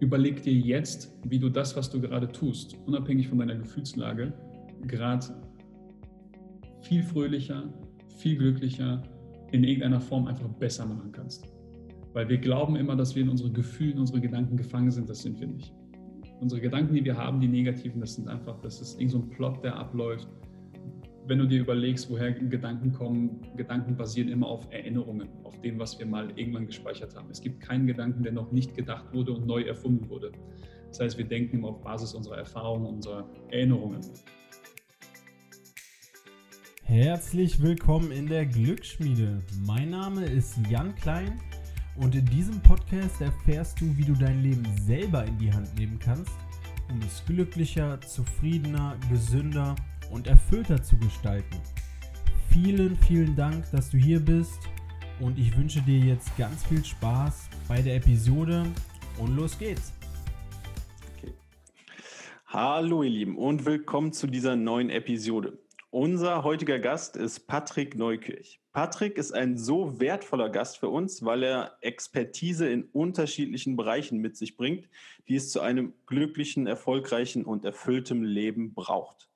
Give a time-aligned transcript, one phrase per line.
[0.00, 4.32] überleg dir jetzt, wie du das, was du gerade tust, unabhängig von deiner Gefühlslage,
[4.86, 5.26] gerade
[6.82, 7.72] viel fröhlicher,
[8.18, 9.02] viel glücklicher,
[9.52, 11.46] in irgendeiner Form einfach besser machen kannst.
[12.12, 15.08] Weil wir glauben immer, dass wir in unseren Gefühlen, unsere Gedanken gefangen sind.
[15.08, 15.72] Das sind wir nicht.
[16.40, 19.30] Unsere Gedanken, die wir haben, die negativen, das sind einfach, das ist irgend so ein
[19.30, 20.28] Plot, der abläuft.
[21.28, 25.98] Wenn du dir überlegst, woher Gedanken kommen, Gedanken basieren immer auf Erinnerungen, auf dem, was
[25.98, 27.28] wir mal irgendwann gespeichert haben.
[27.30, 30.32] Es gibt keinen Gedanken, der noch nicht gedacht wurde und neu erfunden wurde.
[30.88, 34.00] Das heißt, wir denken immer auf Basis unserer Erfahrungen, unserer Erinnerungen.
[36.84, 39.42] Herzlich willkommen in der Glücksschmiede.
[39.66, 41.38] Mein Name ist Jan Klein
[41.96, 45.98] und in diesem Podcast erfährst du, wie du dein Leben selber in die Hand nehmen
[45.98, 46.32] kannst,
[46.88, 51.60] um es glücklicher, zufriedener, gesünder und erfüllter zu gestalten.
[52.50, 54.58] Vielen, vielen Dank, dass du hier bist
[55.20, 58.66] und ich wünsche dir jetzt ganz viel Spaß bei der Episode
[59.18, 59.92] und los geht's.
[61.16, 61.32] Okay.
[62.46, 65.58] Hallo ihr Lieben und willkommen zu dieser neuen Episode.
[65.90, 68.60] Unser heutiger Gast ist Patrick Neukirch.
[68.72, 74.36] Patrick ist ein so wertvoller Gast für uns, weil er Expertise in unterschiedlichen Bereichen mit
[74.36, 74.88] sich bringt,
[75.28, 79.27] die es zu einem glücklichen, erfolgreichen und erfülltem Leben braucht.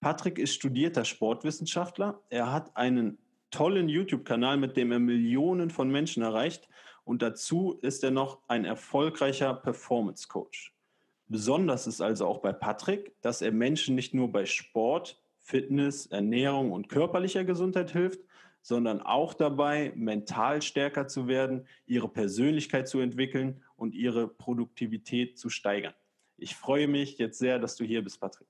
[0.00, 2.22] Patrick ist studierter Sportwissenschaftler.
[2.30, 3.18] Er hat einen
[3.50, 6.68] tollen YouTube-Kanal, mit dem er Millionen von Menschen erreicht.
[7.04, 10.74] Und dazu ist er noch ein erfolgreicher Performance-Coach.
[11.26, 16.72] Besonders ist also auch bei Patrick, dass er Menschen nicht nur bei Sport, Fitness, Ernährung
[16.72, 18.20] und körperlicher Gesundheit hilft,
[18.62, 25.48] sondern auch dabei, mental stärker zu werden, ihre Persönlichkeit zu entwickeln und ihre Produktivität zu
[25.48, 25.94] steigern.
[26.36, 28.46] Ich freue mich jetzt sehr, dass du hier bist, Patrick.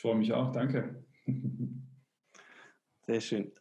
[0.00, 1.04] Ich freue mich auch, danke.
[3.06, 3.52] Sehr schön.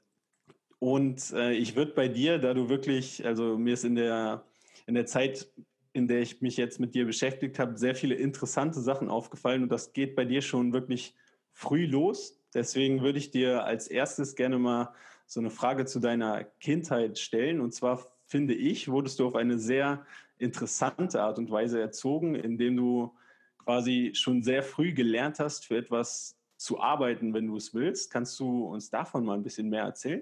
[0.80, 4.46] Und äh, ich würde bei dir, da du wirklich, also mir ist in der,
[4.88, 5.52] in der Zeit,
[5.92, 9.70] in der ich mich jetzt mit dir beschäftigt habe, sehr viele interessante Sachen aufgefallen und
[9.70, 11.14] das geht bei dir schon wirklich
[11.52, 12.42] früh los.
[12.54, 14.94] Deswegen würde ich dir als erstes gerne mal
[15.26, 17.60] so eine Frage zu deiner Kindheit stellen.
[17.60, 20.06] Und zwar finde ich, wurdest du auf eine sehr
[20.38, 23.14] interessante Art und Weise erzogen, indem du
[23.58, 28.12] quasi schon sehr früh gelernt hast, für etwas zu arbeiten, wenn du es willst.
[28.12, 30.22] Kannst du uns davon mal ein bisschen mehr erzählen?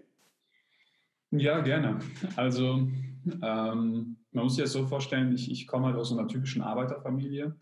[1.31, 1.99] Ja, gerne.
[2.35, 2.87] Also
[3.41, 7.55] ähm, man muss sich das so vorstellen, ich, ich komme halt aus einer typischen Arbeiterfamilie.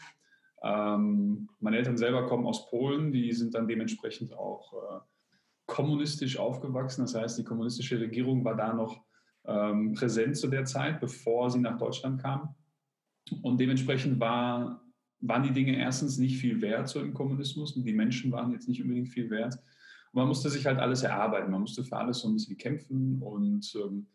[0.61, 4.99] Ähm, meine Eltern selber kommen aus Polen, die sind dann dementsprechend auch äh,
[5.65, 7.01] kommunistisch aufgewachsen.
[7.01, 9.01] Das heißt, die kommunistische Regierung war da noch
[9.45, 12.55] ähm, präsent zu der Zeit, bevor sie nach Deutschland kam.
[13.41, 14.84] Und dementsprechend war,
[15.27, 18.67] waren die Dinge erstens nicht viel wert so im Kommunismus und die Menschen waren jetzt
[18.67, 19.55] nicht unbedingt viel wert.
[20.11, 23.21] Und man musste sich halt alles erarbeiten, man musste für alles so ein bisschen kämpfen
[23.21, 24.07] und ähm,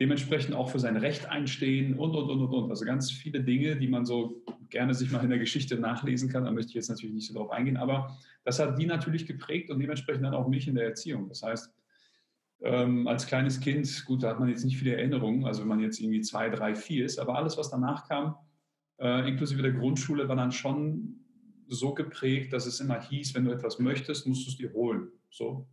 [0.00, 2.70] dementsprechend auch für sein Recht einstehen und, und, und, und, und.
[2.70, 6.44] Also ganz viele Dinge, die man so gerne sich mal in der Geschichte nachlesen kann.
[6.44, 9.70] Da möchte ich jetzt natürlich nicht so drauf eingehen, aber das hat die natürlich geprägt
[9.70, 11.28] und dementsprechend dann auch mich in der Erziehung.
[11.28, 11.72] Das heißt,
[12.60, 15.80] ähm, als kleines Kind, gut, da hat man jetzt nicht viele Erinnerungen, also wenn man
[15.80, 18.36] jetzt irgendwie zwei, drei, vier ist, aber alles, was danach kam,
[18.98, 21.20] äh, inklusive der Grundschule, war dann schon
[21.68, 25.08] so geprägt, dass es immer hieß, wenn du etwas möchtest, musst du es dir holen.
[25.30, 25.66] So,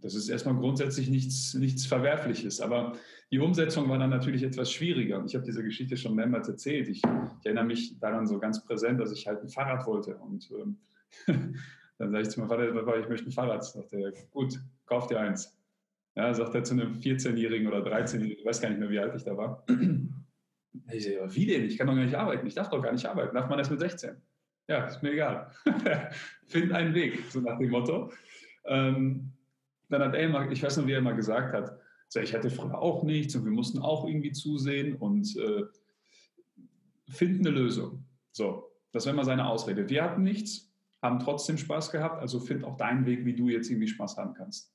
[0.00, 2.92] das ist erstmal grundsätzlich nichts, nichts Verwerfliches, aber
[3.30, 5.18] die Umsetzung war dann natürlich etwas schwieriger.
[5.18, 6.88] Und ich habe diese Geschichte schon mehrmals erzählt.
[6.88, 10.16] Ich, ich, erinnere mich daran so ganz präsent, dass ich halt ein Fahrrad wollte.
[10.18, 10.78] Und ähm,
[11.98, 13.64] dann sage ich zu meinem Vater, ich möchte ein Fahrrad.
[13.64, 15.56] Sagt er, gut, kauf dir eins.
[16.16, 19.14] Ja, sagt er zu einem 14-Jährigen oder 13-Jährigen, ich weiß gar nicht mehr, wie alt
[19.16, 19.64] ich da war.
[20.92, 21.64] Ich sage, wie denn?
[21.64, 22.46] Ich kann doch gar nicht arbeiten.
[22.46, 23.34] Ich darf doch gar nicht arbeiten.
[23.34, 24.16] Darf man erst mit 16?
[24.68, 25.50] Ja, ist mir egal.
[26.46, 28.10] Find einen Weg, so nach dem Motto.
[28.64, 29.32] Ähm,
[29.88, 32.50] dann hat er immer, ich weiß noch, wie er immer gesagt hat, so, ich hatte
[32.50, 35.62] früher auch nichts und wir mussten auch irgendwie zusehen und äh,
[37.08, 38.04] finden eine Lösung.
[38.32, 39.88] So, das war immer seine Ausrede.
[39.88, 43.70] Wir hatten nichts, haben trotzdem Spaß gehabt, also find auch deinen Weg, wie du jetzt
[43.70, 44.73] irgendwie Spaß haben kannst.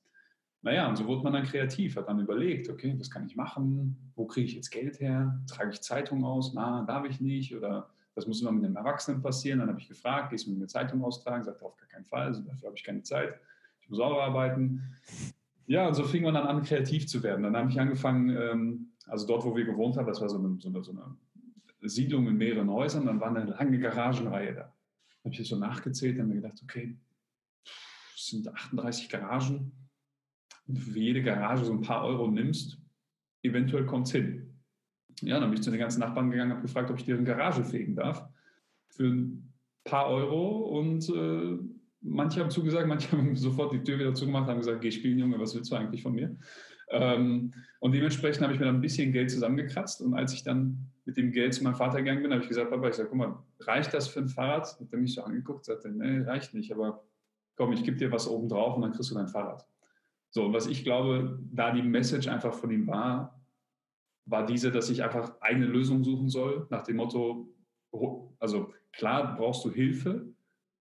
[0.62, 4.12] Naja, und so wurde man dann kreativ, hat dann überlegt, okay, was kann ich machen?
[4.14, 5.40] Wo kriege ich jetzt Geld her?
[5.48, 6.52] Trage ich Zeitung aus?
[6.54, 7.54] Na, darf ich nicht?
[7.56, 9.60] Oder das muss immer mit einem Erwachsenen passieren.
[9.60, 11.44] Dann habe ich gefragt, gehst du mit mir Zeitung austragen?
[11.44, 13.40] Sagt auf gar keinen Fall, also dafür habe ich keine Zeit
[13.90, 14.82] muss auch arbeiten.
[15.66, 17.42] Ja, und so fing man dann an, kreativ zu werden.
[17.42, 20.56] Dann habe ich angefangen, ähm, also dort, wo wir gewohnt haben, das war so eine,
[20.60, 21.16] so eine, so eine
[21.88, 24.74] Siedlung in mehreren Häusern, dann war eine lange Garagenreihe da.
[25.24, 26.96] Habe ich so nachgezählt und mir gedacht, okay,
[28.14, 29.72] es sind 38 Garagen.
[30.76, 32.78] Für jede Garage so ein paar Euro nimmst,
[33.42, 34.54] eventuell kommt es hin.
[35.22, 37.64] Ja, dann bin ich zu den ganzen Nachbarn gegangen, habe gefragt, ob ich deren Garage
[37.64, 38.26] fegen darf.
[38.88, 39.52] Für ein
[39.84, 41.58] paar Euro und äh,
[42.00, 45.38] manche haben zugesagt, manche haben sofort die Tür wieder zugemacht, haben gesagt, geh spielen, Junge,
[45.38, 46.36] was willst du eigentlich von mir?
[46.90, 50.90] Ähm, und dementsprechend habe ich mir dann ein bisschen Geld zusammengekratzt und als ich dann
[51.04, 53.18] mit dem Geld zu meinem Vater gegangen bin, habe ich gesagt, Papa, ich sage, guck
[53.18, 54.66] mal, reicht das für ein Fahrrad?
[54.80, 57.04] Hat er mich so angeguckt, sagte, nee, reicht nicht, aber
[57.56, 59.66] komm, ich gebe dir was oben drauf und dann kriegst du dein Fahrrad.
[60.30, 63.40] So, und was ich glaube, da die Message einfach von ihm war,
[64.26, 67.48] war diese, dass ich einfach eigene Lösungen suchen soll, nach dem Motto,
[68.38, 70.26] also klar brauchst du Hilfe,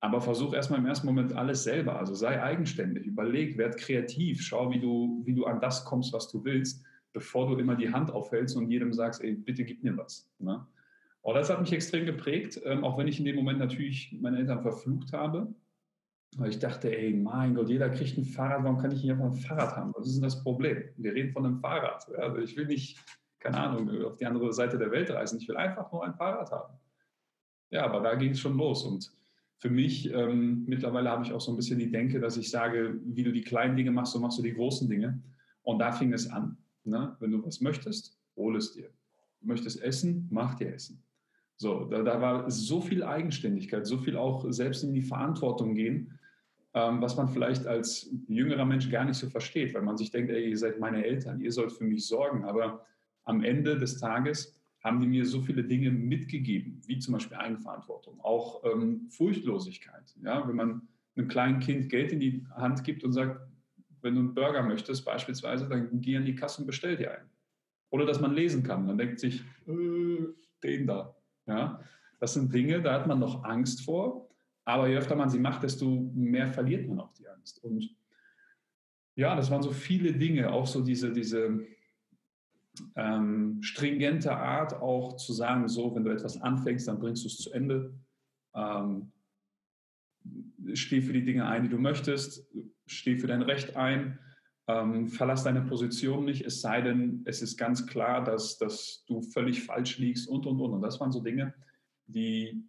[0.01, 1.97] aber versuch erstmal im ersten Moment alles selber.
[1.97, 6.29] Also sei eigenständig, überleg, werd kreativ, schau, wie du, wie du an das kommst, was
[6.29, 9.97] du willst bevor du immer die Hand aufhältst und jedem sagst, ey, bitte gib mir
[9.97, 10.29] was.
[10.39, 10.65] Ne?
[11.21, 14.37] Und das hat mich extrem geprägt, ähm, auch wenn ich in dem Moment natürlich meine
[14.37, 15.53] Eltern verflucht habe.
[16.37, 19.25] Weil ich dachte, ey, mein Gott, jeder kriegt ein Fahrrad, warum kann ich nicht einfach
[19.25, 19.93] ein Fahrrad haben?
[19.95, 20.83] Was ist denn das Problem?
[20.97, 22.07] Wir reden von einem Fahrrad.
[22.15, 22.99] Also ich will nicht,
[23.39, 25.39] keine Ahnung, auf die andere Seite der Welt reisen.
[25.39, 26.73] Ich will einfach nur ein Fahrrad haben.
[27.71, 28.83] Ja, aber da ging es schon los.
[28.83, 29.11] Und
[29.57, 32.99] für mich, ähm, mittlerweile habe ich auch so ein bisschen die Denke, dass ich sage,
[33.03, 35.21] wie du die kleinen Dinge machst, so machst du die großen Dinge.
[35.63, 36.57] Und da fing es an.
[36.83, 37.15] Ne?
[37.19, 38.89] Wenn du was möchtest, hol es dir.
[39.41, 41.03] Du möchtest essen, mach dir Essen.
[41.57, 46.18] So, da, da war so viel Eigenständigkeit, so viel auch selbst in die Verantwortung gehen,
[47.01, 50.49] was man vielleicht als jüngerer Mensch gar nicht so versteht, weil man sich denkt, ey,
[50.49, 52.45] ihr seid meine Eltern, ihr sollt für mich sorgen.
[52.45, 52.85] Aber
[53.23, 58.19] am Ende des Tages haben die mir so viele Dinge mitgegeben, wie zum Beispiel Eigenverantwortung,
[58.21, 60.15] auch ähm, Furchtlosigkeit.
[60.23, 60.47] Ja?
[60.47, 63.41] Wenn man einem kleinen Kind Geld in die Hand gibt und sagt,
[64.01, 67.29] wenn du einen Burger möchtest beispielsweise, dann geh an die Kasse und bestell dir einen.
[67.89, 68.85] Oder dass man lesen kann.
[68.85, 70.17] Man denkt sich, äh,
[70.63, 71.15] den da.
[71.45, 71.81] Ja?
[72.19, 74.28] Das sind Dinge, da hat man noch Angst vor.
[74.69, 77.63] Aber je öfter man sie macht, desto mehr verliert man auch die Angst.
[77.63, 77.95] Und
[79.15, 81.65] ja, das waren so viele Dinge, auch so diese, diese
[82.95, 87.37] ähm, stringente Art, auch zu sagen, so, wenn du etwas anfängst, dann bringst du es
[87.37, 87.93] zu Ende.
[88.55, 89.11] Ähm,
[90.73, 92.47] steh für die Dinge ein, die du möchtest
[92.89, 94.19] steh für dein Recht ein,
[94.67, 99.21] ähm, verlass deine Position nicht, es sei denn, es ist ganz klar, dass, dass du
[99.21, 100.73] völlig falsch liegst und, und, und.
[100.73, 101.53] Und das waren so Dinge,
[102.07, 102.63] die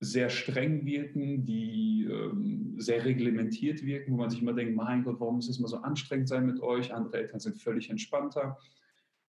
[0.00, 5.20] sehr streng wirken, die ähm, sehr reglementiert wirken, wo man sich immer denkt, mein Gott,
[5.20, 6.92] warum muss es immer so anstrengend sein mit euch?
[6.92, 8.58] Andere Eltern sind völlig entspannter.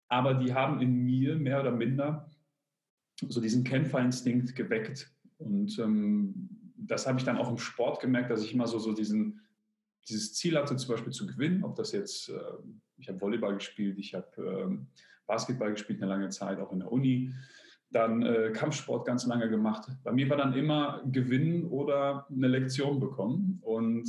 [0.08, 2.30] Aber die haben in mir mehr oder minder
[3.28, 5.12] so diesen Kämpferinstinkt geweckt.
[5.40, 8.94] Und ähm, das habe ich dann auch im Sport gemerkt, dass ich immer so, so
[8.94, 9.42] diesen
[10.10, 12.42] dieses Ziel hatte, zum Beispiel zu gewinnen, ob das jetzt, äh,
[12.98, 14.88] ich habe Volleyball gespielt, ich habe ähm,
[15.28, 17.34] Basketball gespielt eine lange Zeit, auch in der Uni,
[17.92, 19.90] dann äh, Kampfsport ganz lange gemacht.
[20.04, 24.08] Bei mir war dann immer gewinnen oder eine Lektion bekommen und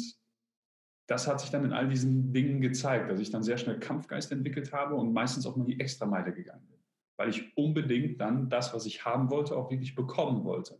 [1.07, 4.31] das hat sich dann in all diesen Dingen gezeigt, dass ich dann sehr schnell Kampfgeist
[4.31, 6.79] entwickelt habe und meistens auch mal die Extrameile gegangen bin,
[7.17, 10.79] weil ich unbedingt dann das, was ich haben wollte, auch wirklich bekommen wollte.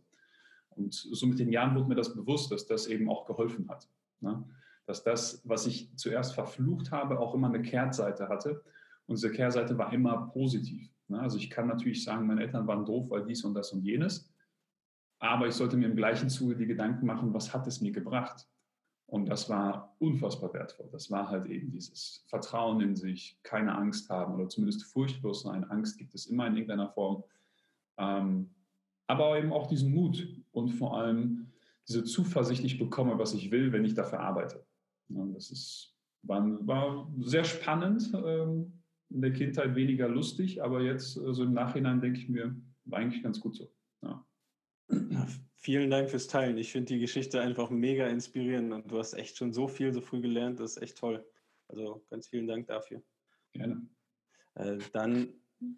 [0.69, 3.89] Und so mit den Jahren wurde mir das bewusst, dass das eben auch geholfen hat.
[4.21, 4.45] Ne?
[4.85, 8.61] dass das, was ich zuerst verflucht habe, auch immer eine Kehrseite hatte.
[9.07, 10.89] Und diese Kehrseite war immer positiv.
[11.11, 11.19] Ne?
[11.19, 14.29] Also ich kann natürlich sagen, meine Eltern waren doof, weil dies und das und jenes.
[15.19, 18.47] Aber ich sollte mir im gleichen Zuge die Gedanken machen, was hat es mir gebracht?
[19.05, 20.87] Und das war unfassbar wertvoll.
[20.91, 25.65] Das war halt eben dieses Vertrauen in sich, keine Angst haben oder zumindest furchtlos sein.
[25.65, 27.23] Angst gibt es immer in irgendeiner Form.
[27.97, 28.49] Ähm,
[29.07, 31.51] aber eben auch diesen Mut und vor allem
[31.87, 34.65] diese Zuversicht, ich bekomme, was ich will, wenn ich dafür arbeite.
[35.09, 35.93] Das ist,
[36.23, 38.80] war, war sehr spannend, ähm,
[39.13, 42.55] in der Kindheit weniger lustig, aber jetzt so also im Nachhinein denke ich mir,
[42.85, 43.71] war eigentlich ganz gut so.
[44.01, 44.25] Ja.
[45.55, 46.57] Vielen Dank fürs Teilen.
[46.57, 50.01] Ich finde die Geschichte einfach mega inspirierend und du hast echt schon so viel so
[50.01, 50.59] früh gelernt.
[50.59, 51.23] Das ist echt toll.
[51.67, 53.01] Also ganz vielen Dank dafür.
[53.53, 53.87] Gerne.
[54.55, 55.29] Äh, dann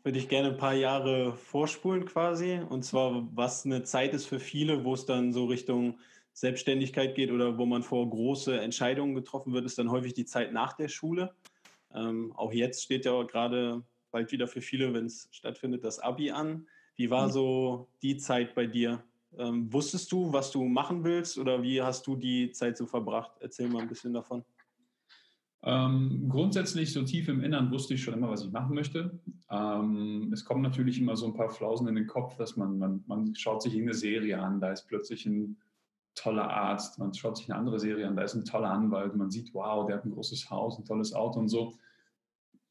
[0.04, 2.62] würde ich gerne ein paar Jahre vorspulen quasi.
[2.70, 6.00] Und zwar, was eine Zeit ist für viele, wo es dann so Richtung
[6.32, 10.54] Selbstständigkeit geht oder wo man vor große Entscheidungen getroffen wird, ist dann häufig die Zeit
[10.54, 11.36] nach der Schule.
[11.94, 16.32] Ähm, auch jetzt steht ja gerade bald wieder für viele, wenn es stattfindet, das Abi
[16.32, 16.68] an.
[16.96, 17.32] Wie war mhm.
[17.32, 19.04] so die Zeit bei dir?
[19.38, 23.32] Ähm, wusstest du, was du machen willst oder wie hast du die Zeit so verbracht?
[23.40, 24.44] Erzähl mal ein bisschen davon.
[25.66, 29.18] Ähm, grundsätzlich so tief im Innern wusste ich schon immer, was ich machen möchte.
[29.50, 33.04] Ähm, es kommen natürlich immer so ein paar Flausen in den Kopf, dass man, man,
[33.08, 35.58] man schaut sich eine Serie an, da ist plötzlich ein
[36.16, 39.32] toller Arzt, man schaut sich eine andere Serie an, da ist ein toller Anwalt, man
[39.32, 41.74] sieht, wow, der hat ein großes Haus, ein tolles Auto und so.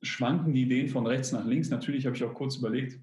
[0.01, 1.71] Schwanken die Ideen von rechts nach links.
[1.71, 3.01] Natürlich habe ich auch kurz überlegt,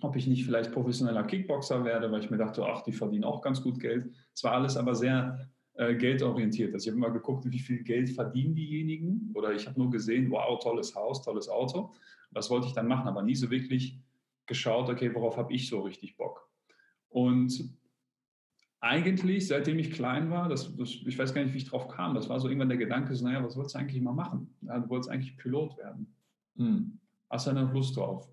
[0.00, 3.42] ob ich nicht vielleicht professioneller Kickboxer werde, weil ich mir dachte, ach, die verdienen auch
[3.42, 4.10] ganz gut Geld.
[4.34, 6.74] Es war alles aber sehr äh, geldorientiert.
[6.74, 10.30] Also ich habe immer geguckt, wie viel Geld verdienen diejenigen oder ich habe nur gesehen,
[10.30, 11.94] wow, tolles Haus, tolles Auto.
[12.30, 13.98] Das wollte ich dann machen, aber nie so wirklich
[14.46, 16.48] geschaut, okay, worauf habe ich so richtig Bock.
[17.08, 17.70] Und
[18.80, 22.14] eigentlich, seitdem ich klein war, das, das, ich weiß gar nicht, wie ich drauf kam,
[22.14, 24.54] das war so irgendwann der Gedanke, so, naja, was wolltest du eigentlich mal machen?
[24.62, 26.14] Ja, du wolltest eigentlich Pilot werden.
[26.56, 26.98] Hm.
[27.30, 28.28] Hast du da noch Lust drauf?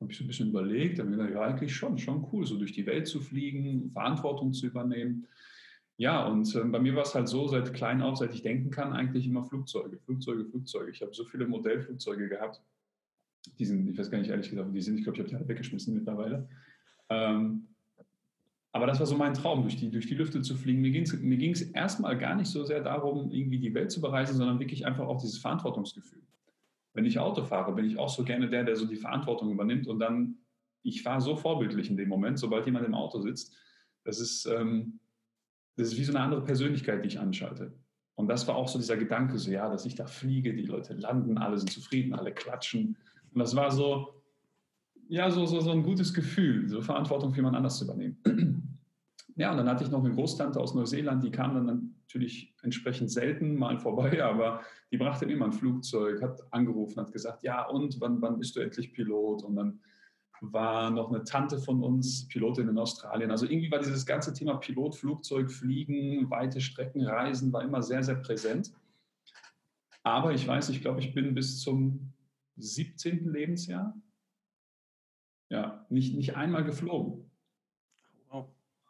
[0.00, 2.56] habe ich so ein bisschen überlegt, habe mir gedacht, ja, eigentlich schon, schon cool, so
[2.56, 5.26] durch die Welt zu fliegen, Verantwortung zu übernehmen.
[5.96, 8.70] Ja, und äh, bei mir war es halt so, seit klein auf, seit ich denken
[8.70, 10.92] kann, eigentlich immer Flugzeuge, Flugzeuge, Flugzeuge.
[10.92, 12.62] Ich habe so viele Modellflugzeuge gehabt.
[13.58, 14.98] Die sind, ich weiß gar nicht ehrlich gesagt, die sind.
[14.98, 16.48] Ich glaube, ich habe die alle weggeschmissen mittlerweile.
[17.08, 17.67] Ähm,
[18.72, 20.80] aber das war so mein Traum, durch die, durch die Lüfte zu fliegen.
[20.80, 24.00] Mir ging es mir ging's erstmal gar nicht so sehr darum, irgendwie die Welt zu
[24.00, 26.22] bereisen, sondern wirklich einfach auch dieses Verantwortungsgefühl.
[26.92, 29.86] Wenn ich Auto fahre, bin ich auch so gerne der, der so die Verantwortung übernimmt
[29.86, 30.36] und dann,
[30.82, 33.54] ich fahre so vorbildlich in dem Moment, sobald jemand im Auto sitzt.
[34.04, 35.00] Das ist, ähm,
[35.76, 37.72] das ist wie so eine andere Persönlichkeit, die ich anschalte.
[38.16, 40.94] Und das war auch so dieser Gedanke, so ja, dass ich da fliege, die Leute
[40.94, 42.96] landen, alle sind zufrieden, alle klatschen.
[43.32, 44.17] Und das war so,
[45.08, 48.18] ja, so, so, so ein gutes Gefühl, so Verantwortung für jemand anders zu übernehmen.
[49.40, 53.08] Ja, und dann hatte ich noch eine Großtante aus Neuseeland, die kam dann natürlich entsprechend
[53.12, 58.00] selten mal vorbei, aber die brachte immer ein Flugzeug, hat angerufen, hat gesagt, ja und,
[58.00, 59.44] wann, wann bist du endlich Pilot?
[59.44, 59.78] Und dann
[60.40, 63.30] war noch eine Tante von uns, Pilotin in Australien.
[63.30, 68.02] Also irgendwie war dieses ganze Thema Pilot, Flugzeug, Fliegen, weite Strecken, Reisen, war immer sehr,
[68.02, 68.72] sehr präsent.
[70.02, 72.12] Aber ich weiß, ich glaube, ich bin bis zum
[72.56, 73.32] 17.
[73.32, 73.94] Lebensjahr
[75.48, 77.28] ja, nicht, nicht einmal geflogen.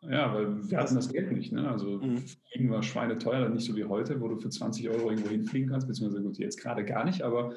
[0.02, 1.52] Ja, weil wir hatten das Geld nicht.
[1.52, 1.68] Ne?
[1.68, 2.18] Also mhm.
[2.18, 5.88] Fliegen war schweineteuer, nicht so wie heute, wo du für 20 Euro irgendwo hinfliegen kannst,
[5.88, 7.54] beziehungsweise gut, jetzt gerade gar nicht, aber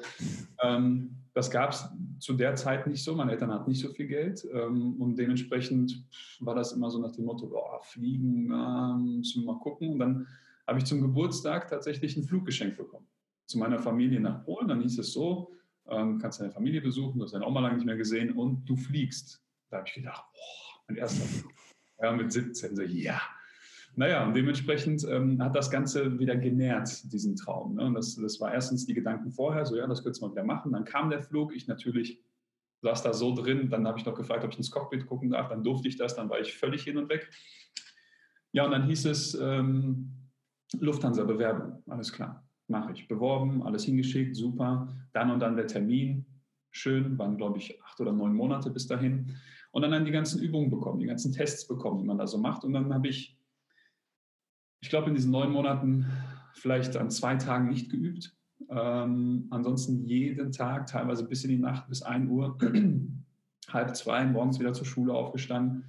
[0.62, 3.14] ähm, das gab es zu der Zeit nicht so.
[3.14, 6.04] Meine Eltern hatten nicht so viel Geld ähm, und dementsprechend
[6.40, 9.90] war das immer so nach dem Motto, oh, fliegen, äh, müssen wir mal gucken.
[9.90, 10.26] Und dann
[10.66, 13.06] habe ich zum Geburtstag tatsächlich ein Fluggeschenk bekommen.
[13.46, 14.68] Zu meiner Familie nach Polen.
[14.68, 15.52] Dann hieß es so,
[15.88, 18.76] ähm, kannst deine Familie besuchen, du hast deine Oma lange nicht mehr gesehen und du
[18.76, 19.42] fliegst.
[19.70, 21.52] Da habe ich gedacht, boah, mein erster Flug.
[22.00, 23.20] Ja, mit 17, so, ja.
[23.94, 27.74] Naja, und dementsprechend ähm, hat das Ganze wieder genährt, diesen Traum.
[27.74, 27.84] Ne?
[27.84, 30.44] Und das, das war erstens die Gedanken vorher, so ja, das könntest du mal wieder
[30.44, 30.72] machen.
[30.72, 32.22] Dann kam der Flug, ich natürlich
[32.82, 35.48] saß da so drin, dann habe ich noch gefragt, ob ich ins Cockpit gucken darf,
[35.48, 37.30] dann durfte ich das, dann war ich völlig hin und weg.
[38.52, 40.30] Ja, und dann hieß es ähm,
[40.78, 43.08] Lufthansa-Bewerbung, alles klar, mache ich.
[43.08, 44.88] Beworben, alles hingeschickt, super.
[45.12, 46.24] Dann und dann der Termin,
[46.70, 49.34] schön, waren glaube ich acht oder neun Monate bis dahin
[49.72, 52.38] und dann, dann die ganzen Übungen bekommen, die ganzen Tests bekommen, die man da so
[52.38, 52.64] macht.
[52.64, 53.38] Und dann habe ich,
[54.80, 56.06] ich glaube, in diesen neun Monaten
[56.54, 58.36] vielleicht an zwei Tagen nicht geübt.
[58.68, 62.58] Ähm, ansonsten jeden Tag, teilweise bis in die Nacht, bis 1 Uhr,
[63.68, 65.84] halb zwei, morgens wieder zur Schule aufgestanden.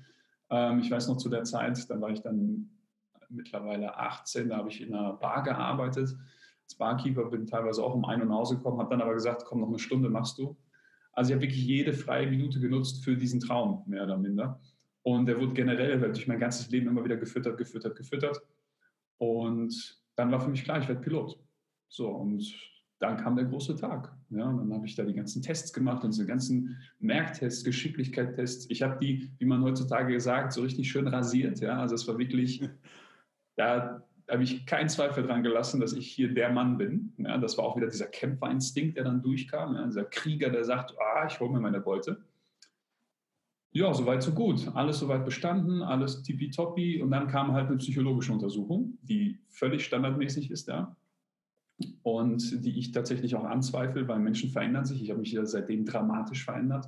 [0.49, 2.69] Ähm, ich weiß noch zu der Zeit, da war ich dann
[3.29, 6.15] mittlerweile 18, da habe ich in einer Bar gearbeitet.
[6.65, 9.45] Als Barkeeper bin teilweise auch um ein Uhr nach Hause gekommen, habe dann aber gesagt,
[9.45, 10.55] komm, noch eine Stunde machst du.
[11.11, 14.59] Also ich habe wirklich jede freie Minute genutzt für diesen Traum, mehr oder minder.
[15.03, 18.41] Und der wurde generell durch mein ganzes Leben immer wieder gefüttert, gefüttert, gefüttert.
[19.17, 21.37] Und dann war für mich klar, ich werde Pilot.
[21.89, 22.43] So, und
[22.99, 24.15] dann kam der große Tag.
[24.29, 28.69] Ja, und dann habe ich da die ganzen Tests gemacht und diese ganzen Merktests, Geschicklichkeitstests.
[28.69, 31.59] Ich habe die, wie man heutzutage sagt, so richtig schön rasiert.
[31.59, 32.63] Ja, also es war wirklich,
[33.57, 34.03] da
[34.33, 37.13] habe ich keinen Zweifel dran gelassen, dass ich hier der Mann bin.
[37.17, 39.75] Ja, das war auch wieder dieser Kämpferinstinkt, der dann durchkam.
[39.75, 42.23] Ja, dieser Krieger, der sagt, ah, ich hole mir meine Beute.
[43.71, 44.69] Ja, soweit so gut.
[44.75, 47.01] Alles soweit bestanden, alles tippitoppi.
[47.01, 50.95] Und dann kam halt eine psychologische Untersuchung, die völlig standardmäßig ist da.
[52.03, 55.01] Und die ich tatsächlich auch anzweifle, weil Menschen verändern sich.
[55.01, 56.87] Ich habe mich ja seitdem dramatisch verändert.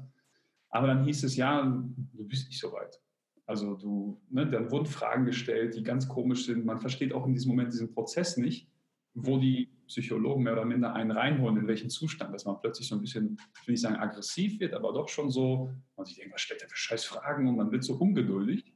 [0.70, 3.00] Aber dann hieß es, ja, du bist nicht so weit.
[3.46, 6.66] Also du, ne, dann wurden Fragen gestellt, die ganz komisch sind.
[6.66, 8.68] Man versteht auch in diesem Moment diesen Prozess nicht,
[9.14, 12.96] wo die Psychologen mehr oder minder einen reinholen, in welchen Zustand, dass man plötzlich so
[12.96, 16.34] ein bisschen, ich will nicht sagen aggressiv wird, aber doch schon so, man sich denkt,
[16.34, 18.74] was stellt der für scheiß Fragen und man wird so ungeduldig.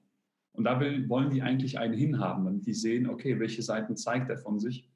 [0.51, 4.29] Und da will, wollen die eigentlich einen hinhaben, damit die sehen, okay, welche Seiten zeigt
[4.29, 4.89] er von sich.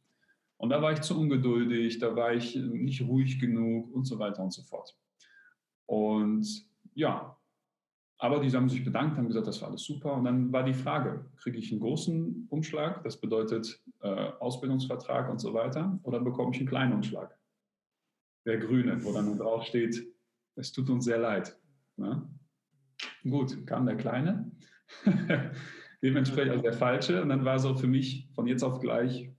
[0.58, 4.44] Und da war ich zu ungeduldig, da war ich nicht ruhig genug und so weiter
[4.44, 4.96] und so fort.
[5.86, 7.38] Und ja,
[8.18, 10.14] aber die haben sich bedankt, haben gesagt, das war alles super.
[10.14, 14.08] Und dann war die Frage, kriege ich einen großen Umschlag, das bedeutet äh,
[14.40, 17.38] Ausbildungsvertrag und so weiter, oder bekomme ich einen kleinen Umschlag?
[18.46, 20.08] Der grüne, wo dann drauf steht,
[20.56, 21.58] es tut uns sehr leid.
[21.98, 22.28] Ne?
[23.24, 24.52] Gut, kam der kleine,
[26.02, 27.22] dementsprechend also der falsche.
[27.22, 29.32] Und dann war so für mich von jetzt auf gleich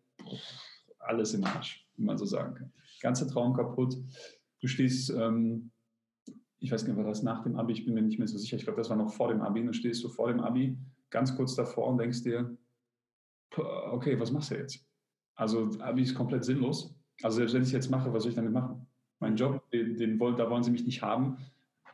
[0.99, 2.73] alles im Arsch, wie man so sagen kann.
[3.01, 3.95] Ganze Traum kaputt.
[4.61, 5.71] Du stehst ähm,
[6.65, 8.57] ich weiß nicht, war das nach dem Abi, ich bin mir nicht mehr so sicher,
[8.57, 10.79] ich glaube, das war noch vor dem Abi, dann stehst du vor dem Abi
[11.11, 12.57] ganz kurz davor und denkst dir,
[13.57, 14.83] okay, was machst du jetzt?
[15.35, 16.95] Also Abi ist komplett sinnlos.
[17.23, 18.87] Also selbst wenn ich es jetzt mache, was soll ich damit machen?
[19.21, 21.37] Mein Job, den, den wollen, da wollen sie mich nicht haben.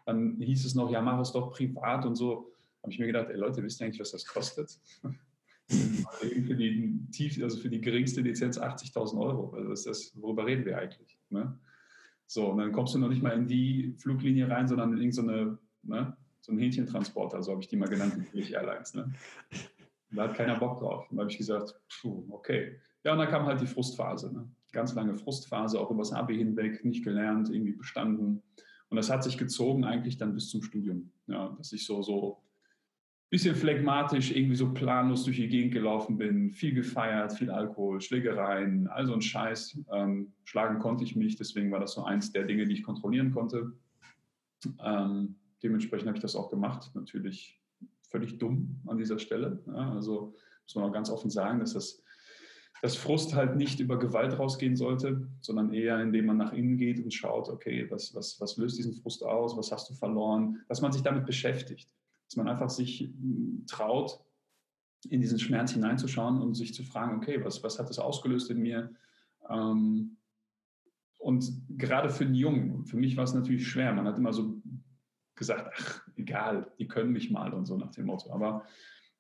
[0.07, 2.53] Dann hieß es noch, ja, mach es doch privat und so.
[2.83, 4.79] Habe ich mir gedacht, ey Leute, wisst ihr eigentlich, was das kostet?
[5.67, 9.53] für die, also für die geringste Lizenz 80.000 Euro.
[9.53, 11.19] Also ist das, worüber reden wir eigentlich?
[11.29, 11.59] Ne?
[12.31, 15.59] So, und dann kommst du noch nicht mal in die Fluglinie rein, sondern in irgendeine,
[15.83, 18.95] ne, so ein Hähnchentransporter, so habe ich die mal genannt, die Airlines.
[18.95, 19.13] Ne?
[20.13, 21.11] Da hat keiner Bock drauf.
[21.11, 22.77] Und da habe ich gesagt, puh, okay.
[23.03, 24.33] Ja, und dann kam halt die Frustphase.
[24.33, 24.49] Ne?
[24.71, 28.45] Ganz lange Frustphase, auch übers Abi hinweg, nicht gelernt, irgendwie bestanden.
[28.91, 31.11] Und das hat sich gezogen eigentlich dann bis zum Studium.
[31.27, 32.45] Ja, dass ich so, so
[33.31, 38.89] bisschen phlegmatisch, irgendwie so planlos durch die Gegend gelaufen bin, viel gefeiert, viel Alkohol, Schlägereien,
[38.89, 39.79] all so ein Scheiß.
[39.93, 43.31] Ähm, schlagen konnte ich mich, deswegen war das so eins der Dinge, die ich kontrollieren
[43.31, 43.73] konnte.
[44.85, 46.91] Ähm, dementsprechend habe ich das auch gemacht.
[46.95, 47.61] Natürlich
[48.11, 49.63] völlig dumm an dieser Stelle.
[49.69, 50.35] Ja, also
[50.65, 52.03] muss man auch ganz offen sagen, dass das
[52.83, 56.99] dass Frust halt nicht über Gewalt rausgehen sollte, sondern eher, indem man nach innen geht
[56.99, 60.81] und schaut, okay, was, was, was löst diesen Frust aus, was hast du verloren, dass
[60.81, 61.91] man sich damit beschäftigt
[62.31, 64.21] dass man einfach sich hm, traut,
[65.09, 68.61] in diesen Schmerz hineinzuschauen und sich zu fragen, okay, was, was hat das ausgelöst in
[68.61, 68.95] mir?
[69.49, 70.17] Ähm,
[71.19, 73.93] und gerade für einen Jungen, für mich war es natürlich schwer.
[73.93, 74.63] Man hat immer so
[75.35, 78.33] gesagt, ach, egal, die können mich mal und so nach dem Motto.
[78.33, 78.65] Aber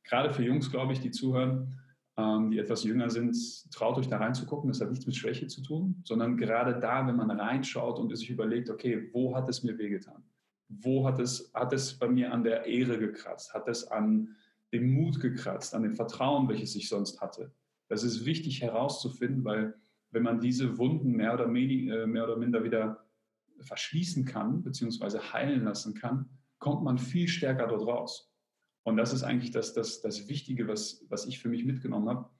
[0.04, 1.80] gerade für Jungs, glaube ich, die zuhören,
[2.16, 3.36] ähm, die etwas jünger sind,
[3.72, 4.68] traut euch da reinzugucken.
[4.68, 8.30] Das hat nichts mit Schwäche zu tun, sondern gerade da, wenn man reinschaut und sich
[8.30, 10.22] überlegt, okay, wo hat es mir wehgetan?
[10.70, 14.36] Wo hat es, hat es bei mir an der Ehre gekratzt, hat es an
[14.72, 17.52] dem Mut gekratzt, an dem Vertrauen, welches ich sonst hatte.
[17.88, 19.74] Das ist wichtig herauszufinden, weil
[20.12, 23.04] wenn man diese Wunden mehr oder, äh, mehr oder minder wieder
[23.60, 28.32] verschließen kann, beziehungsweise heilen lassen kann, kommt man viel stärker dort raus.
[28.84, 32.30] Und das ist eigentlich das, das, das Wichtige, was, was ich für mich mitgenommen habe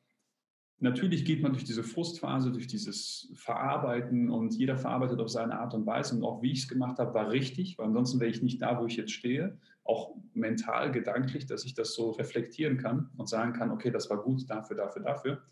[0.80, 5.75] natürlich geht man durch diese Frustphase, durch dieses Verarbeiten und jeder verarbeitet auf seine Art
[5.75, 6.16] und Weise.
[6.16, 8.80] Und auch wie ich es gemacht habe, war richtig, weil ansonsten wäre ich nicht da,
[8.80, 9.58] wo ich jetzt stehe.
[9.84, 14.22] Auch mental, gedanklich, dass ich das so reflektieren kann und sagen kann, okay, das war
[14.22, 15.42] gut dafür, dafür, dafür.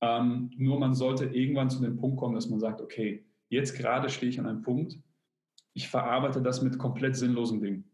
[0.00, 4.08] Ähm, nur man sollte irgendwann zu dem Punkt kommen, dass man sagt, okay, jetzt gerade
[4.08, 4.98] stehe ich an einem Punkt,
[5.72, 7.90] ich verarbeite das mit komplett sinnlosen Dingen.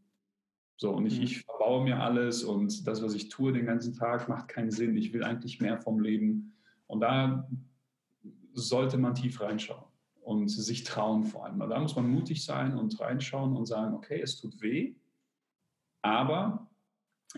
[0.77, 1.25] So, und ich, mhm.
[1.25, 4.97] ich verbaue mir alles und das, was ich tue den ganzen Tag, macht keinen Sinn.
[4.97, 6.55] Ich will eigentlich mehr vom Leben.
[6.91, 7.49] Und da
[8.53, 9.85] sollte man tief reinschauen
[10.23, 11.61] und sich trauen vor allem.
[11.61, 14.97] Da muss man mutig sein und reinschauen und sagen, okay, es tut weh,
[16.03, 16.69] aber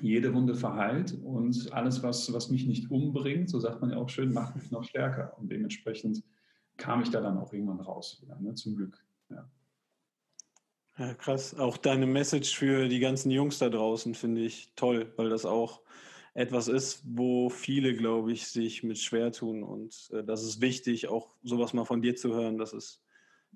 [0.00, 4.08] jede Wunde verheilt und alles, was, was mich nicht umbringt, so sagt man ja auch
[4.08, 5.36] schön, macht mich noch stärker.
[5.38, 6.24] Und dementsprechend
[6.78, 8.54] kam ich da dann auch irgendwann raus, wieder, ne?
[8.54, 9.04] zum Glück.
[9.28, 9.50] Ja.
[10.96, 11.54] ja, krass.
[11.58, 15.82] Auch deine Message für die ganzen Jungs da draußen finde ich toll, weil das auch
[16.34, 19.62] etwas ist, wo viele, glaube ich, sich mit schwer tun.
[19.62, 22.56] Und äh, das ist wichtig, auch sowas mal von dir zu hören.
[22.56, 23.02] Das ist,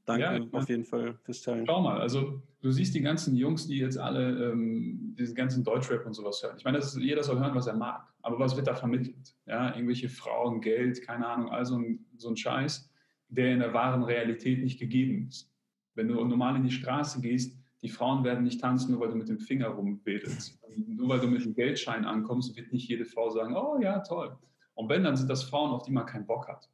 [0.04, 1.66] danke ja, auf jeden Fall fürs Teilen.
[1.66, 6.04] Schau mal, also du siehst die ganzen Jungs, die jetzt alle ähm, diesen ganzen Deutschrap
[6.04, 6.56] und sowas hören.
[6.58, 8.06] Ich meine, ist, jeder soll hören, was er mag.
[8.20, 9.34] Aber was wird da vermittelt?
[9.46, 12.90] Ja, irgendwelche Frauen, Geld, keine Ahnung, also ein, so ein Scheiß,
[13.28, 15.50] der in der wahren Realität nicht gegeben ist.
[15.94, 19.16] Wenn du normal in die Straße gehst, die Frauen werden nicht tanzen, nur weil du
[19.16, 20.60] mit dem Finger rumwedelst.
[20.86, 24.36] Nur weil du mit dem Geldschein ankommst, wird nicht jede Frau sagen, oh ja, toll.
[24.74, 26.68] Und wenn, dann sind das Frauen, auf die man keinen Bock hat.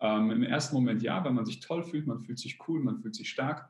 [0.00, 2.98] Ähm, Im ersten Moment ja, weil man sich toll fühlt, man fühlt sich cool, man
[2.98, 3.68] fühlt sich stark.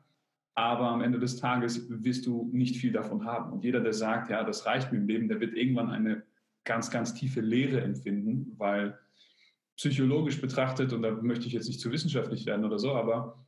[0.53, 3.51] Aber am Ende des Tages wirst du nicht viel davon haben.
[3.51, 6.23] Und jeder, der sagt, ja, das reicht mir im Leben, der wird irgendwann eine
[6.63, 8.97] ganz, ganz tiefe Leere empfinden, weil
[9.75, 13.45] psychologisch betrachtet, und da möchte ich jetzt nicht zu wissenschaftlich werden oder so, aber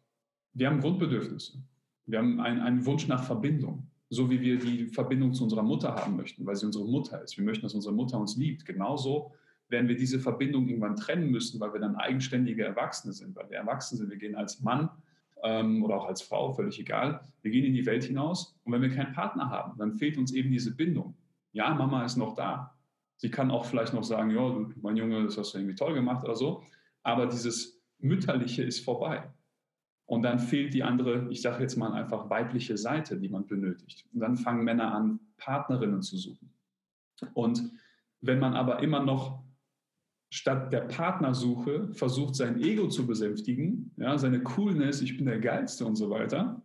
[0.53, 1.63] wir haben Grundbedürfnisse.
[2.07, 5.93] Wir haben einen, einen Wunsch nach Verbindung, so wie wir die Verbindung zu unserer Mutter
[5.93, 7.37] haben möchten, weil sie unsere Mutter ist.
[7.37, 8.65] Wir möchten, dass unsere Mutter uns liebt.
[8.65, 9.33] Genauso
[9.69, 13.57] werden wir diese Verbindung irgendwann trennen müssen, weil wir dann eigenständige Erwachsene sind, weil wir
[13.57, 14.09] erwachsen sind.
[14.09, 14.89] Wir gehen als Mann
[15.43, 17.21] ähm, oder auch als Frau, völlig egal.
[17.41, 20.31] Wir gehen in die Welt hinaus und wenn wir keinen Partner haben, dann fehlt uns
[20.33, 21.15] eben diese Bindung.
[21.51, 22.73] Ja, Mama ist noch da.
[23.17, 26.23] Sie kann auch vielleicht noch sagen, ja, mein Junge, das hast du irgendwie toll gemacht
[26.23, 26.63] oder so.
[27.03, 29.27] Aber dieses Mütterliche ist vorbei.
[30.07, 34.05] Und dann fehlt die andere, ich sage jetzt mal einfach weibliche Seite, die man benötigt.
[34.13, 36.49] Und dann fangen Männer an, Partnerinnen zu suchen.
[37.33, 37.71] Und
[38.21, 39.43] wenn man aber immer noch
[40.29, 45.85] statt der Partnersuche versucht, sein Ego zu besänftigen, ja, seine Coolness, ich bin der Geilste
[45.85, 46.61] und so weiter,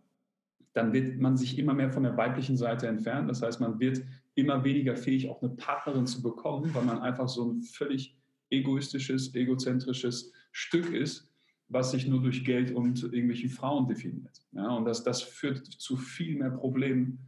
[0.71, 3.27] dann wird man sich immer mehr von der weiblichen Seite entfernen.
[3.27, 4.01] Das heißt, man wird
[4.35, 8.17] immer weniger fähig, auch eine Partnerin zu bekommen, weil man einfach so ein völlig
[8.49, 11.29] egoistisches, egozentrisches Stück ist,
[11.73, 14.41] was sich nur durch Geld und irgendwelche Frauen definiert.
[14.51, 17.19] Ja, und das, das führt zu viel mehr Problemen,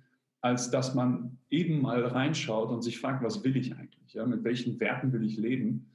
[0.41, 4.13] als dass man eben mal reinschaut und sich fragt, was will ich eigentlich?
[4.13, 5.89] Ja, mit welchen Werten will ich leben?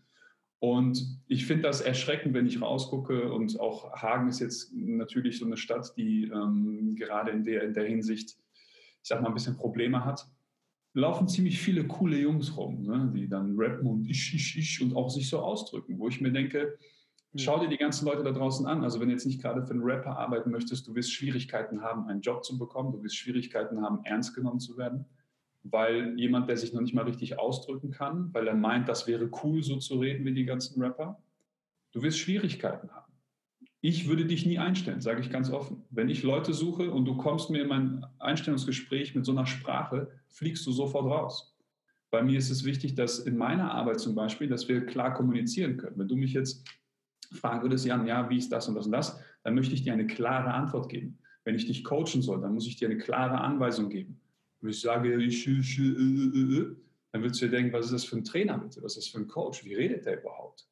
[0.58, 3.32] Und ich finde das erschreckend, wenn ich rausgucke.
[3.32, 7.72] Und auch Hagen ist jetzt natürlich so eine Stadt, die ähm, gerade in der, in
[7.72, 8.36] der Hinsicht,
[9.02, 10.26] ich sag mal, ein bisschen Probleme hat.
[10.92, 14.94] Laufen ziemlich viele coole Jungs rum, ne, die dann rappen und ich, ich, ich und
[14.96, 16.76] auch sich so ausdrücken, wo ich mir denke,
[17.36, 18.82] Schau dir die ganzen Leute da draußen an.
[18.82, 22.08] Also wenn du jetzt nicht gerade für einen Rapper arbeiten möchtest, du wirst Schwierigkeiten haben,
[22.08, 25.04] einen Job zu bekommen, du wirst Schwierigkeiten haben, ernst genommen zu werden,
[25.62, 29.30] weil jemand, der sich noch nicht mal richtig ausdrücken kann, weil er meint, das wäre
[29.44, 31.22] cool, so zu reden wie die ganzen Rapper,
[31.92, 33.12] du wirst Schwierigkeiten haben.
[33.80, 35.84] Ich würde dich nie einstellen, sage ich ganz offen.
[35.88, 40.10] Wenn ich Leute suche und du kommst mir in mein Einstellungsgespräch mit so einer Sprache,
[40.28, 41.56] fliegst du sofort raus.
[42.10, 45.76] Bei mir ist es wichtig, dass in meiner Arbeit zum Beispiel, dass wir klar kommunizieren
[45.76, 45.96] können.
[45.96, 46.64] Wenn du mich jetzt
[47.30, 49.92] fragen würdest, Jan, ja, wie ist das und das und das, dann möchte ich dir
[49.92, 51.18] eine klare Antwort geben.
[51.44, 54.20] Wenn ich dich coachen soll, dann muss ich dir eine klare Anweisung geben.
[54.60, 56.76] Wenn ich sage, ich, ich, äh, äh, äh,
[57.12, 58.82] dann würdest du dir denken, was ist das für ein Trainer bitte?
[58.82, 59.64] Was ist das für ein Coach?
[59.64, 60.66] Wie redet der überhaupt?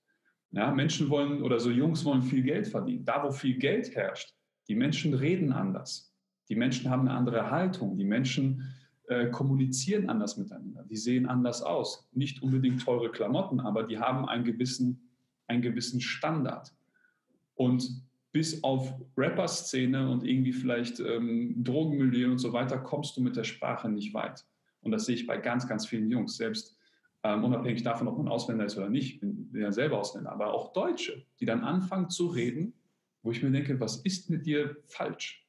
[0.51, 3.05] Ja, Menschen wollen oder so Jungs wollen viel Geld verdienen.
[3.05, 4.35] Da, wo viel Geld herrscht,
[4.69, 6.15] die Menschen reden anders.
[6.49, 7.97] Die Menschen haben eine andere Haltung.
[7.97, 8.65] Die Menschen
[9.09, 10.85] äh, kommunizieren anders miteinander.
[10.85, 12.09] Die sehen anders aus.
[12.13, 15.08] Nicht unbedingt teure Klamotten, aber die haben einen gewissen
[15.49, 16.73] einen gewissen Standard.
[17.55, 23.37] Und bis auf Rapper-Szene und irgendwie vielleicht ähm, Drogenmilieu und so weiter kommst du mit
[23.37, 24.45] der Sprache nicht weit.
[24.81, 26.77] Und das sehe ich bei ganz, ganz vielen Jungs, selbst
[27.25, 30.31] ähm, unabhängig davon, ob man Ausländer ist oder nicht, ich bin, bin ja selber Ausländer,
[30.31, 32.75] aber auch Deutsche, die dann anfangen zu reden,
[33.23, 35.47] wo ich mir denke, was ist mit dir falsch?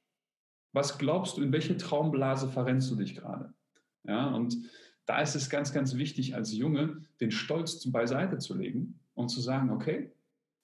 [0.71, 3.53] Was glaubst du, in welche Traumblase verrennst du dich gerade?
[4.03, 4.57] Ja, und
[5.05, 9.41] da ist es ganz, ganz wichtig, als Junge den Stolz beiseite zu legen und zu
[9.41, 10.11] sagen, okay,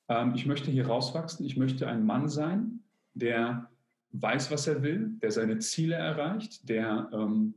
[0.08, 2.80] ähm, ich möchte hier rauswachsen, ich möchte ein Mann sein,
[3.14, 3.70] der
[4.12, 7.54] weiß, was er will, der seine Ziele erreicht, der ähm,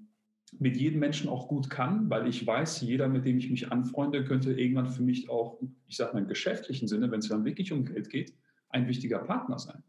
[0.58, 4.24] mit jedem Menschen auch gut kann, weil ich weiß, jeder, mit dem ich mich anfreunde,
[4.24, 7.72] könnte irgendwann für mich auch, ich sage mal im geschäftlichen Sinne, wenn es dann wirklich
[7.72, 8.34] um Geld geht,
[8.70, 9.82] ein wichtiger Partner sein.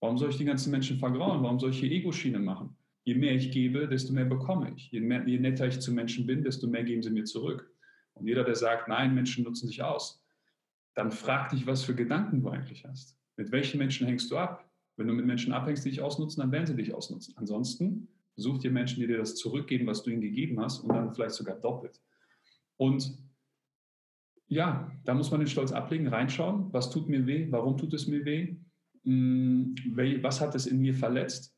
[0.00, 1.42] Warum soll ich die ganzen Menschen vergrauen?
[1.42, 2.76] Warum soll ich hier Ego-Schiene machen?
[3.02, 4.92] Je mehr ich gebe, desto mehr bekomme ich.
[4.92, 7.68] Je, mehr, je netter ich zu Menschen bin, desto mehr geben sie mir zurück.
[8.14, 10.22] Und jeder, der sagt, nein, Menschen nutzen sich aus,
[10.98, 13.16] dann frag dich, was für Gedanken du eigentlich hast.
[13.36, 14.68] Mit welchen Menschen hängst du ab?
[14.96, 17.34] Wenn du mit Menschen abhängst, die dich ausnutzen, dann werden sie dich ausnutzen.
[17.36, 21.14] Ansonsten such dir Menschen, die dir das zurückgeben, was du ihnen gegeben hast und dann
[21.14, 22.00] vielleicht sogar doppelt.
[22.78, 23.16] Und
[24.48, 28.08] ja, da muss man den Stolz ablegen, reinschauen, was tut mir weh, warum tut es
[28.08, 28.56] mir weh,
[29.04, 29.76] hm,
[30.20, 31.56] was hat es in mir verletzt,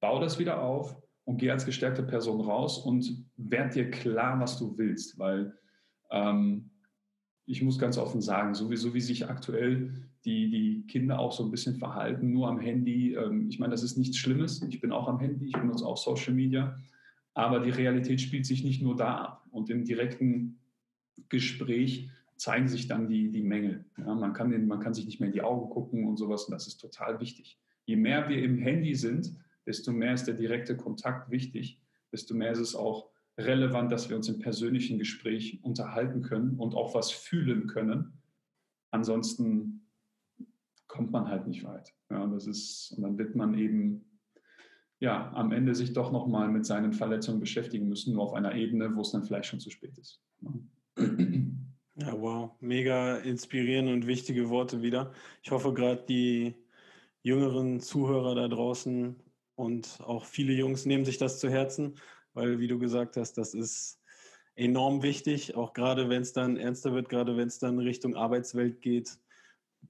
[0.00, 4.58] bau das wieder auf und geh als gestärkte Person raus und werd dir klar, was
[4.58, 5.56] du willst, weil
[6.10, 6.71] ähm,
[7.46, 9.92] ich muss ganz offen sagen, sowieso wie sich aktuell
[10.24, 13.14] die, die Kinder auch so ein bisschen verhalten, nur am Handy.
[13.14, 14.62] Ähm, ich meine, das ist nichts Schlimmes.
[14.62, 16.78] Ich bin auch am Handy, ich benutze auch Social Media.
[17.34, 19.46] Aber die Realität spielt sich nicht nur da ab.
[19.50, 20.58] Und im direkten
[21.28, 23.84] Gespräch zeigen sich dann die, die Mängel.
[23.98, 26.44] Ja, man, kann den, man kann sich nicht mehr in die Augen gucken und sowas.
[26.44, 27.58] Und das ist total wichtig.
[27.84, 29.34] Je mehr wir im Handy sind,
[29.66, 31.80] desto mehr ist der direkte Kontakt wichtig,
[32.12, 36.74] desto mehr ist es auch relevant, dass wir uns im persönlichen Gespräch unterhalten können und
[36.74, 38.22] auch was fühlen können.
[38.90, 39.88] Ansonsten
[40.86, 41.94] kommt man halt nicht weit.
[42.10, 44.04] Ja, das ist, und dann wird man eben
[45.02, 48.94] ja, am Ende sich doch nochmal mit seinen Verletzungen beschäftigen müssen, nur auf einer Ebene,
[48.94, 50.22] wo es dann vielleicht schon zu spät ist.
[51.94, 55.12] Ja, wow, mega inspirierende und wichtige Worte wieder.
[55.42, 56.54] Ich hoffe gerade die
[57.22, 59.16] jüngeren Zuhörer da draußen
[59.56, 61.96] und auch viele Jungs nehmen sich das zu Herzen
[62.34, 64.00] weil, wie du gesagt hast, das ist
[64.54, 68.80] enorm wichtig, auch gerade wenn es dann ernster wird, gerade wenn es dann Richtung Arbeitswelt
[68.80, 69.18] geht,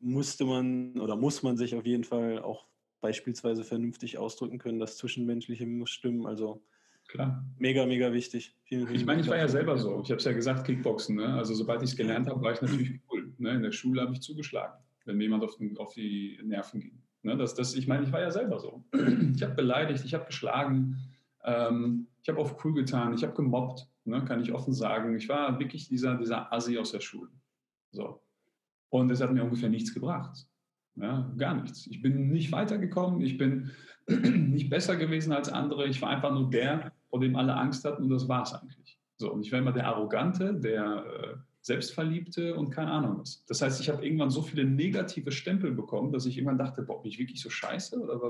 [0.01, 2.67] musste man oder muss man sich auf jeden Fall auch
[3.01, 4.79] beispielsweise vernünftig ausdrücken können.
[4.79, 6.27] Das Zwischenmenschliche muss stimmen.
[6.27, 6.63] Also
[7.09, 7.45] Klar.
[7.59, 8.57] Mega, mega wichtig.
[8.65, 10.01] Vielen, vielen ich meine, ich war ja selber so.
[10.03, 11.17] Ich habe es ja gesagt, Kickboxen.
[11.17, 11.35] Ne?
[11.35, 13.35] Also sobald ich es gelernt habe, war ich natürlich cool.
[13.39, 13.51] Ne?
[13.51, 14.75] In der Schule habe ich zugeschlagen,
[15.05, 17.03] wenn mir jemand auf, den, auf die Nerven ging.
[17.23, 17.37] Ne?
[17.37, 18.83] Das, das, ich meine, ich war ja selber so.
[19.35, 20.97] Ich habe beleidigt, ich habe geschlagen.
[21.45, 25.17] Ähm, ich habe auf cool getan, ich habe gemobbt, ne, kann ich offen sagen.
[25.17, 27.31] Ich war wirklich dieser, dieser Assi aus der Schule.
[27.91, 28.23] So.
[28.91, 30.47] Und es hat mir ungefähr nichts gebracht.
[30.95, 31.87] Ja, gar nichts.
[31.87, 33.71] Ich bin nicht weitergekommen, ich bin
[34.07, 35.87] nicht besser gewesen als andere.
[35.87, 38.99] Ich war einfach nur der, vor dem alle Angst hatten und das war es eigentlich.
[39.17, 43.45] So, und ich war immer der Arrogante, der äh, Selbstverliebte und keine Ahnung was.
[43.47, 47.01] Das heißt, ich habe irgendwann so viele negative Stempel bekommen, dass ich irgendwann dachte, boah,
[47.01, 48.21] bin ich wirklich so scheiße oder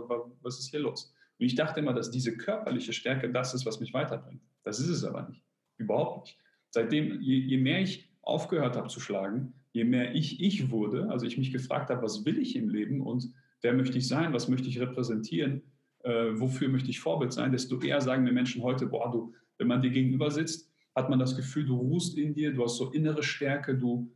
[0.42, 1.14] was ist hier los?
[1.42, 4.40] Und ich dachte immer, dass diese körperliche Stärke das ist, was mich weiterbringt.
[4.62, 5.42] Das ist es aber nicht.
[5.76, 6.38] Überhaupt nicht.
[6.70, 11.26] Seitdem, je, je mehr ich aufgehört habe zu schlagen, je mehr ich ich wurde, also
[11.26, 14.46] ich mich gefragt habe, was will ich im Leben und wer möchte ich sein, was
[14.46, 15.62] möchte ich repräsentieren,
[16.04, 19.66] äh, wofür möchte ich Vorbild sein, desto eher sagen mir Menschen heute, boah, du, wenn
[19.66, 22.92] man dir gegenüber sitzt, hat man das Gefühl, du ruhst in dir, du hast so
[22.92, 24.12] innere Stärke, du,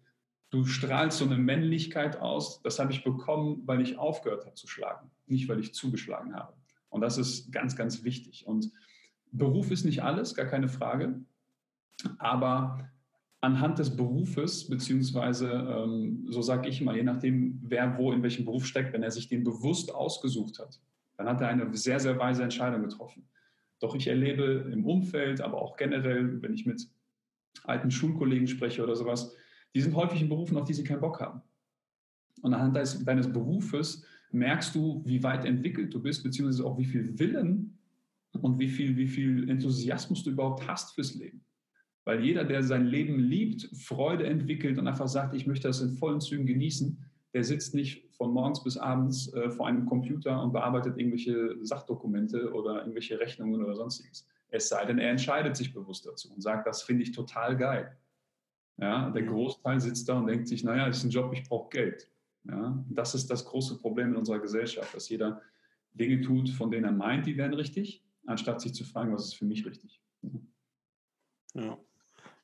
[0.50, 2.62] du strahlst so eine Männlichkeit aus.
[2.62, 6.54] Das habe ich bekommen, weil ich aufgehört habe zu schlagen, nicht weil ich zugeschlagen habe.
[6.96, 8.46] Und das ist ganz, ganz wichtig.
[8.46, 8.72] Und
[9.30, 11.20] Beruf ist nicht alles, gar keine Frage.
[12.18, 12.90] Aber
[13.42, 18.46] anhand des Berufes, beziehungsweise ähm, so sage ich mal, je nachdem, wer wo in welchem
[18.46, 20.80] Beruf steckt, wenn er sich den bewusst ausgesucht hat,
[21.18, 23.28] dann hat er eine sehr, sehr weise Entscheidung getroffen.
[23.78, 26.88] Doch ich erlebe im Umfeld, aber auch generell, wenn ich mit
[27.64, 29.35] alten Schulkollegen spreche oder sowas,
[29.74, 31.42] die sind häufig in Berufen, auf die sie keinen Bock haben.
[32.40, 36.84] Und anhand deines, deines Berufes merkst du, wie weit entwickelt du bist, beziehungsweise auch wie
[36.84, 37.78] viel Willen
[38.40, 41.44] und wie viel, wie viel Enthusiasmus du überhaupt hast fürs Leben.
[42.04, 45.90] Weil jeder, der sein Leben liebt, Freude entwickelt und einfach sagt, ich möchte das in
[45.90, 46.98] vollen Zügen genießen,
[47.34, 52.52] der sitzt nicht von morgens bis abends äh, vor einem Computer und bearbeitet irgendwelche Sachdokumente
[52.52, 54.26] oder irgendwelche Rechnungen oder sonstiges.
[54.48, 57.96] Es sei denn, er entscheidet sich bewusst dazu und sagt, das finde ich total geil.
[58.78, 59.22] Ja, der.
[59.22, 62.10] Großteil sitzt da und denkt sich, naja, das ist ein Job, ich brauche Geld.
[62.48, 65.42] Ja, das ist das große Problem in unserer Gesellschaft, dass jeder
[65.94, 69.35] Dinge tut, von denen er meint, die wären richtig, anstatt sich zu fragen, was ist
[69.35, 70.00] für mich richtig.
[71.54, 71.78] Ja.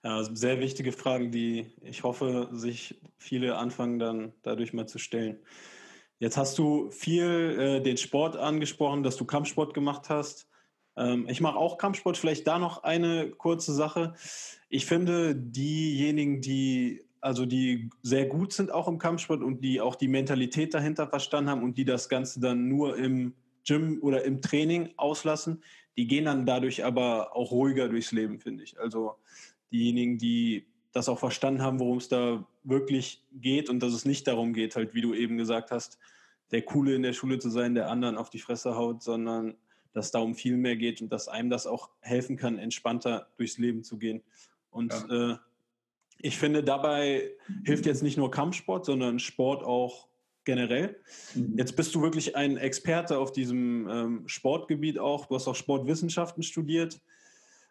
[0.03, 0.25] ja.
[0.25, 5.39] sehr wichtige Fragen, die ich hoffe, sich viele anfangen dann dadurch mal zu stellen.
[6.19, 10.49] Jetzt hast du viel äh, den Sport angesprochen, dass du Kampfsport gemacht hast.
[10.97, 12.17] Ähm, ich mache auch Kampfsport.
[12.17, 14.15] Vielleicht da noch eine kurze Sache.
[14.69, 19.95] Ich finde, diejenigen, die also die sehr gut sind auch im Kampfsport und die auch
[19.95, 24.43] die Mentalität dahinter verstanden haben und die das Ganze dann nur im Gym oder im
[24.43, 25.63] Training auslassen,
[25.97, 28.79] die gehen dann dadurch aber auch ruhiger durchs Leben, finde ich.
[28.81, 29.15] Also
[29.71, 34.27] diejenigen, die das auch verstanden haben, worum es da wirklich geht und dass es nicht
[34.27, 35.99] darum geht, halt wie du eben gesagt hast,
[36.51, 39.55] der Coole in der Schule zu sein, der anderen auf die Fresse haut, sondern
[39.93, 43.59] dass es darum viel mehr geht und dass einem das auch helfen kann, entspannter durchs
[43.59, 44.23] Leben zu gehen.
[44.71, 45.35] Und ja.
[45.35, 45.37] äh,
[46.23, 47.31] ich finde, dabei
[47.65, 50.09] hilft jetzt nicht nur Kampfsport, sondern Sport auch
[50.45, 50.97] generell.
[51.35, 51.55] Mhm.
[51.59, 55.27] Jetzt bist du wirklich ein Experte auf diesem ähm, Sportgebiet auch.
[55.27, 57.01] Du hast auch Sportwissenschaften studiert.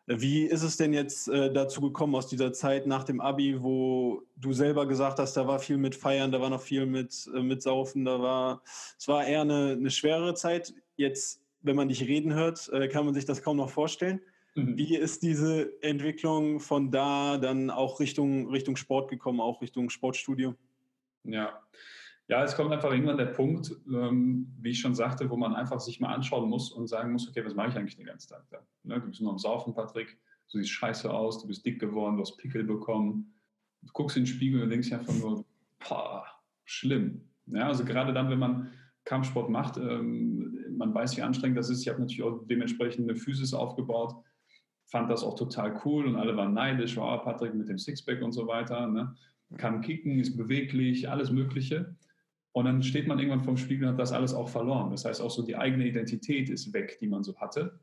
[0.07, 4.23] Wie ist es denn jetzt äh, dazu gekommen aus dieser Zeit nach dem Abi, wo
[4.35, 7.41] du selber gesagt hast, da war viel mit Feiern, da war noch viel mit, äh,
[7.41, 8.63] mit Saufen, da war,
[8.97, 10.73] es war eher eine, eine schwerere Zeit.
[10.97, 14.21] Jetzt, wenn man dich reden hört, äh, kann man sich das kaum noch vorstellen.
[14.55, 14.77] Mhm.
[14.77, 20.55] Wie ist diese Entwicklung von da dann auch Richtung, Richtung Sport gekommen, auch Richtung Sportstudio?
[21.23, 21.61] Ja.
[22.27, 25.81] Ja, es kommt einfach irgendwann der Punkt, ähm, wie ich schon sagte, wo man einfach
[25.81, 28.45] sich mal anschauen muss und sagen muss, okay, was mache ich eigentlich den ganzen Tag
[28.49, 28.59] da?
[28.83, 30.17] Ne, du bist nur am Saufen, Patrick,
[30.49, 33.33] du siehst scheiße aus, du bist dick geworden, du hast Pickel bekommen,
[33.81, 35.43] du guckst in den Spiegel und denkst einfach nur,
[35.85, 36.25] boah,
[36.63, 37.27] schlimm.
[37.47, 38.71] Ja, also gerade dann, wenn man
[39.03, 41.81] Kampfsport macht, ähm, man weiß, wie anstrengend das ist.
[41.81, 44.15] Ich habe natürlich auch dementsprechend eine Physis aufgebaut
[44.91, 48.33] fand das auch total cool und alle waren neidisch, wow, Patrick mit dem Sixpack und
[48.33, 49.15] so weiter, ne?
[49.57, 51.95] kann kicken, ist beweglich, alles Mögliche.
[52.51, 54.91] Und dann steht man irgendwann vorm Spiegel und hat das alles auch verloren.
[54.91, 57.79] Das heißt, auch so die eigene Identität ist weg, die man so hatte.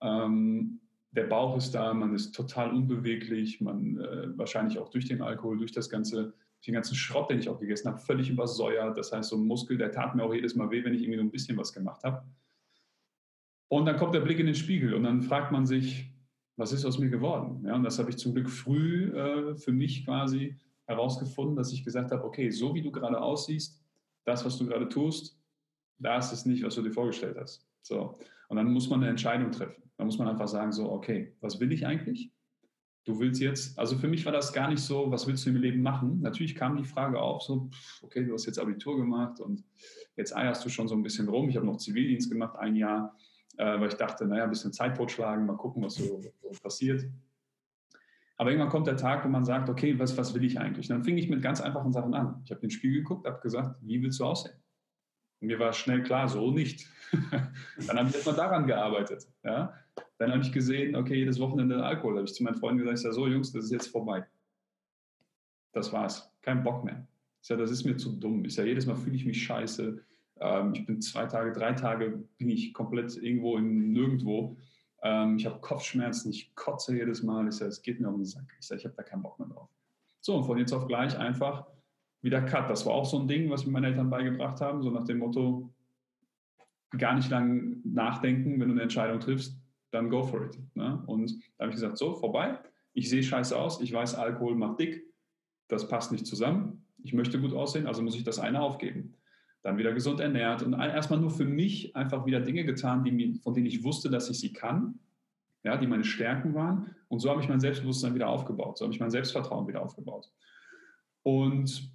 [0.00, 5.20] Ähm, der Bauch ist da, man ist total unbeweglich, man äh, wahrscheinlich auch durch den
[5.20, 6.32] Alkohol, durch das ganze,
[6.66, 8.96] den ganzen Schrott, den ich auch gegessen habe, völlig übersäuert.
[8.96, 11.18] Das heißt, so ein Muskel, der tat mir auch jedes Mal weh, wenn ich irgendwie
[11.18, 12.22] so ein bisschen was gemacht habe.
[13.68, 16.09] Und dann kommt der Blick in den Spiegel und dann fragt man sich,
[16.60, 17.64] was ist aus mir geworden?
[17.64, 21.84] Ja, und das habe ich zum Glück früh äh, für mich quasi herausgefunden, dass ich
[21.84, 23.82] gesagt habe, okay, so wie du gerade aussiehst,
[24.26, 25.40] das, was du gerade tust,
[25.98, 27.66] das ist nicht, was du dir vorgestellt hast.
[27.80, 28.18] So.
[28.48, 29.82] Und dann muss man eine Entscheidung treffen.
[29.96, 32.30] Dann muss man einfach sagen, so, okay, was will ich eigentlich?
[33.06, 35.56] Du willst jetzt, also für mich war das gar nicht so, was willst du im
[35.56, 36.20] Leben machen?
[36.20, 37.70] Natürlich kam die Frage auf, so,
[38.02, 39.64] okay, du hast jetzt Abitur gemacht und
[40.16, 41.48] jetzt eierst du schon so ein bisschen rum.
[41.48, 43.16] Ich habe noch Zivildienst gemacht, ein Jahr
[43.64, 47.04] weil ich dachte, naja, ein bisschen Zeit totschlagen, mal gucken, was so, so, passiert.
[48.36, 50.88] Aber irgendwann kommt der Tag, wo man sagt, okay, was, was will ich eigentlich?
[50.88, 52.40] Und dann fing ich mit ganz einfachen Sachen an.
[52.44, 54.54] Ich habe den Spiegel geguckt, habe gesagt, wie willst du aussehen?
[55.40, 56.88] Und mir war schnell klar, so nicht.
[57.86, 59.28] dann habe ich erstmal daran gearbeitet.
[59.42, 59.74] Ja?
[60.18, 62.16] Dann habe ich gesehen, okay, jedes Wochenende Alkohol.
[62.16, 64.26] Habe ich zu meinen Freunden gesagt, ich sage, so Jungs, das ist jetzt vorbei.
[65.72, 66.30] Das war's.
[66.42, 67.06] Kein Bock mehr.
[67.42, 68.44] Ich sage, das ist mir zu dumm.
[68.44, 70.02] Ich sage, jedes Mal fühle ich mich scheiße.
[70.40, 74.56] Ähm, ich bin zwei Tage, drei Tage bin ich komplett irgendwo im Nirgendwo.
[75.02, 77.46] Ähm, ich habe Kopfschmerzen, ich kotze jedes Mal.
[77.48, 78.44] Ich sage, es geht mir um den Sack.
[78.58, 79.68] Ich sage, ich habe da keinen Bock mehr drauf.
[80.20, 81.66] So, und von jetzt auf gleich einfach
[82.22, 82.68] wieder Cut.
[82.68, 85.18] Das war auch so ein Ding, was mir meine Eltern beigebracht haben, so nach dem
[85.18, 85.70] Motto,
[86.98, 89.56] gar nicht lang nachdenken, wenn du eine Entscheidung triffst,
[89.92, 90.58] dann go for it.
[90.74, 91.02] Ne?
[91.06, 92.58] Und da habe ich gesagt, so, vorbei.
[92.92, 95.04] Ich sehe scheiße aus, ich weiß, Alkohol macht dick,
[95.68, 96.84] das passt nicht zusammen.
[97.02, 99.14] Ich möchte gut aussehen, also muss ich das eine aufgeben
[99.62, 103.54] dann wieder gesund ernährt und erstmal nur für mich einfach wieder Dinge getan, die, von
[103.54, 104.98] denen ich wusste, dass ich sie kann,
[105.62, 106.94] ja, die meine Stärken waren.
[107.08, 110.30] Und so habe ich mein Selbstbewusstsein wieder aufgebaut, so habe ich mein Selbstvertrauen wieder aufgebaut.
[111.22, 111.92] Und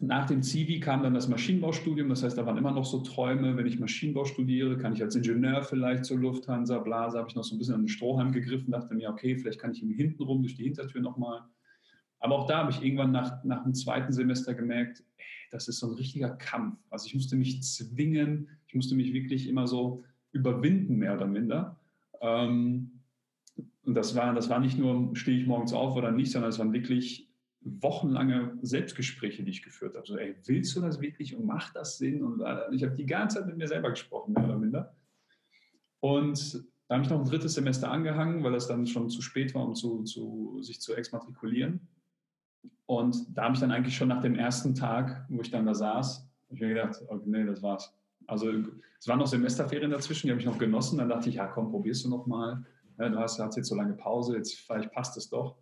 [0.00, 3.56] nach dem Zivi kam dann das Maschinenbaustudium, das heißt, da waren immer noch so Träume,
[3.56, 7.42] wenn ich Maschinenbau studiere, kann ich als Ingenieur vielleicht zur Lufthansa, Blase, habe ich noch
[7.42, 10.54] so ein bisschen an den Strohhalm gegriffen, dachte mir, okay, vielleicht kann ich hintenrum durch
[10.54, 11.42] die Hintertür nochmal
[12.20, 15.02] Aber auch da habe ich irgendwann nach, nach dem zweiten Semester gemerkt,
[15.50, 16.78] das ist so ein richtiger Kampf.
[16.90, 21.80] Also ich musste mich zwingen, ich musste mich wirklich immer so überwinden, mehr oder minder.
[22.20, 23.00] Ähm,
[23.84, 26.58] und das war, das war nicht nur, stehe ich morgens auf oder nicht, sondern es
[26.58, 27.28] waren wirklich
[27.60, 30.06] wochenlange Selbstgespräche, die ich geführt habe.
[30.06, 32.22] So, ey, willst du das wirklich und macht das Sinn?
[32.22, 34.94] Und äh, ich habe die ganze Zeit mit mir selber gesprochen, mehr oder minder.
[36.00, 39.54] Und da habe ich noch ein drittes Semester angehangen, weil das dann schon zu spät
[39.54, 41.80] war, um zu, zu, sich zu exmatrikulieren.
[42.86, 45.74] Und da habe ich dann eigentlich schon nach dem ersten Tag, wo ich dann da
[45.74, 47.94] saß, ich mir gedacht, okay, nee, das war's.
[48.26, 48.50] Also
[48.98, 50.98] es waren noch Semesterferien dazwischen, die habe ich noch genossen.
[50.98, 52.64] Dann dachte ich, ja komm, probierst du noch mal.
[52.98, 55.56] Ja, du hast, hast jetzt so lange Pause, jetzt vielleicht passt es doch.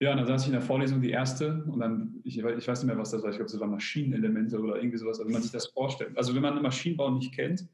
[0.00, 2.82] Ja, und dann saß ich in der Vorlesung die erste und dann, ich, ich weiß
[2.82, 5.32] nicht mehr, was das war, ich glaube, das waren Maschinenelemente oder irgendwie sowas, also wenn
[5.32, 6.16] man sich das vorstellt.
[6.16, 7.66] Also wenn man Maschinenbau nicht kennt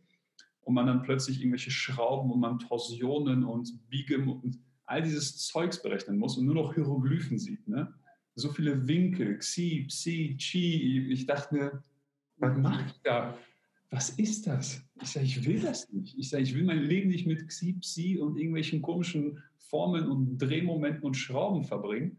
[0.63, 5.83] und man dann plötzlich irgendwelche Schrauben und man Torsionen und Biegen und all dieses Zeugs
[5.83, 7.93] berechnen muss und nur noch Hieroglyphen sieht, ne?
[8.35, 11.83] So viele Winkel, Xi, Psi, Chi, ich dachte mir,
[12.39, 13.39] was mache ich da?
[13.95, 14.83] was ist das?
[15.01, 16.19] Ich sage, ich will das nicht.
[16.19, 20.39] Ich sage, ich will mein Leben nicht mit Xi, Psi und irgendwelchen komischen Formeln und
[20.39, 22.17] Drehmomenten und Schrauben verbringen.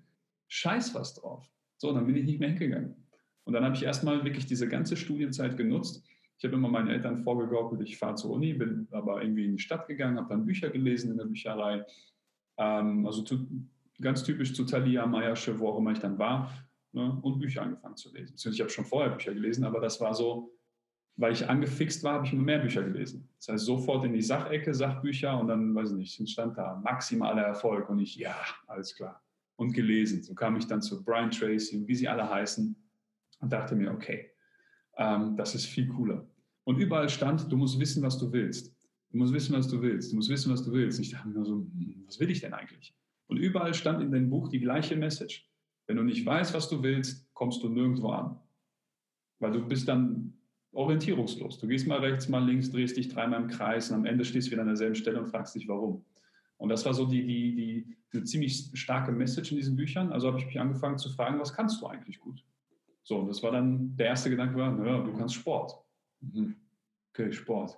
[0.48, 1.46] Scheiß was drauf.
[1.78, 2.96] So, dann bin ich nicht mehr hingegangen.
[3.44, 6.04] Und dann habe ich erstmal wirklich diese ganze Studienzeit genutzt.
[6.38, 9.62] Ich habe immer meinen Eltern vorgegaukelt, ich fahre zur Uni, bin aber irgendwie in die
[9.62, 11.86] Stadt gegangen, habe dann Bücher gelesen in der Bücherei.
[12.58, 13.48] Ähm, also zu,
[14.02, 16.52] ganz typisch zu Thalia, Meiersche, wo auch immer ich dann war.
[16.96, 18.36] Ne, und Bücher angefangen zu lesen.
[18.54, 20.56] Ich habe schon vorher Bücher gelesen, aber das war so,
[21.18, 23.28] weil ich angefixt war, habe ich immer mehr Bücher gelesen.
[23.38, 27.42] Das heißt, sofort in die Sachecke, Sachbücher und dann, weiß ich nicht, stand da maximaler
[27.42, 28.36] Erfolg und ich, ja,
[28.68, 29.22] alles klar.
[29.58, 30.24] Und gelesen.
[30.24, 32.74] So kam ich dann zu Brian Tracy und wie sie alle heißen
[33.42, 34.32] und dachte mir, okay,
[34.96, 36.26] ähm, das ist viel cooler.
[36.64, 38.74] Und überall stand, du musst wissen, was du willst.
[39.12, 40.12] Du musst wissen, was du willst.
[40.12, 41.00] Du musst wissen, was du willst.
[41.00, 42.96] Ich dachte mir so, hm, was will ich denn eigentlich?
[43.28, 45.50] Und überall stand in dem Buch die gleiche Message.
[45.88, 48.40] Wenn du nicht weißt, was du willst, kommst du nirgendwo an.
[49.40, 50.34] Weil du bist dann
[50.72, 51.60] orientierungslos.
[51.60, 54.48] Du gehst mal rechts, mal links, drehst dich dreimal im Kreis und am Ende stehst
[54.48, 56.04] du wieder an derselben Stelle und fragst dich, warum.
[56.58, 60.12] Und das war so die, die, die, eine ziemlich starke Message in diesen Büchern.
[60.12, 62.44] Also habe ich mich angefangen zu fragen, was kannst du eigentlich gut?
[63.04, 65.74] So, und das war dann, der erste Gedanke war, naja, du kannst Sport.
[66.22, 66.56] Mhm.
[67.14, 67.78] Okay, Sport.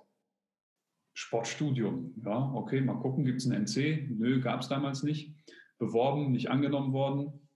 [1.18, 2.14] Sportstudium.
[2.24, 4.08] Ja, okay, mal gucken, gibt es ein NC?
[4.16, 5.34] Nö, gab es damals nicht.
[5.78, 7.48] Beworben, nicht angenommen worden,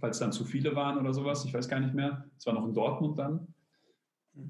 [0.00, 1.44] weil es dann zu viele waren oder sowas.
[1.44, 2.28] Ich weiß gar nicht mehr.
[2.36, 3.54] Es war noch in Dortmund dann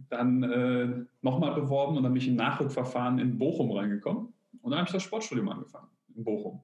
[0.08, 4.32] dann äh, nochmal beworben und dann bin ich im Nachrückverfahren in Bochum reingekommen.
[4.62, 6.62] Und dann habe ich das Sportstudium angefangen in Bochum.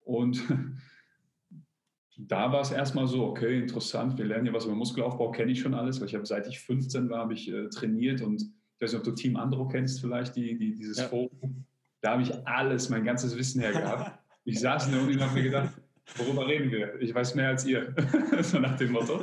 [0.00, 0.42] Und
[2.18, 5.60] da war es erstmal so, okay, interessant, wir lernen ja was über Muskelaufbau, kenne ich
[5.60, 8.42] schon alles, weil ich habe seit ich 15 war, habe ich äh, trainiert und
[8.78, 11.08] ich weiß nicht, ob du Team Andro kennst vielleicht, die, die, dieses ja.
[11.08, 11.64] Forum.
[12.00, 14.18] Da habe ich alles, mein ganzes Wissen her gehabt.
[14.44, 15.74] Ich saß in der Uni und habe mir gedacht,
[16.16, 16.98] worüber reden wir?
[17.02, 17.94] Ich weiß mehr als ihr.
[18.40, 19.22] so nach dem Motto.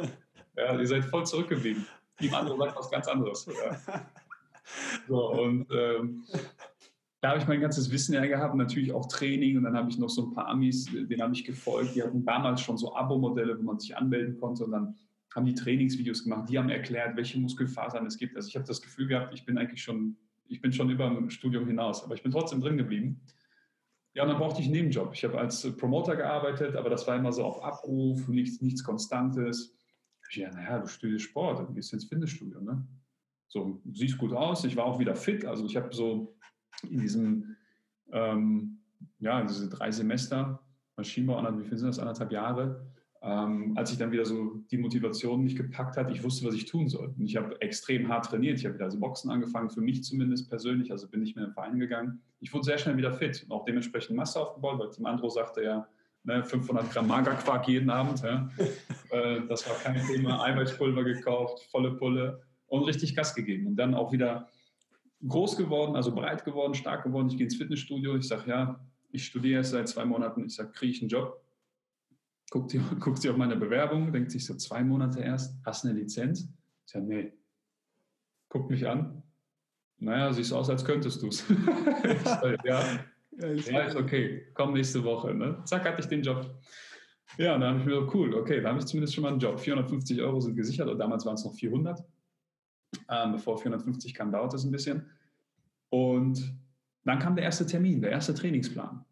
[0.55, 1.83] Ja, ihr seid voll zurückgeblieben.
[2.19, 3.47] Team andere sagt was ganz anderes.
[3.47, 4.05] Ja.
[5.07, 6.23] So, und ähm,
[7.21, 9.97] da habe ich mein ganzes Wissen ja gehabt, natürlich auch Training und dann habe ich
[9.97, 13.57] noch so ein paar Amis, denen habe ich gefolgt, die hatten damals schon so Abo-Modelle,
[13.57, 14.95] wo man sich anmelden konnte und dann
[15.35, 18.37] haben die Trainingsvideos gemacht, die haben erklärt, welche Muskelfasern es gibt.
[18.37, 20.15] Also ich habe das Gefühl gehabt, ich bin eigentlich schon,
[20.47, 23.21] ich bin schon über dem Studium hinaus, aber ich bin trotzdem drin geblieben.
[24.13, 25.13] Ja, und dann brauchte ich einen Nebenjob.
[25.13, 29.77] Ich habe als Promoter gearbeitet, aber das war immer so auf Abruf, nichts, nichts Konstantes.
[30.29, 32.61] Ich ja, naja, du studierst Sport, dann gehst du ins Fitnessstudio.
[32.61, 32.87] Ne?
[33.49, 34.63] So, siehst gut aus.
[34.63, 35.43] Ich war auch wieder fit.
[35.45, 36.33] Also ich habe so
[36.89, 37.57] in diesem,
[38.13, 38.79] ähm,
[39.19, 40.61] ja, diese drei Semester
[40.95, 42.85] Maschinenbau, wie viel sind das, anderthalb Jahre,
[43.25, 46.65] ähm, als ich dann wieder so die Motivation nicht gepackt hat, ich wusste, was ich
[46.65, 47.11] tun soll.
[47.17, 48.59] Und ich habe extrem hart trainiert.
[48.59, 51.51] Ich habe wieder also Boxen angefangen, für mich zumindest persönlich, also bin nicht mehr im
[51.51, 52.21] Verein gegangen.
[52.39, 55.63] Ich wurde sehr schnell wieder fit und auch dementsprechend Masse aufgebaut, weil Tim Andro sagte
[55.63, 55.87] ja,
[56.23, 58.21] ne, 500 Gramm Magerquark jeden Abend.
[58.21, 58.49] Ja.
[59.11, 60.43] Äh, das war kein Thema.
[60.43, 63.67] Eiweißpulver gekauft, volle Pulle und richtig Gas gegeben.
[63.67, 64.49] Und dann auch wieder
[65.27, 67.27] groß geworden, also breit geworden, stark geworden.
[67.29, 68.15] Ich gehe ins Fitnessstudio.
[68.15, 68.79] Ich sage, ja,
[69.11, 70.43] ich studiere erst seit zwei Monaten.
[70.45, 71.44] Ich sage, kriege ich einen Job?
[72.49, 75.89] Guckt sie, guckt sie auf meine Bewerbung, denkt sich so, zwei Monate erst, hast du
[75.89, 76.47] eine Lizenz?
[76.85, 77.33] Ich sage, nee.
[78.49, 79.23] Guckt mich an.
[79.97, 81.43] Naja, siehst aus, als könntest du es.
[82.63, 82.99] ja,
[83.37, 85.33] ja, ist okay, komm nächste Woche.
[85.33, 85.61] Ne?
[85.65, 86.61] Zack, hatte ich den Job.
[87.37, 89.31] Ja, und dann habe ich mir so, cool, okay, da habe ich zumindest schon mal
[89.31, 89.59] einen Job.
[89.59, 92.03] 450 Euro sind gesichert, und damals waren es noch 400.
[93.09, 95.09] Ähm, bevor 450 kam, dauert es ein bisschen.
[95.89, 96.55] Und
[97.03, 99.04] dann kam der erste Termin, der erste Trainingsplan.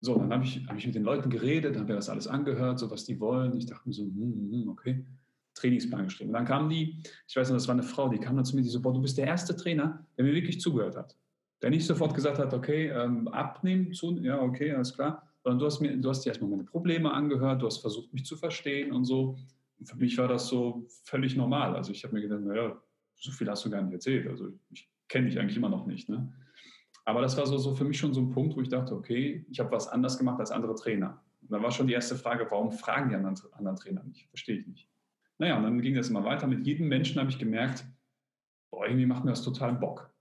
[0.00, 2.78] So, dann habe ich, hab ich mit den Leuten geredet, habe mir das alles angehört,
[2.78, 3.56] so was die wollen.
[3.56, 5.04] Ich dachte mir so, hm, hm, hm okay,
[5.54, 6.32] Trainingsplan geschrieben.
[6.32, 8.62] Dann kam die, ich weiß noch, das war eine Frau, die kam dann zu mir,
[8.62, 11.16] die so, boah, du bist der erste Trainer, der mir wirklich zugehört hat
[11.62, 15.66] der nicht sofort gesagt hat, okay, ähm, abnehmen, zu, ja, okay, alles klar, sondern du
[15.66, 18.92] hast, mir, du hast dir erstmal meine Probleme angehört, du hast versucht, mich zu verstehen
[18.92, 19.36] und so.
[19.78, 21.74] Und für mich war das so völlig normal.
[21.74, 22.80] Also ich habe mir gedacht, naja,
[23.14, 24.26] so viel hast du gar nicht erzählt.
[24.26, 26.08] Also ich kenne dich eigentlich immer noch nicht.
[26.08, 26.32] Ne?
[27.06, 29.46] Aber das war so, so für mich schon so ein Punkt, wo ich dachte, okay,
[29.48, 31.22] ich habe was anders gemacht als andere Trainer.
[31.40, 34.28] Und dann war schon die erste Frage, warum fragen die anderen, anderen Trainer nicht?
[34.28, 34.88] Verstehe ich nicht.
[35.38, 36.48] Naja, und dann ging das immer weiter.
[36.48, 37.86] Mit jedem Menschen habe ich gemerkt,
[38.70, 40.12] boah, irgendwie macht mir das total Bock.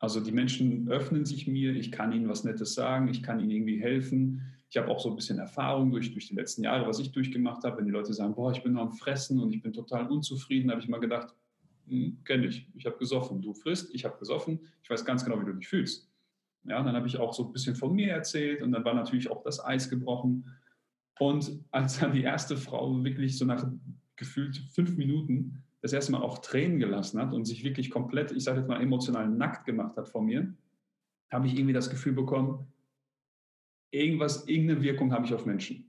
[0.00, 3.50] Also die Menschen öffnen sich mir, ich kann ihnen was Nettes sagen, ich kann ihnen
[3.50, 4.42] irgendwie helfen.
[4.70, 7.62] Ich habe auch so ein bisschen Erfahrung durch, durch die letzten Jahre, was ich durchgemacht
[7.62, 7.78] habe.
[7.78, 10.72] Wenn die Leute sagen, boah, ich bin nur am Fressen und ich bin total unzufrieden,
[10.72, 11.32] habe ich mal gedacht,
[11.88, 13.42] hm, kenne ich, ich habe gesoffen.
[13.42, 16.08] Du frisst, ich habe gesoffen, ich weiß ganz genau, wie du dich fühlst.
[16.64, 19.30] Ja, dann habe ich auch so ein bisschen von mir erzählt und dann war natürlich
[19.30, 20.52] auch das Eis gebrochen.
[21.18, 23.66] Und als dann die erste Frau wirklich so nach
[24.16, 28.44] gefühlt fünf Minuten das erste Mal auch Tränen gelassen hat und sich wirklich komplett, ich
[28.44, 30.54] sage jetzt mal, emotional nackt gemacht hat vor mir,
[31.30, 32.66] habe ich irgendwie das Gefühl bekommen,
[33.90, 35.88] irgendwas, irgendeine Wirkung habe ich auf Menschen.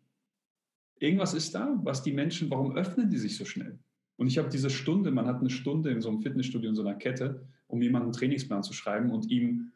[0.99, 3.79] Irgendwas ist da, was die Menschen, warum öffnen die sich so schnell?
[4.19, 6.81] Und ich habe diese Stunde, man hat eine Stunde in so einem Fitnessstudio, in so
[6.81, 9.71] einer Kette, um jemanden einen Trainingsplan zu schreiben und ihm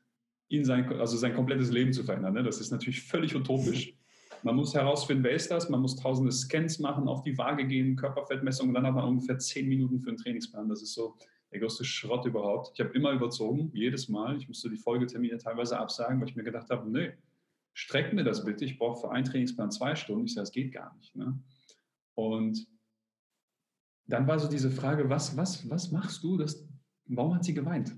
[0.49, 2.33] ihn sein, also sein komplettes Leben zu verändern.
[2.33, 2.43] Ne?
[2.43, 3.95] Das ist natürlich völlig utopisch.
[4.43, 7.95] Man muss herausfinden, wer ist das, man muss tausende Scans machen, auf die Waage gehen,
[7.95, 10.67] Körperfettmessung und dann hat man ungefähr zehn Minuten für einen Trainingsplan.
[10.67, 11.15] Das ist so
[11.53, 12.71] der größte Schrott überhaupt.
[12.73, 14.35] Ich habe immer überzogen, jedes Mal.
[14.35, 17.13] Ich musste die Folgetermine teilweise absagen, weil ich mir gedacht habe, nee,
[17.71, 18.65] streck mir das bitte.
[18.65, 20.25] Ich brauche für einen Trainingsplan zwei Stunden.
[20.25, 21.15] Ich sage, das geht gar nicht.
[21.15, 21.39] Ne?
[22.15, 22.67] Und
[24.07, 26.37] dann war so diese Frage, was, was, was machst du?
[26.37, 26.67] Das,
[27.05, 27.95] warum hat sie geweint?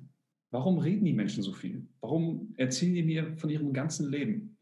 [0.52, 1.88] Warum reden die Menschen so viel?
[2.02, 4.56] Warum erzählen die mir von ihrem ganzen Leben?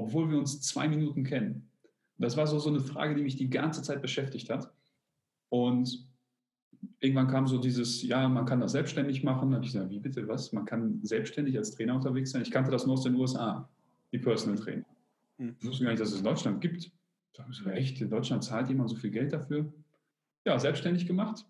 [0.00, 1.68] obwohl wir uns zwei Minuten kennen.
[2.16, 4.72] Und das war so, so eine Frage, die mich die ganze Zeit beschäftigt hat.
[5.48, 6.08] Und
[7.00, 9.50] irgendwann kam so dieses, ja, man kann das selbstständig machen.
[9.50, 10.52] Da habe ich gesagt, wie bitte was?
[10.52, 12.42] Man kann selbstständig als Trainer unterwegs sein.
[12.42, 13.68] Ich kannte das nur aus den USA,
[14.12, 14.86] die Personal Trainer.
[15.38, 15.56] Hm.
[15.58, 16.90] Ich wusste gar nicht, dass es in Deutschland gibt.
[17.34, 19.72] Da habe ich gesagt, echt, in Deutschland zahlt jemand so viel Geld dafür?
[20.44, 21.44] Ja, selbstständig gemacht.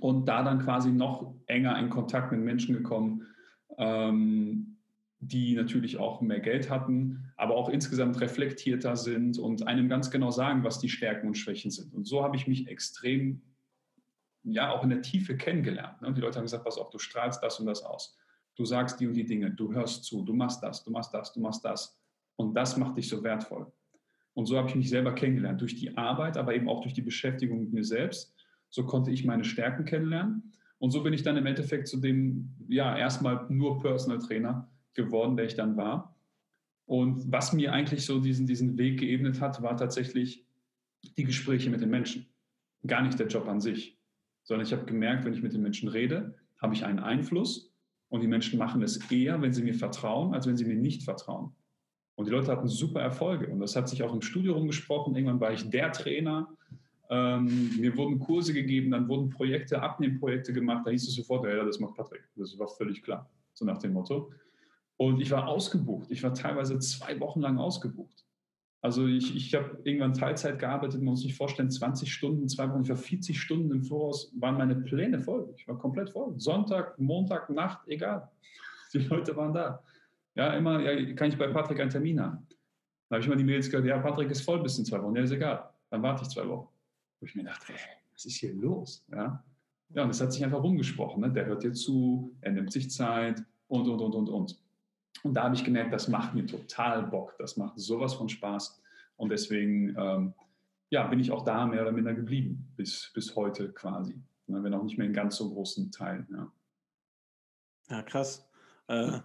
[0.00, 3.26] Und da dann quasi noch enger in Kontakt mit Menschen gekommen,
[3.78, 4.78] ähm,
[5.20, 10.32] die natürlich auch mehr Geld hatten, aber auch insgesamt reflektierter sind und einem ganz genau
[10.32, 11.94] sagen, was die Stärken und Schwächen sind.
[11.94, 13.40] Und so habe ich mich extrem,
[14.42, 16.02] ja, auch in der Tiefe kennengelernt.
[16.02, 16.12] Ne?
[16.12, 18.18] Die Leute haben gesagt, pass auf, du strahlst das und das aus.
[18.56, 21.32] Du sagst die und die Dinge, du hörst zu, du machst das, du machst das,
[21.32, 21.96] du machst das.
[22.34, 23.70] Und das macht dich so wertvoll.
[24.34, 27.02] Und so habe ich mich selber kennengelernt, durch die Arbeit, aber eben auch durch die
[27.02, 28.34] Beschäftigung mit mir selbst.
[28.70, 30.52] So konnte ich meine Stärken kennenlernen.
[30.78, 35.36] Und so bin ich dann im Endeffekt zu dem, ja, erstmal nur Personal Trainer geworden,
[35.36, 36.16] der ich dann war.
[36.86, 40.46] Und was mir eigentlich so diesen, diesen Weg geebnet hat, war tatsächlich
[41.16, 42.26] die Gespräche mit den Menschen.
[42.86, 43.98] Gar nicht der Job an sich,
[44.42, 47.72] sondern ich habe gemerkt, wenn ich mit den Menschen rede, habe ich einen Einfluss
[48.08, 51.04] und die Menschen machen es eher, wenn sie mir vertrauen, als wenn sie mir nicht
[51.04, 51.54] vertrauen.
[52.14, 55.14] Und die Leute hatten super Erfolge und das hat sich auch im Studio rumgesprochen.
[55.14, 56.48] Irgendwann war ich der Trainer.
[57.10, 60.86] Ähm, mir wurden Kurse gegeben, dann wurden Projekte, Abnehmprojekte gemacht.
[60.86, 62.22] Da hieß es sofort, ja, das macht Patrick.
[62.36, 64.30] Das war völlig klar, so nach dem Motto.
[64.96, 66.10] Und ich war ausgebucht.
[66.10, 68.24] Ich war teilweise zwei Wochen lang ausgebucht.
[68.82, 72.82] Also ich, ich habe irgendwann Teilzeit gearbeitet, man muss sich vorstellen, 20 Stunden, zwei Wochen,
[72.82, 75.54] ich war 40 Stunden im Voraus, waren meine Pläne voll.
[75.56, 76.34] Ich war komplett voll.
[76.38, 78.28] Sonntag, Montag, Nacht, egal.
[78.92, 79.82] Die Leute waren da.
[80.34, 82.46] Ja, immer, ja, kann ich bei Patrick einen Termin haben?
[83.08, 85.14] Dann habe ich mal die Mails gehört, ja, Patrick ist voll bis in zwei Wochen.
[85.14, 85.68] Ja, ist egal.
[85.90, 86.68] Dann warte ich zwei Wochen.
[87.20, 87.78] Wo ich mir dachte, ey,
[88.12, 89.04] was ist hier los?
[89.12, 89.44] Ja,
[89.90, 91.20] ja und es hat sich einfach rumgesprochen.
[91.20, 91.30] Ne?
[91.30, 94.62] Der hört dir zu, er nimmt sich Zeit und, und, und, und, und.
[95.22, 97.36] Und da habe ich gemerkt, das macht mir total Bock.
[97.38, 98.82] Das macht sowas von Spaß.
[99.16, 100.34] Und deswegen ähm,
[100.92, 104.20] ja, bin ich auch da mehr oder minder geblieben, bis, bis heute quasi.
[104.46, 106.26] Ne, wenn auch nicht mehr in ganz so großen Teilen.
[106.30, 106.52] Ja,
[107.88, 108.46] ja krass.
[108.88, 109.20] Äh,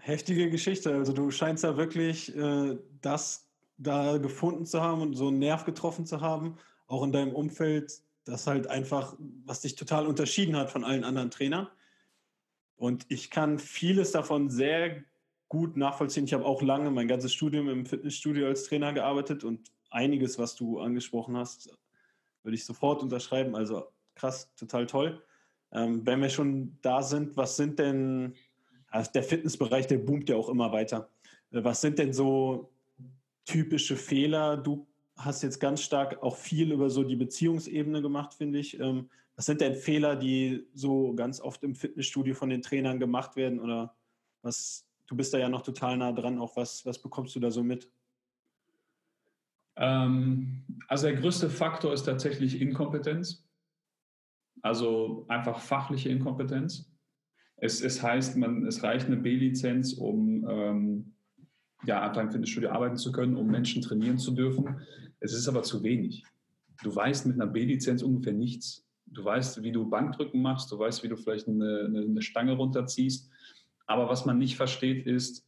[0.00, 0.94] heftige Geschichte.
[0.94, 3.48] Also du scheinst ja wirklich äh, das
[3.78, 8.02] da gefunden zu haben und so einen Nerv getroffen zu haben, auch in deinem Umfeld,
[8.24, 11.68] das halt einfach, was dich total unterschieden hat von allen anderen Trainern.
[12.76, 15.02] Und ich kann vieles davon sehr
[15.48, 16.24] gut nachvollziehen.
[16.24, 20.54] Ich habe auch lange mein ganzes Studium im Fitnessstudio als Trainer gearbeitet und einiges, was
[20.54, 21.76] du angesprochen hast,
[22.42, 23.54] würde ich sofort unterschreiben.
[23.54, 23.84] Also
[24.14, 25.22] krass, total toll.
[25.72, 28.34] Ähm, wenn wir schon da sind, was sind denn,
[28.90, 31.08] also der Fitnessbereich, der boomt ja auch immer weiter.
[31.50, 32.72] Äh, was sind denn so
[33.44, 34.56] typische Fehler?
[34.56, 34.86] Du
[35.16, 38.78] hast jetzt ganz stark auch viel über so die Beziehungsebene gemacht, finde ich.
[38.78, 43.36] Ähm, was sind denn Fehler, die so ganz oft im Fitnessstudio von den Trainern gemacht
[43.36, 43.60] werden?
[43.60, 43.94] Oder
[44.42, 47.50] was, du bist da ja noch total nah dran, auch was, was bekommst du da
[47.50, 47.90] so mit?
[49.76, 53.46] Ähm, also der größte Faktor ist tatsächlich Inkompetenz.
[54.62, 56.89] Also einfach fachliche Inkompetenz.
[57.60, 61.12] Es, es heißt, man, es reicht eine B-Lizenz, um ähm,
[61.84, 64.80] ja, einfach im Fitnessstudio arbeiten zu können, um Menschen trainieren zu dürfen.
[65.20, 66.24] Es ist aber zu wenig.
[66.82, 68.86] Du weißt mit einer B-Lizenz ungefähr nichts.
[69.06, 72.52] Du weißt, wie du Bankdrücken machst, du weißt, wie du vielleicht eine, eine, eine Stange
[72.52, 73.28] runterziehst.
[73.86, 75.46] Aber was man nicht versteht, ist,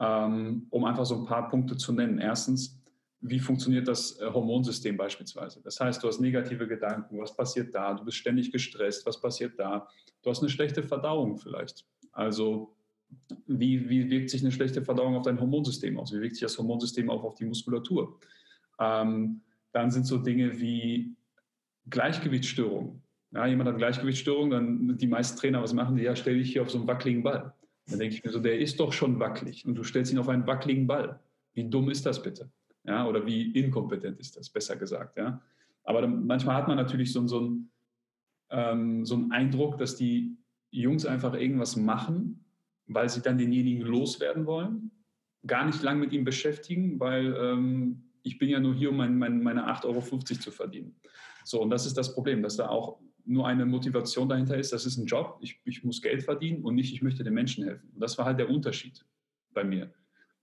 [0.00, 2.18] ähm, um einfach so ein paar Punkte zu nennen.
[2.18, 2.75] Erstens,
[3.20, 5.60] wie funktioniert das äh, Hormonsystem beispielsweise?
[5.62, 7.94] Das heißt, du hast negative Gedanken, was passiert da?
[7.94, 9.88] Du bist ständig gestresst, was passiert da?
[10.22, 11.86] Du hast eine schlechte Verdauung vielleicht.
[12.12, 12.76] Also
[13.46, 16.12] wie, wie wirkt sich eine schlechte Verdauung auf dein Hormonsystem aus?
[16.12, 18.18] Wie wirkt sich das Hormonsystem auch auf die Muskulatur?
[18.80, 19.40] Ähm,
[19.72, 21.14] dann sind so Dinge wie
[21.88, 23.02] Gleichgewichtsstörungen.
[23.32, 26.02] Ja, jemand hat Gleichgewichtsstörungen, dann die meisten Trainer, was machen die?
[26.02, 27.52] Ja, stell dich hier auf so einen wackeligen Ball.
[27.88, 30.28] Dann denke ich mir so, der ist doch schon wackelig und du stellst ihn auf
[30.28, 31.20] einen wackeligen Ball.
[31.52, 32.50] Wie dumm ist das bitte?
[32.86, 35.16] Ja, oder wie inkompetent ist das, besser gesagt.
[35.16, 35.42] Ja?
[35.84, 37.70] Aber dann, manchmal hat man natürlich so, so, ein,
[38.50, 40.36] ähm, so einen Eindruck, dass die
[40.70, 42.44] Jungs einfach irgendwas machen,
[42.86, 44.92] weil sie dann denjenigen loswerden wollen,
[45.46, 49.18] gar nicht lang mit ihm beschäftigen, weil ähm, ich bin ja nur hier, um mein,
[49.18, 50.96] mein, meine 8,50 Euro zu verdienen.
[51.44, 54.86] So, und das ist das Problem, dass da auch nur eine Motivation dahinter ist, das
[54.86, 57.90] ist ein Job, ich, ich muss Geld verdienen und nicht, ich möchte den Menschen helfen.
[57.94, 59.04] Und das war halt der Unterschied
[59.52, 59.92] bei mir.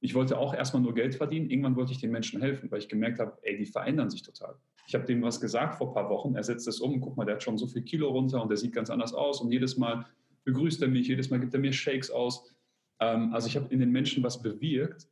[0.04, 2.90] Ich wollte auch erstmal nur Geld verdienen, irgendwann wollte ich den Menschen helfen, weil ich
[2.90, 4.56] gemerkt habe, ey, die verändern sich total.
[4.86, 7.24] Ich habe dem was gesagt vor ein paar Wochen, er setzt es um, guck mal,
[7.24, 9.78] der hat schon so viel Kilo runter und der sieht ganz anders aus und jedes
[9.78, 10.06] Mal
[10.44, 12.54] begrüßt er mich, jedes Mal gibt er mir Shakes aus.
[13.00, 15.08] Ähm, also ich habe in den Menschen was bewirkt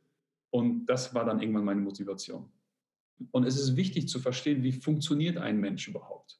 [0.50, 2.52] und das war dann irgendwann meine Motivation.
[3.30, 6.38] Und es ist wichtig zu verstehen, wie funktioniert ein Mensch überhaupt.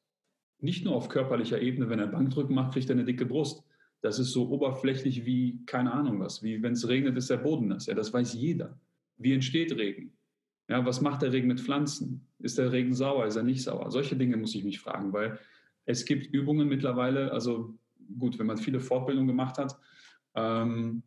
[0.59, 3.63] Nicht nur auf körperlicher Ebene, wenn er Bankdrücken macht, kriegt er eine dicke Brust.
[4.03, 6.43] Das ist so oberflächlich wie keine Ahnung was.
[6.43, 7.85] Wie wenn es regnet, ist der Boden nass.
[7.85, 8.77] Ja, das weiß jeder.
[9.15, 10.11] Wie entsteht Regen?
[10.67, 12.27] Ja, was macht der Regen mit Pflanzen?
[12.39, 13.25] Ist der Regen sauer?
[13.25, 13.89] Ist er nicht sauer?
[13.91, 15.39] Solche Dinge muss ich mich fragen, weil
[15.85, 17.77] es gibt Übungen mittlerweile, also
[18.19, 19.79] gut, wenn man viele Fortbildungen gemacht hat,
[20.35, 21.03] ähm,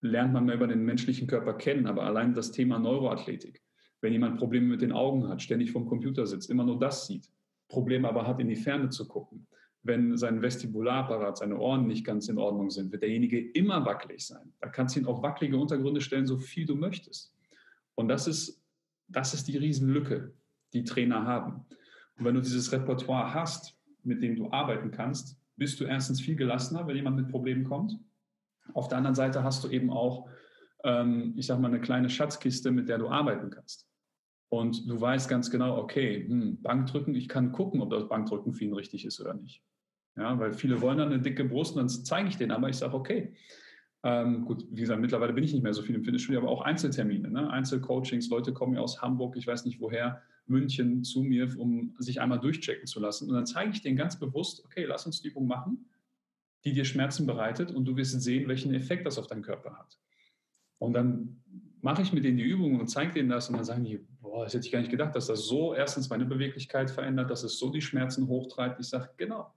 [0.00, 3.60] lernt man mehr über den menschlichen Körper kennen, aber allein das Thema Neuroathletik,
[4.02, 7.28] wenn jemand Probleme mit den Augen hat, ständig vom Computer sitzt, immer nur das sieht,
[7.68, 9.48] Probleme aber hat, in die Ferne zu gucken,
[9.82, 14.52] wenn sein Vestibularapparat, seine Ohren nicht ganz in Ordnung sind, wird derjenige immer wackelig sein.
[14.60, 17.34] Da kannst du ihn auf wackelige Untergründe stellen, so viel du möchtest.
[17.94, 18.62] Und das ist,
[19.08, 20.32] das ist die Riesenlücke,
[20.72, 21.64] die Trainer haben.
[22.18, 26.36] Und wenn du dieses Repertoire hast, mit dem du arbeiten kannst, bist du erstens viel
[26.36, 27.98] gelassener, wenn jemand mit Problemen kommt.
[28.74, 30.28] Auf der anderen Seite hast du eben auch,
[30.84, 33.89] ähm, ich sage mal, eine kleine Schatzkiste, mit der du arbeiten kannst.
[34.50, 38.64] Und du weißt ganz genau, okay, hm, Bankdrücken, ich kann gucken, ob das Bankdrücken für
[38.64, 39.62] ihn richtig ist oder nicht.
[40.16, 42.76] Ja, weil viele wollen dann eine dicke Brust und dann zeige ich denen aber, ich
[42.76, 43.32] sage, okay,
[44.02, 46.62] ähm, gut, wie gesagt, mittlerweile bin ich nicht mehr so viel im Fitnessstudio, aber auch
[46.62, 47.48] Einzeltermine, ne?
[47.50, 52.20] Einzelcoachings, Leute kommen ja aus Hamburg, ich weiß nicht woher, München zu mir, um sich
[52.20, 53.28] einmal durchchecken zu lassen.
[53.28, 55.86] Und dann zeige ich denen ganz bewusst, okay, lass uns die Übung machen,
[56.64, 59.98] die dir Schmerzen bereitet und du wirst sehen, welchen Effekt das auf deinen Körper hat.
[60.78, 61.40] Und dann
[61.82, 64.44] mache ich mit denen die Übung und zeige denen das und dann sagen die, boah,
[64.44, 67.58] das hätte ich gar nicht gedacht, dass das so erstens meine Beweglichkeit verändert, dass es
[67.58, 68.80] so die Schmerzen hochtreibt.
[68.80, 69.52] Ich sage, genau.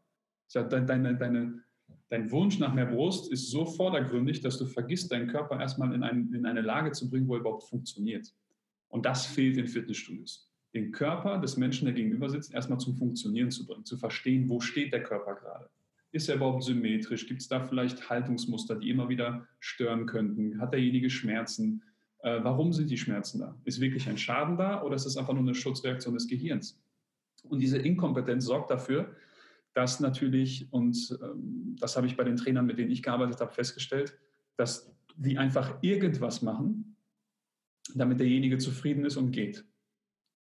[0.47, 1.63] Ich sage, deine, deine,
[2.09, 6.03] dein Wunsch nach mehr Brust ist so vordergründig, dass du vergisst, deinen Körper erstmal in,
[6.03, 8.33] ein, in eine Lage zu bringen, wo er überhaupt funktioniert.
[8.89, 13.51] Und das fehlt in Fitnessstudios den Körper des Menschen, der gegenüber sitzt, erstmal zum Funktionieren
[13.51, 15.69] zu bringen, zu verstehen, wo steht der Körper gerade.
[16.11, 17.27] Ist er überhaupt symmetrisch?
[17.27, 20.59] Gibt es da vielleicht Haltungsmuster, die immer wieder stören könnten?
[20.59, 21.83] Hat derjenige Schmerzen?
[22.23, 23.55] Äh, warum sind die Schmerzen da?
[23.65, 26.81] Ist wirklich ein Schaden da oder ist es einfach nur eine Schutzreaktion des Gehirns?
[27.43, 29.13] Und diese Inkompetenz sorgt dafür,
[29.73, 33.51] dass natürlich, und ähm, das habe ich bei den Trainern, mit denen ich gearbeitet habe,
[33.51, 34.17] festgestellt,
[34.55, 36.95] dass die einfach irgendwas machen,
[37.93, 39.65] damit derjenige zufrieden ist und geht.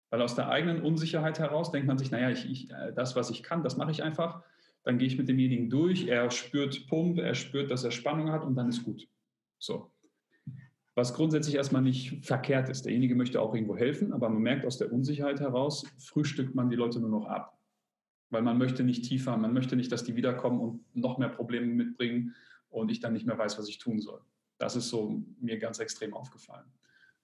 [0.09, 3.29] Weil aus der eigenen Unsicherheit heraus denkt man sich, naja, ich, ich, äh, das, was
[3.29, 4.41] ich kann, das mache ich einfach.
[4.83, 8.45] Dann gehe ich mit demjenigen durch, er spürt Pump, er spürt, dass er Spannung hat
[8.45, 9.09] und dann ist gut.
[9.59, 9.91] So.
[10.97, 12.85] Was grundsätzlich erstmal nicht verkehrt ist.
[12.85, 16.75] Derjenige möchte auch irgendwo helfen, aber man merkt aus der Unsicherheit heraus, frühstückt man die
[16.75, 17.55] Leute nur noch ab.
[18.31, 21.67] Weil man möchte nicht tiefer, man möchte nicht, dass die wiederkommen und noch mehr Probleme
[21.67, 22.33] mitbringen
[22.69, 24.21] und ich dann nicht mehr weiß, was ich tun soll.
[24.57, 26.65] Das ist so mir ganz extrem aufgefallen.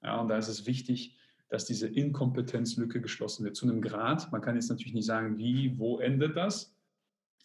[0.04, 1.18] Ja, und da ist es wichtig,
[1.50, 3.56] dass diese Inkompetenzlücke geschlossen wird.
[3.56, 6.76] Zu einem Grad, man kann jetzt natürlich nicht sagen, wie, wo endet das,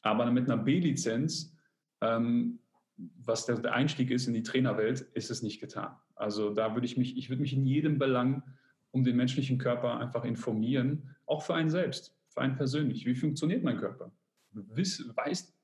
[0.02, 1.56] aber mit einer B-Lizenz,
[2.02, 2.58] ähm,
[2.98, 5.96] was der, der, Einstieg ist in die Trainerwelt, ist es nicht getan.
[6.18, 8.42] Also da würde ich mich, ich würde mich in jedem Belang
[8.90, 13.06] um den menschlichen Körper einfach informieren, auch für einen selbst, für einen persönlich.
[13.06, 14.12] Wie funktioniert mein Körper?
[14.52, 15.54] Wiss, weiß,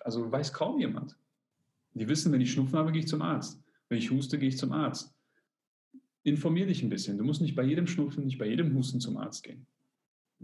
[0.00, 1.16] also weiß kaum jemand.
[1.94, 3.62] Die wissen, wenn ich Schnupfen habe, gehe ich zum Arzt.
[3.88, 5.14] Wenn ich huste, gehe ich zum Arzt
[6.24, 7.18] informier dich ein bisschen.
[7.18, 9.66] Du musst nicht bei jedem Schnupfen, nicht bei jedem Husten zum Arzt gehen.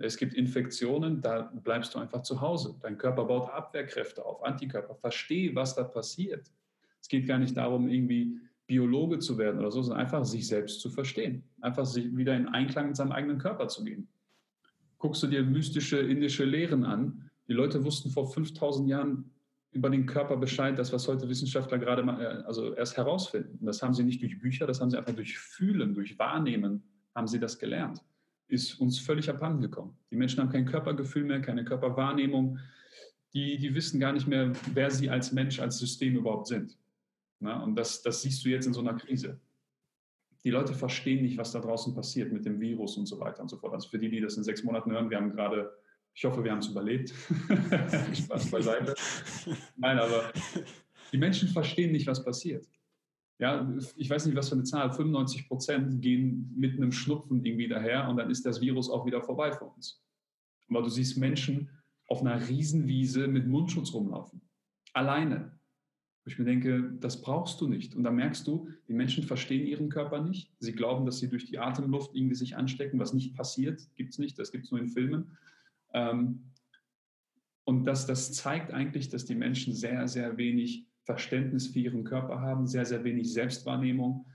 [0.01, 2.77] Es gibt Infektionen, da bleibst du einfach zu Hause.
[2.81, 4.95] Dein Körper baut Abwehrkräfte auf, Antikörper.
[4.95, 6.53] Versteh, was da passiert.
[7.01, 8.39] Es geht gar nicht darum, irgendwie
[8.69, 11.43] Biologe zu werden oder so, sondern einfach sich selbst zu verstehen.
[11.61, 14.07] Einfach sich wieder in Einklang mit seinem eigenen Körper zu gehen.
[14.99, 17.31] Guckst du dir mystische indische Lehren an.
[17.49, 19.31] Die Leute wussten vor 5000 Jahren
[19.73, 23.65] über den Körper Bescheid, das, was heute Wissenschaftler gerade mal, äh, also erst herausfinden.
[23.65, 26.83] Das haben sie nicht durch Bücher, das haben sie einfach durch Fühlen, durch Wahrnehmen,
[27.15, 28.05] haben sie das gelernt.
[28.49, 29.97] Ist uns völlig abhanden gekommen.
[30.11, 32.59] Die Menschen haben kein Körpergefühl mehr, keine Körperwahrnehmung.
[33.35, 36.78] Die, die wissen gar nicht mehr, wer sie als Mensch, als System überhaupt sind.
[37.41, 39.41] Na, und das, das siehst du jetzt in so einer Krise.
[40.45, 43.49] Die Leute verstehen nicht, was da draußen passiert mit dem Virus und so weiter und
[43.49, 43.75] so fort.
[43.75, 45.73] Also für die, die das in sechs Monaten hören, wir haben gerade
[46.19, 47.11] ich hoffe, wir haben es überlebt.
[48.13, 48.93] Spaß beiseite.
[49.77, 50.33] Nein, aber
[51.13, 52.67] die Menschen verstehen nicht, was passiert.
[53.39, 57.69] Ja, ich weiß nicht, was für eine Zahl, 95 Prozent gehen mit einem Schnupfen irgendwie
[57.69, 60.03] daher und dann ist das Virus auch wieder vorbei für uns.
[60.69, 61.71] Aber du siehst Menschen
[62.09, 64.41] auf einer Riesenwiese mit Mundschutz rumlaufen.
[64.95, 65.58] Alleine.
[66.29, 67.95] Wo ich mir denke, das brauchst du nicht.
[67.95, 70.53] Und da merkst du, die Menschen verstehen ihren Körper nicht.
[70.59, 73.89] Sie glauben, dass sie durch die Atemluft irgendwie sich anstecken, was nicht passiert.
[73.97, 75.39] Gibt es nicht, das gibt es nur in Filmen.
[75.95, 76.43] Ähm,
[77.65, 82.43] und das, das zeigt eigentlich, dass die Menschen sehr, sehr wenig Verständnis für ihren Körper
[82.43, 84.27] haben, sehr, sehr wenig Selbstwahrnehmung.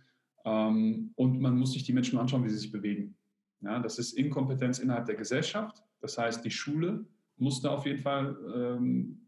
[0.46, 3.16] Ähm, und man muss sich die Menschen anschauen, wie sie sich bewegen.
[3.62, 5.84] Ja, das ist Inkompetenz innerhalb der Gesellschaft.
[6.02, 7.06] Das heißt, die Schule
[7.38, 9.20] muss da auf jeden Fall ähm,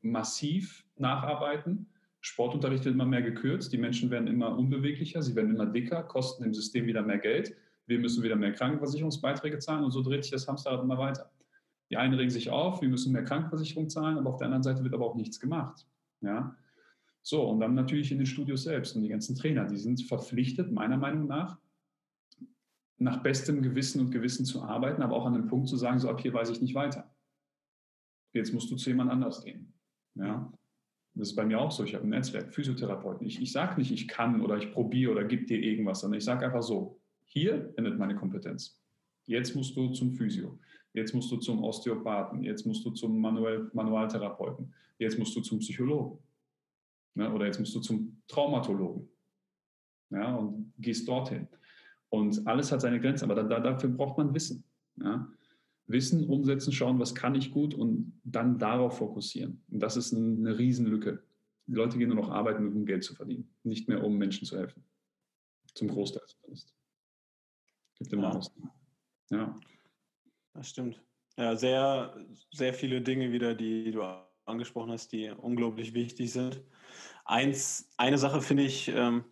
[0.00, 1.90] massiv nacharbeiten.
[2.26, 6.42] Sportunterricht wird immer mehr gekürzt, die Menschen werden immer unbeweglicher, sie werden immer dicker, kosten
[6.42, 7.56] im System wieder mehr Geld,
[7.86, 11.30] wir müssen wieder mehr Krankenversicherungsbeiträge zahlen und so dreht sich das Hamsterrad immer weiter.
[11.88, 14.82] Die einen regen sich auf, wir müssen mehr Krankenversicherung zahlen, aber auf der anderen Seite
[14.82, 15.86] wird aber auch nichts gemacht.
[16.20, 16.56] Ja?
[17.22, 20.72] So, und dann natürlich in den Studios selbst und die ganzen Trainer, die sind verpflichtet,
[20.72, 21.58] meiner Meinung nach,
[22.98, 26.10] nach bestem Gewissen und Gewissen zu arbeiten, aber auch an dem Punkt zu sagen, so
[26.10, 27.08] ab hier weiß ich nicht weiter.
[28.32, 29.72] Jetzt musst du zu jemand anders gehen.
[30.16, 30.52] Ja?
[31.18, 31.82] Das ist bei mir auch so.
[31.82, 33.26] Ich habe ein Netzwerk, Physiotherapeuten.
[33.26, 36.24] Ich, ich sage nicht, ich kann oder ich probiere oder gebe dir irgendwas, sondern ich
[36.24, 38.82] sage einfach so, hier endet meine Kompetenz.
[39.24, 40.58] Jetzt musst du zum Physio.
[40.92, 45.58] Jetzt musst du zum Osteopathen, jetzt musst du zum Manual, Manualtherapeuten, jetzt musst du zum
[45.58, 46.18] Psychologen
[47.14, 47.32] ne?
[47.32, 49.08] oder jetzt musst du zum Traumatologen
[50.10, 50.36] ja?
[50.36, 51.48] und gehst dorthin.
[52.08, 54.64] Und alles hat seine Grenzen, aber da, dafür braucht man Wissen.
[54.96, 55.28] Ja?
[55.86, 59.62] Wissen, umsetzen, schauen, was kann ich gut und dann darauf fokussieren.
[59.70, 61.22] Und das ist eine Riesenlücke.
[61.66, 64.56] Die Leute gehen nur noch arbeiten, um Geld zu verdienen, nicht mehr um Menschen zu
[64.56, 64.84] helfen.
[65.74, 66.74] Zum Großteil zumindest.
[67.98, 68.30] Gibt immer ja.
[68.30, 68.70] Ausnahmen.
[69.30, 69.60] Ja.
[70.54, 71.02] Das stimmt.
[71.36, 72.16] Ja, sehr,
[72.50, 74.02] sehr viele Dinge wieder, die du
[74.46, 76.62] angesprochen hast, die unglaublich wichtig sind.
[77.24, 79.24] Eins, eine Sache finde ich, ähm,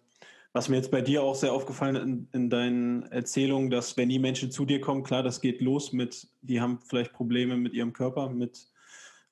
[0.54, 4.20] was mir jetzt bei dir auch sehr aufgefallen in, in deinen Erzählungen, dass wenn die
[4.20, 7.92] Menschen zu dir kommen, klar, das geht los mit, die haben vielleicht Probleme mit ihrem
[7.92, 8.68] Körper, mit,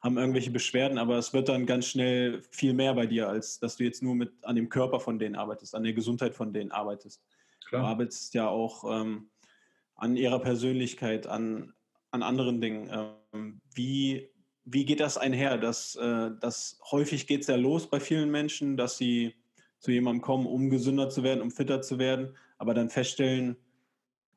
[0.00, 3.76] haben irgendwelche Beschwerden, aber es wird dann ganz schnell viel mehr bei dir, als dass
[3.76, 6.72] du jetzt nur mit an dem Körper von denen arbeitest, an der Gesundheit von denen
[6.72, 7.22] arbeitest.
[7.68, 7.82] Klar.
[7.82, 9.30] Du arbeitest ja auch ähm,
[9.94, 11.72] an ihrer Persönlichkeit, an,
[12.10, 12.90] an anderen Dingen.
[13.32, 14.28] Ähm, wie,
[14.64, 15.56] wie geht das einher?
[15.56, 19.36] Dass, äh, dass häufig geht es ja los bei vielen Menschen, dass sie
[19.82, 23.56] zu jemandem kommen, um gesünder zu werden, um fitter zu werden, aber dann feststellen,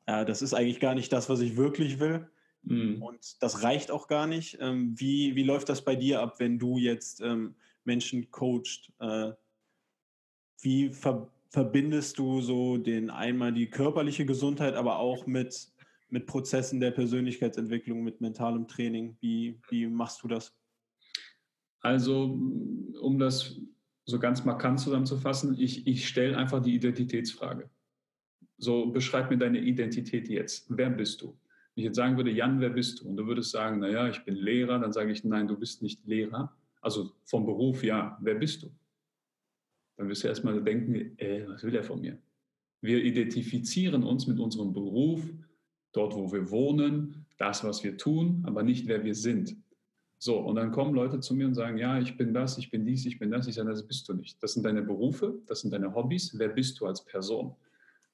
[0.04, 2.28] äh, das ist eigentlich gar nicht das, was ich wirklich will.
[2.62, 3.00] Mhm.
[3.00, 4.58] Und das reicht auch gar nicht.
[4.60, 8.92] Ähm, wie, wie läuft das bei dir ab, wenn du jetzt ähm, Menschen coachst?
[8.98, 9.32] Äh,
[10.60, 15.70] wie ver verbindest du so den einmal die körperliche Gesundheit, aber auch mit
[16.08, 19.16] mit Prozessen der Persönlichkeitsentwicklung, mit mentalem Training?
[19.20, 20.54] Wie, wie machst du das?
[21.80, 22.24] Also,
[23.00, 23.60] um das
[24.06, 27.68] so ganz markant zusammenzufassen, ich, ich stelle einfach die Identitätsfrage.
[28.56, 30.66] So, beschreib mir deine Identität jetzt.
[30.68, 31.36] Wer bist du?
[31.74, 33.08] Wenn ich jetzt sagen würde, Jan, wer bist du?
[33.08, 36.06] Und du würdest sagen, naja, ich bin Lehrer, dann sage ich, nein, du bist nicht
[36.06, 36.56] Lehrer.
[36.80, 38.70] Also vom Beruf, ja, wer bist du?
[39.96, 42.16] Dann wirst du erstmal denken, äh, was will er von mir?
[42.80, 45.22] Wir identifizieren uns mit unserem Beruf,
[45.92, 49.56] dort, wo wir wohnen, das, was wir tun, aber nicht, wer wir sind.
[50.18, 52.86] So, und dann kommen Leute zu mir und sagen, ja, ich bin das, ich bin
[52.86, 53.46] dies, ich bin das.
[53.46, 54.42] Ich sage, das bist du nicht.
[54.42, 56.38] Das sind deine Berufe, das sind deine Hobbys.
[56.38, 57.54] Wer bist du als Person?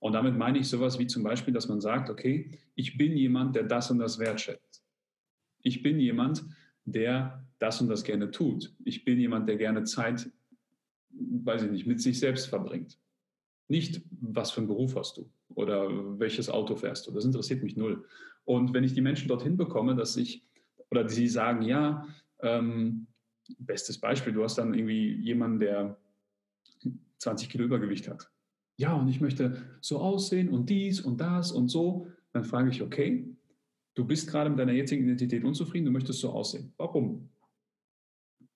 [0.00, 3.54] Und damit meine ich sowas wie zum Beispiel, dass man sagt, okay, ich bin jemand,
[3.54, 4.82] der das und das wertschätzt.
[5.62, 6.44] Ich bin jemand,
[6.84, 8.74] der das und das gerne tut.
[8.84, 10.28] Ich bin jemand, der gerne Zeit,
[11.10, 12.98] weiß ich nicht, mit sich selbst verbringt.
[13.68, 15.88] Nicht, was für einen Beruf hast du oder
[16.18, 17.12] welches Auto fährst du.
[17.12, 18.04] Das interessiert mich null.
[18.44, 20.42] Und wenn ich die Menschen dorthin bekomme, dass ich,
[20.92, 22.06] oder sie sagen, ja,
[22.40, 23.06] ähm,
[23.58, 25.98] bestes Beispiel, du hast dann irgendwie jemanden, der
[27.18, 28.30] 20 Kilo Übergewicht hat.
[28.76, 32.08] Ja, und ich möchte so aussehen und dies und das und so.
[32.32, 33.26] Dann frage ich, okay,
[33.94, 36.74] du bist gerade mit deiner jetzigen Identität unzufrieden, du möchtest so aussehen.
[36.76, 37.30] Warum?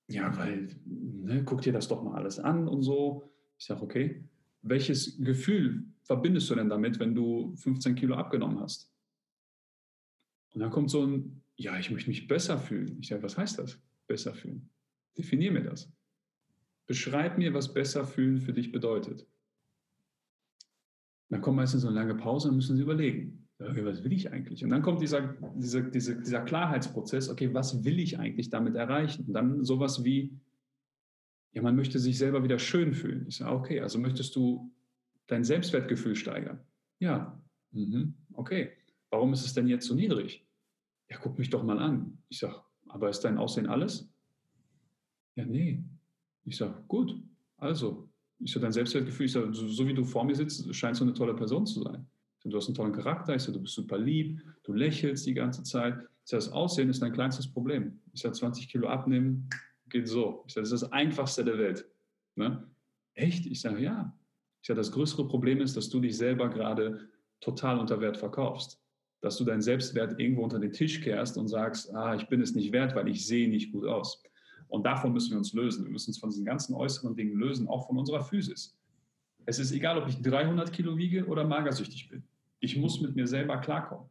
[0.09, 3.31] Ja, weil, ne, guck dir das doch mal alles an und so.
[3.59, 4.25] Ich sage, okay,
[4.61, 8.93] welches Gefühl verbindest du denn damit, wenn du 15 Kilo abgenommen hast?
[10.53, 12.99] Und dann kommt so ein, ja, ich möchte mich besser fühlen.
[13.01, 13.81] Ich sage, was heißt das?
[14.07, 14.69] Besser fühlen.
[15.17, 15.91] Definier mir das.
[16.87, 19.27] Beschreib mir, was besser fühlen für dich bedeutet.
[21.29, 24.63] Dann kommt meistens so eine lange Pause und müssen sie überlegen, was will ich eigentlich?
[24.63, 29.25] Und dann kommt dieser, dieser, dieser, dieser Klarheitsprozess, okay, was will ich eigentlich damit erreichen?
[29.27, 30.39] Und dann sowas wie,
[31.53, 33.25] ja, man möchte sich selber wieder schön fühlen.
[33.27, 34.71] Ich sage, okay, also möchtest du
[35.27, 36.61] dein Selbstwertgefühl steigern?
[36.99, 37.43] Ja,
[37.73, 38.15] mhm.
[38.35, 38.73] okay.
[39.11, 40.46] Warum ist es denn jetzt so niedrig?
[41.09, 42.19] Ja, guck mich doch mal an.
[42.29, 44.09] Ich sage, aber ist dein Aussehen alles?
[45.37, 45.83] Ja, nee.
[46.45, 47.21] Ich sage, gut,
[47.59, 51.01] also, ich sage, dein Selbstwertgefühl, ich sage, so, so, wie du vor mir sitzt, scheinst
[51.01, 52.07] du eine tolle Person zu sein.
[52.39, 55.35] Sage, du hast einen tollen Charakter, ich sage, du bist super lieb, du lächelst die
[55.35, 55.95] ganze Zeit.
[56.25, 58.01] Ich sage, das Aussehen ist dein kleinstes Problem.
[58.13, 59.49] Ich sage, 20 Kilo abnehmen
[59.89, 60.45] geht so.
[60.47, 61.87] Ich sage, das ist das Einfachste der Welt.
[62.35, 62.67] Ne?
[63.15, 63.47] Echt?
[63.47, 64.17] Ich sage, ja.
[64.61, 67.09] Ich sage, das größere Problem ist, dass du dich selber gerade
[67.41, 68.81] total unter Wert verkaufst.
[69.21, 72.55] Dass du deinen Selbstwert irgendwo unter den Tisch kehrst und sagst, ah, ich bin es
[72.55, 74.23] nicht wert, weil ich sehe nicht gut aus.
[74.69, 75.85] Und davon müssen wir uns lösen.
[75.85, 78.77] Wir müssen uns von diesen ganzen äußeren Dingen lösen, auch von unserer Physis.
[79.45, 82.25] Es ist egal, ob ich 300 Kilo wiege oder magersüchtig bin.
[82.61, 84.09] Ich muss mit mir selber klarkommen.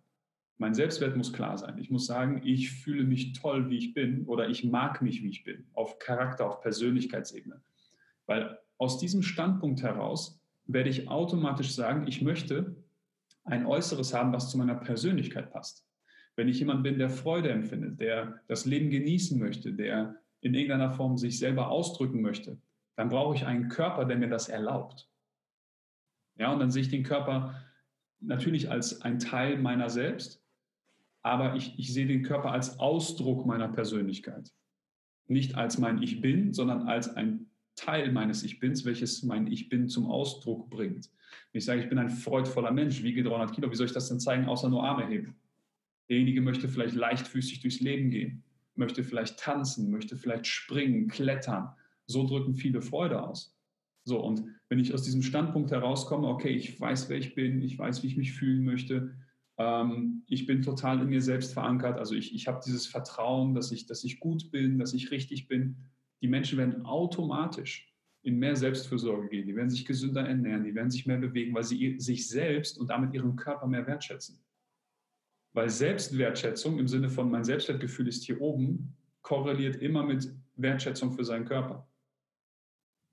[0.58, 1.78] Mein Selbstwert muss klar sein.
[1.78, 5.30] Ich muss sagen, ich fühle mich toll, wie ich bin oder ich mag mich, wie
[5.30, 7.62] ich bin, auf Charakter, auf Persönlichkeitsebene.
[8.26, 12.76] Weil aus diesem Standpunkt heraus werde ich automatisch sagen, ich möchte
[13.46, 15.86] ein Äußeres haben, was zu meiner Persönlichkeit passt.
[16.36, 20.92] Wenn ich jemand bin, der Freude empfindet, der das Leben genießen möchte, der in irgendeiner
[20.92, 22.60] Form sich selber ausdrücken möchte,
[22.96, 25.10] dann brauche ich einen Körper, der mir das erlaubt.
[26.38, 27.64] Ja, und dann sehe ich den Körper
[28.20, 30.44] natürlich als ein Teil meiner selbst,
[31.22, 34.52] aber ich, ich sehe den Körper als Ausdruck meiner Persönlichkeit.
[35.28, 39.70] Nicht als mein Ich Bin, sondern als ein Teil meines Ich Bins, welches mein Ich
[39.70, 41.10] Bin zum Ausdruck bringt.
[41.52, 44.10] Wenn ich sage, ich bin ein freudvoller Mensch, wiege 300 Kilo, wie soll ich das
[44.10, 45.36] denn zeigen, außer nur Arme heben?
[46.10, 48.44] Derjenige möchte vielleicht leichtfüßig durchs Leben gehen,
[48.76, 51.70] möchte vielleicht tanzen, möchte vielleicht springen, klettern.
[52.06, 53.56] So drücken viele Freude aus.
[54.04, 57.78] So, und wenn ich aus diesem Standpunkt herauskomme, okay, ich weiß, wer ich bin, ich
[57.78, 59.16] weiß, wie ich mich fühlen möchte,
[59.58, 61.98] ähm, ich bin total in mir selbst verankert.
[61.98, 65.48] Also ich, ich habe dieses Vertrauen, dass ich, dass ich gut bin, dass ich richtig
[65.48, 65.78] bin.
[66.26, 67.88] Die Menschen werden automatisch
[68.24, 69.46] in mehr Selbstfürsorge gehen.
[69.46, 72.90] Die werden sich gesünder ernähren, die werden sich mehr bewegen, weil sie sich selbst und
[72.90, 74.40] damit ihren Körper mehr wertschätzen.
[75.54, 81.24] Weil Selbstwertschätzung im Sinne von mein Selbstwertgefühl ist hier oben, korreliert immer mit Wertschätzung für
[81.24, 81.88] seinen Körper.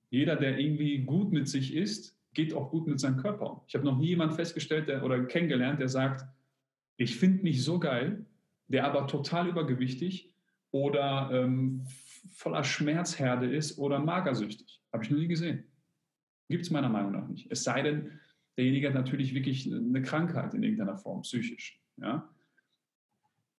[0.08, 3.62] Jeder, der irgendwie gut mit sich ist, geht auch gut mit seinem Körper.
[3.68, 6.24] Ich habe noch nie jemanden festgestellt der, oder kennengelernt, der sagt,
[6.96, 8.24] ich finde mich so geil,
[8.68, 10.32] der aber total übergewichtig
[10.70, 11.84] oder ähm,
[12.30, 14.82] voller Schmerzherde ist oder magersüchtig.
[14.92, 15.64] Habe ich noch nie gesehen.
[16.48, 17.50] Gibt es meiner Meinung nach nicht.
[17.50, 18.20] Es sei denn,
[18.56, 21.80] derjenige hat natürlich wirklich eine Krankheit in irgendeiner Form, psychisch.
[21.96, 22.28] Ja?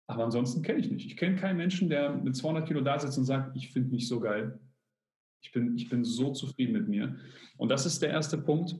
[0.08, 1.06] Aber ansonsten kenne ich nicht.
[1.06, 4.08] Ich kenne keinen Menschen, der mit 200 Kilo da sitzt und sagt, ich finde mich
[4.08, 4.60] so geil.
[5.42, 7.18] Ich bin, ich bin so zufrieden mit mir.
[7.58, 8.76] Und das ist der erste Punkt,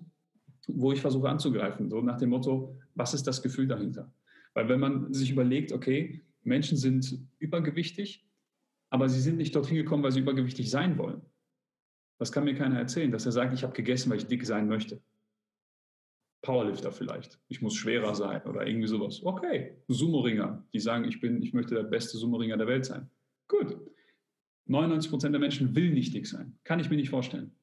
[0.68, 4.14] wo ich versuche anzugreifen, so nach dem Motto, was ist das Gefühl dahinter?
[4.54, 8.26] Weil wenn man sich überlegt, okay, Menschen sind übergewichtig,
[8.94, 11.24] aber sie sind nicht dorthin gekommen, weil sie übergewichtig sein wollen.
[12.20, 14.68] Das kann mir keiner erzählen, dass er sagt, ich habe gegessen, weil ich dick sein
[14.68, 15.02] möchte.
[16.44, 17.40] Powerlifter vielleicht.
[17.48, 19.24] Ich muss schwerer sein oder irgendwie sowas.
[19.24, 23.10] Okay, Sumo-Ringer, die sagen, ich bin, ich möchte der beste Sumo-Ringer der Welt sein.
[23.48, 23.76] Gut.
[24.68, 26.60] 99 Prozent der Menschen will nicht dick sein.
[26.64, 27.56] Kann ich mir nicht vorstellen.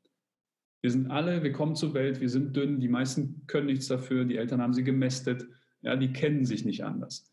[0.81, 4.24] Wir sind alle, wir kommen zur Welt, wir sind dünn, die meisten können nichts dafür,
[4.24, 5.47] die Eltern haben sie gemästet,
[5.83, 7.33] ja, die kennen sich nicht anders.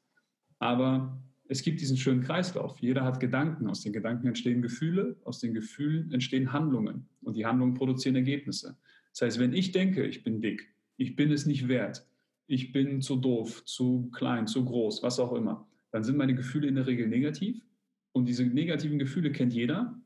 [0.60, 1.20] Aber
[1.50, 2.80] es gibt diesen schönen Kreislauf.
[2.80, 3.68] Jeder hat Gedanken.
[3.68, 8.78] Aus den Gedanken entstehen Gefühle, aus den Gefühlen entstehen Handlungen und die Handlungen produzieren Ergebnisse.
[9.12, 12.06] Das heißt, wenn ich denke, ich bin dick, ich bin es nicht wert,
[12.48, 16.68] ich bin zu doof, zu klein, zu groß, was auch immer, dann sind meine Gefühle
[16.68, 17.66] in der Regel negativ.
[18.12, 20.00] Und diese negativen Gefühle kennt jeder.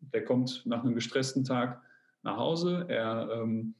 [0.00, 1.82] Der kommt nach einem gestressten Tag
[2.22, 3.74] nach Hause, er ähm,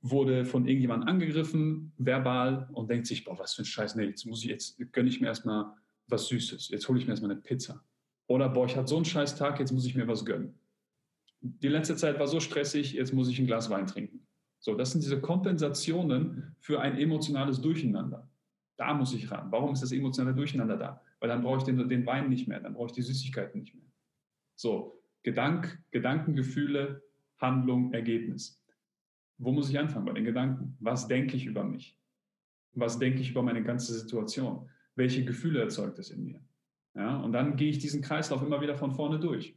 [0.00, 4.26] wurde von irgendjemandem angegriffen, verbal, und denkt sich, boah, was für ein Scheiß, nee, jetzt
[4.26, 5.72] muss ich, jetzt gönne ich mir erstmal
[6.08, 7.82] was Süßes, jetzt hole ich mir erstmal eine Pizza.
[8.28, 10.58] Oder, boah, ich hatte so einen scheiß Tag, jetzt muss ich mir was gönnen.
[11.40, 14.26] Die letzte Zeit war so stressig, jetzt muss ich ein Glas Wein trinken.
[14.58, 18.28] So, das sind diese Kompensationen für ein emotionales Durcheinander.
[18.76, 19.50] Da muss ich ran.
[19.50, 21.02] Warum ist das emotionale Durcheinander da?
[21.20, 23.74] Weil dann brauche ich den, den Wein nicht mehr, dann brauche ich die Süßigkeiten nicht
[23.74, 23.84] mehr.
[24.54, 27.02] So, Gedank, Gedanken, Gefühle,
[27.38, 28.62] Handlung, Ergebnis.
[29.38, 30.06] Wo muss ich anfangen?
[30.06, 30.76] Bei den Gedanken.
[30.80, 31.98] Was denke ich über mich?
[32.72, 34.68] Was denke ich über meine ganze Situation?
[34.96, 36.40] Welche Gefühle erzeugt es in mir?
[36.94, 39.56] Ja, und dann gehe ich diesen Kreislauf immer wieder von vorne durch.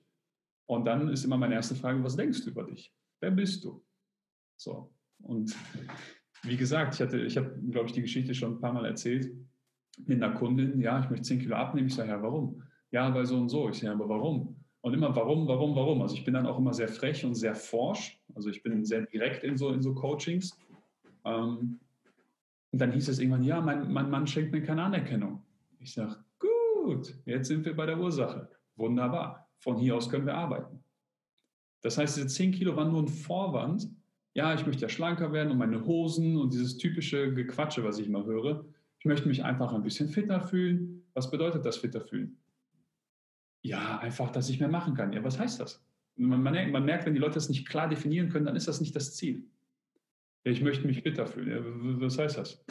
[0.68, 2.94] Und dann ist immer meine erste Frage, was denkst du über dich?
[3.22, 3.84] Wer bist du?
[4.58, 4.94] So.
[5.24, 5.56] Und
[6.44, 9.32] wie gesagt, ich, hatte, ich habe, glaube ich, die Geschichte schon ein paar Mal erzählt
[10.06, 11.88] mit einer Kundin, ja, ich möchte 10 Kilo abnehmen.
[11.88, 12.62] Ich sage, ja, warum?
[12.92, 13.70] Ja, weil so und so.
[13.70, 14.56] Ich sage, aber warum?
[14.82, 16.02] Und immer warum, warum, warum.
[16.02, 18.20] Also ich bin dann auch immer sehr frech und sehr forsch.
[18.34, 20.58] Also ich bin sehr direkt in so, in so Coachings.
[21.26, 21.80] Ähm,
[22.72, 25.44] und dann hieß es irgendwann, ja, mein, mein Mann schenkt mir keine Anerkennung.
[25.80, 28.50] Ich sage, gut, jetzt sind wir bei der Ursache.
[28.76, 29.50] Wunderbar.
[29.60, 30.84] Von hier aus können wir arbeiten.
[31.82, 33.90] Das heißt, diese 10 Kilo waren nur ein Vorwand.
[34.34, 38.08] Ja, ich möchte ja schlanker werden und meine Hosen und dieses typische Gequatsche, was ich
[38.08, 38.66] immer höre.
[39.00, 41.04] Ich möchte mich einfach ein bisschen fitter fühlen.
[41.14, 42.38] Was bedeutet das fitter fühlen?
[43.62, 45.12] Ja, einfach, dass ich mehr machen kann.
[45.12, 45.84] Ja, was heißt das?
[46.16, 48.80] Man, man, man merkt, wenn die Leute das nicht klar definieren können, dann ist das
[48.80, 49.46] nicht das Ziel.
[50.44, 51.50] Ja, ich möchte mich fitter fühlen.
[51.50, 52.64] Ja, was heißt das?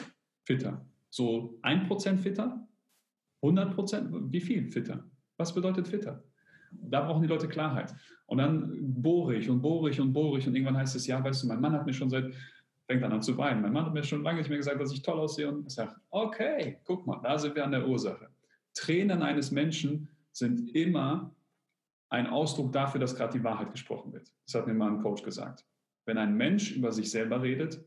[0.45, 0.85] Fitter.
[1.09, 2.67] So 1% fitter?
[3.41, 4.31] 100%?
[4.31, 5.03] Wie viel fitter?
[5.37, 6.23] Was bedeutet fitter?
[6.71, 7.93] Da brauchen die Leute Klarheit.
[8.25, 11.23] Und dann bohre ich und bohre ich und bohre ich und irgendwann heißt es, ja,
[11.23, 12.33] weißt du, mein Mann hat mir schon seit,
[12.85, 14.93] fängt dann an zu weinen, mein Mann hat mir schon lange nicht mehr gesagt, dass
[14.93, 18.29] ich toll aussehe und ich sage, okay, guck mal, da sind wir an der Ursache.
[18.75, 21.33] Tränen eines Menschen sind immer
[22.09, 24.31] ein Ausdruck dafür, dass gerade die Wahrheit gesprochen wird.
[24.45, 25.65] Das hat mir mal ein Coach gesagt.
[26.09, 27.85] Wenn ein Mensch über sich selber redet,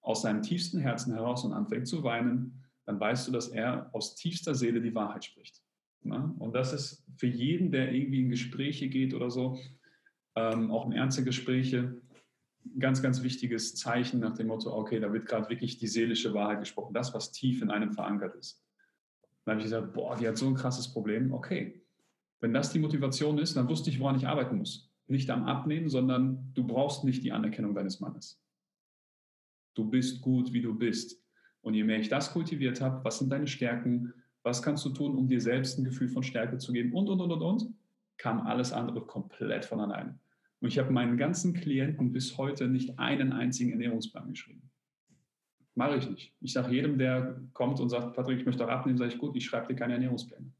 [0.00, 4.14] aus seinem tiefsten Herzen heraus und anfängt zu weinen, dann weißt du, dass er aus
[4.14, 5.64] tiefster Seele die Wahrheit spricht.
[6.02, 9.58] Und das ist für jeden, der irgendwie in Gespräche geht oder so,
[10.36, 12.00] ähm, auch in ernste Gespräche,
[12.78, 16.60] ganz, ganz wichtiges Zeichen nach dem Motto, okay, da wird gerade wirklich die seelische Wahrheit
[16.60, 18.62] gesprochen, das, was tief in einem verankert ist.
[19.44, 21.32] Dann habe ich gesagt, boah, die hat so ein krasses Problem.
[21.32, 21.82] Okay,
[22.38, 24.85] wenn das die Motivation ist, dann wusste ich, woran ich arbeiten muss.
[25.08, 28.40] Nicht am Abnehmen, sondern du brauchst nicht die Anerkennung deines Mannes.
[29.74, 31.22] Du bist gut, wie du bist.
[31.60, 35.16] Und je mehr ich das kultiviert habe, was sind deine Stärken, was kannst du tun,
[35.16, 37.74] um dir selbst ein Gefühl von Stärke zu geben und, und, und, und, und,
[38.16, 40.18] kam alles andere komplett von allein.
[40.60, 44.70] Und ich habe meinen ganzen Klienten bis heute nicht einen einzigen Ernährungsplan geschrieben.
[45.74, 46.32] Mache ich nicht.
[46.40, 49.36] Ich sage jedem, der kommt und sagt, Patrick, ich möchte auch abnehmen, sage ich, gut,
[49.36, 50.50] ich schreibe dir keine Ernährungspläne.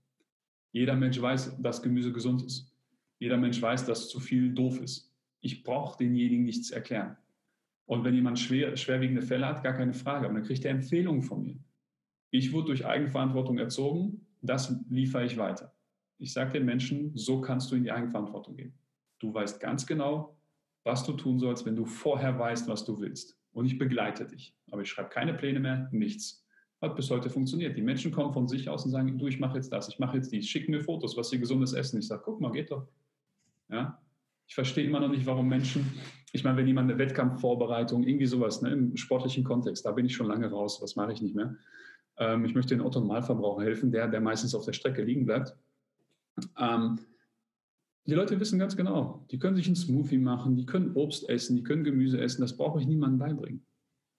[0.73, 2.71] Jeder Mensch weiß, dass Gemüse gesund ist.
[3.19, 5.13] Jeder Mensch weiß, dass zu viel doof ist.
[5.41, 7.17] Ich brauche denjenigen nichts erklären.
[7.87, 11.23] Und wenn jemand schwer, schwerwiegende Fälle hat, gar keine Frage, aber dann kriegt er Empfehlungen
[11.23, 11.59] von mir.
[12.31, 15.73] Ich wurde durch Eigenverantwortung erzogen, das liefere ich weiter.
[16.19, 18.75] Ich sage den Menschen, so kannst du in die Eigenverantwortung gehen.
[19.19, 20.37] Du weißt ganz genau,
[20.85, 23.39] was du tun sollst, wenn du vorher weißt, was du willst.
[23.53, 24.55] Und ich begleite dich.
[24.71, 26.45] Aber ich schreibe keine Pläne mehr, nichts.
[26.81, 27.77] Hat bis heute funktioniert.
[27.77, 30.17] Die Menschen kommen von sich aus und sagen, du, ich mache jetzt das, ich mache
[30.17, 31.99] jetzt dies, schicken mir Fotos, was sie gesundes essen.
[31.99, 32.87] Ich sage, guck mal, geht doch.
[33.69, 34.01] Ja?
[34.47, 35.93] Ich verstehe immer noch nicht, warum Menschen,
[36.33, 40.15] ich meine, wenn jemand eine Wettkampfvorbereitung, irgendwie sowas, ne, im sportlichen Kontext, da bin ich
[40.15, 41.57] schon lange raus, was mache ich nicht mehr.
[42.19, 45.57] Ähm, ich möchte den Otto Normalverbraucher helfen, der, der meistens auf der Strecke liegen bleibt.
[46.59, 46.99] Ähm,
[48.07, 51.57] die Leute wissen ganz genau, die können sich einen Smoothie machen, die können Obst essen,
[51.57, 53.67] die können Gemüse essen, das brauche ich niemandem beibringen.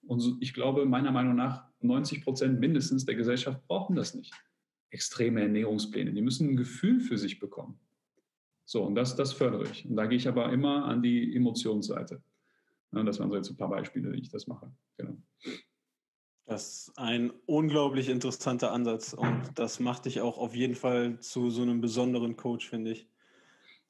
[0.06, 4.34] Und ich glaube, meiner Meinung nach, 90 Prozent mindestens der Gesellschaft brauchen das nicht.
[4.90, 7.78] Extreme Ernährungspläne, die müssen ein Gefühl für sich bekommen.
[8.68, 9.88] So, und das, das fördere ich.
[9.88, 12.22] Und da gehe ich aber immer an die Emotionsseite.
[12.92, 14.70] Ja, das waren so jetzt ein paar Beispiele, wie ich das mache.
[14.98, 15.16] Genau.
[16.44, 21.50] Das ist ein unglaublich interessanter Ansatz und das macht dich auch auf jeden Fall zu
[21.50, 23.08] so einem besonderen Coach, finde ich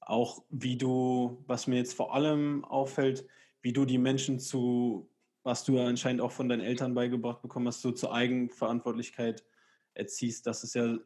[0.09, 3.27] auch wie du, was mir jetzt vor allem auffällt,
[3.61, 5.11] wie du die Menschen zu,
[5.43, 9.45] was du anscheinend auch von deinen Eltern beigebracht bekommen hast, so zur Eigenverantwortlichkeit
[9.93, 10.47] erziehst.
[10.47, 10.99] Das ist ja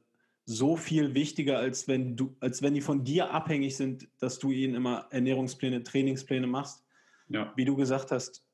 [0.44, 4.50] so viel wichtiger, als wenn du, als wenn die von dir abhängig sind, dass du
[4.50, 6.84] ihnen immer Ernährungspläne, Trainingspläne machst.
[7.28, 7.52] Ja.
[7.56, 8.44] Wie du gesagt hast,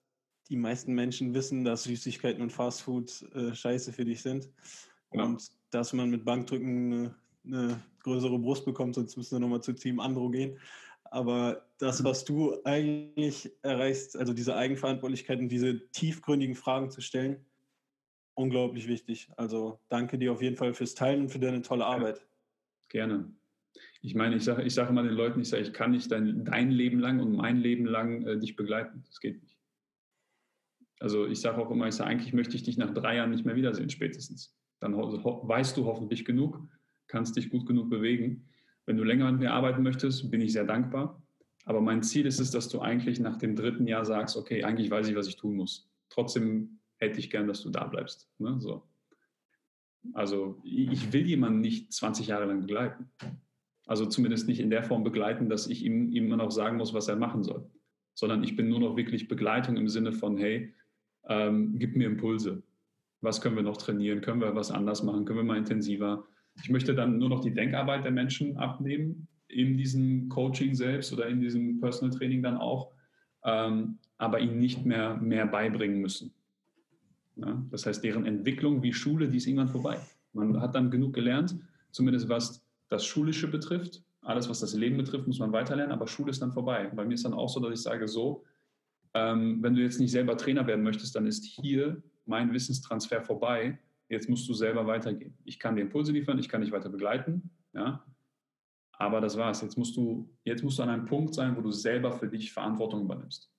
[0.50, 4.48] die meisten Menschen wissen, dass Süßigkeiten und Fastfood äh, scheiße für dich sind.
[5.12, 5.24] Ja.
[5.24, 7.14] Und dass man mit Bankdrücken eine,
[7.44, 10.58] eine größere Brust bekommt, sonst müssen wir nochmal zu Team Andro gehen.
[11.10, 17.44] Aber das, was du eigentlich erreichst, also diese Eigenverantwortlichkeit und diese tiefgründigen Fragen zu stellen,
[18.38, 19.28] unglaublich wichtig.
[19.36, 22.26] Also danke dir auf jeden Fall fürs Teilen und für deine tolle Arbeit.
[22.88, 23.32] Gerne.
[24.00, 26.44] Ich meine, ich sage ich sag immer den Leuten, ich sage, ich kann nicht dein,
[26.44, 29.02] dein Leben lang und mein Leben lang äh, dich begleiten.
[29.06, 29.58] Das geht nicht.
[31.00, 33.44] Also ich sage auch immer, ich sage, eigentlich möchte ich dich nach drei Jahren nicht
[33.44, 34.56] mehr wiedersehen, spätestens.
[34.80, 36.60] Dann weißt du hoffentlich genug,
[37.08, 38.48] kannst dich gut genug bewegen.
[38.86, 41.22] Wenn du länger mit mir arbeiten möchtest, bin ich sehr dankbar.
[41.64, 44.90] Aber mein Ziel ist es, dass du eigentlich nach dem dritten Jahr sagst, okay, eigentlich
[44.90, 45.90] weiß ich, was ich tun muss.
[46.08, 48.28] Trotzdem hätte ich gern, dass du da bleibst.
[48.38, 48.56] Ne?
[48.60, 48.82] So.
[50.12, 53.10] Also ich will jemanden nicht 20 Jahre lang begleiten.
[53.86, 57.08] Also zumindest nicht in der Form begleiten, dass ich ihm, immer noch sagen muss, was
[57.08, 57.70] er machen soll.
[58.14, 60.74] Sondern ich bin nur noch wirklich Begleitung im Sinne von, hey,
[61.28, 62.62] ähm, gib mir Impulse.
[63.20, 64.20] Was können wir noch trainieren?
[64.20, 65.24] Können wir was anders machen?
[65.24, 66.26] Können wir mal intensiver?
[66.62, 71.26] Ich möchte dann nur noch die Denkarbeit der Menschen abnehmen, in diesem Coaching selbst oder
[71.26, 72.92] in diesem Personal Training dann auch.
[73.44, 76.34] Ähm, aber ihnen nicht mehr mehr beibringen müssen.
[77.38, 79.98] Ja, das heißt, deren Entwicklung wie Schule, die ist irgendwann vorbei.
[80.32, 81.56] Man hat dann genug gelernt,
[81.90, 84.02] zumindest was das Schulische betrifft.
[84.22, 86.90] Alles, was das Leben betrifft, muss man weiterlernen, aber Schule ist dann vorbei.
[86.94, 88.44] Bei mir ist dann auch so, dass ich sage, so,
[89.14, 93.78] ähm, wenn du jetzt nicht selber Trainer werden möchtest, dann ist hier mein Wissenstransfer vorbei.
[94.08, 95.34] Jetzt musst du selber weitergehen.
[95.44, 98.04] Ich kann dir Impulse liefern, ich kann dich weiter begleiten, ja,
[98.92, 99.62] aber das war's.
[99.62, 102.52] Jetzt musst du, jetzt musst du an einem Punkt sein, wo du selber für dich
[102.52, 103.50] Verantwortung übernimmst.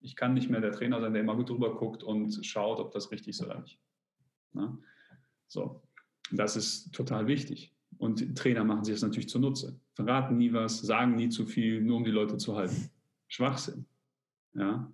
[0.00, 2.92] Ich kann nicht mehr der Trainer sein, der immer gut drüber guckt und schaut, ob
[2.92, 3.80] das richtig ist oder nicht.
[4.54, 4.78] Ja?
[5.48, 5.82] So,
[6.30, 7.74] das ist total wichtig.
[7.96, 9.80] Und Trainer machen sich das natürlich zunutze.
[9.94, 12.90] Verraten nie was, sagen nie zu viel, nur um die Leute zu halten.
[13.26, 13.86] Schwachsinn.
[14.54, 14.92] Ja?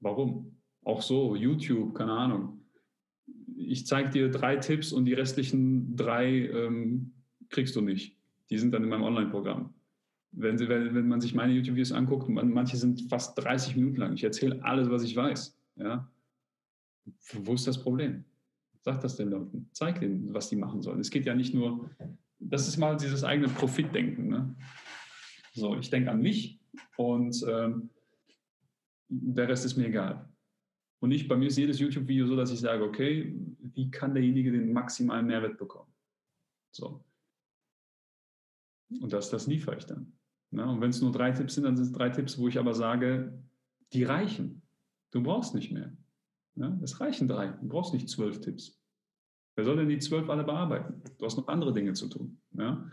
[0.00, 0.56] Warum?
[0.84, 2.64] Auch so, YouTube, keine Ahnung.
[3.56, 7.12] Ich zeige dir drei Tipps und die restlichen drei ähm,
[7.50, 8.16] kriegst du nicht.
[8.50, 9.72] Die sind dann in meinem Online-Programm.
[10.32, 13.96] Wenn, Sie, wenn, wenn man sich meine YouTube-Videos anguckt, man, manche sind fast 30 Minuten
[13.96, 14.14] lang.
[14.14, 15.56] Ich erzähle alles, was ich weiß.
[15.76, 16.10] Ja?
[17.32, 18.24] Wo ist das Problem?
[18.80, 19.68] Sag das den Leuten.
[19.72, 21.00] Zeig denen, was die machen sollen.
[21.00, 21.88] Es geht ja nicht nur,
[22.40, 24.28] das ist mal dieses eigene Profitdenken.
[24.28, 24.56] Ne?
[25.52, 26.58] So, ich denke an mich
[26.96, 27.90] und ähm,
[29.08, 30.28] der Rest ist mir egal.
[31.00, 33.34] Und ich, bei mir ist jedes YouTube-Video so, dass ich sage, okay,
[33.74, 35.92] wie kann derjenige den maximalen Mehrwert bekommen?
[36.70, 37.04] So.
[39.00, 40.12] Und das, das liefere ich dann.
[40.52, 40.64] Ne?
[40.66, 42.74] Und wenn es nur drei Tipps sind, dann sind es drei Tipps, wo ich aber
[42.74, 43.32] sage,
[43.92, 44.62] die reichen.
[45.10, 45.92] Du brauchst nicht mehr.
[46.54, 47.48] Ja, es reichen drei.
[47.48, 48.78] Du brauchst nicht zwölf Tipps.
[49.56, 51.02] Wer soll denn die zwölf alle bearbeiten?
[51.18, 52.38] Du hast noch andere Dinge zu tun.
[52.52, 52.86] Ja?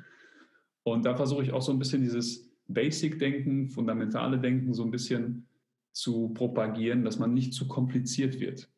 [0.84, 5.48] Und da versuche ich auch so ein bisschen dieses Basic-Denken, fundamentale Denken so ein bisschen
[5.92, 8.70] zu propagieren, dass man nicht zu kompliziert wird.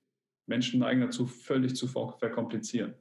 [0.47, 2.93] Menschen neigen dazu, völlig zu verkomplizieren,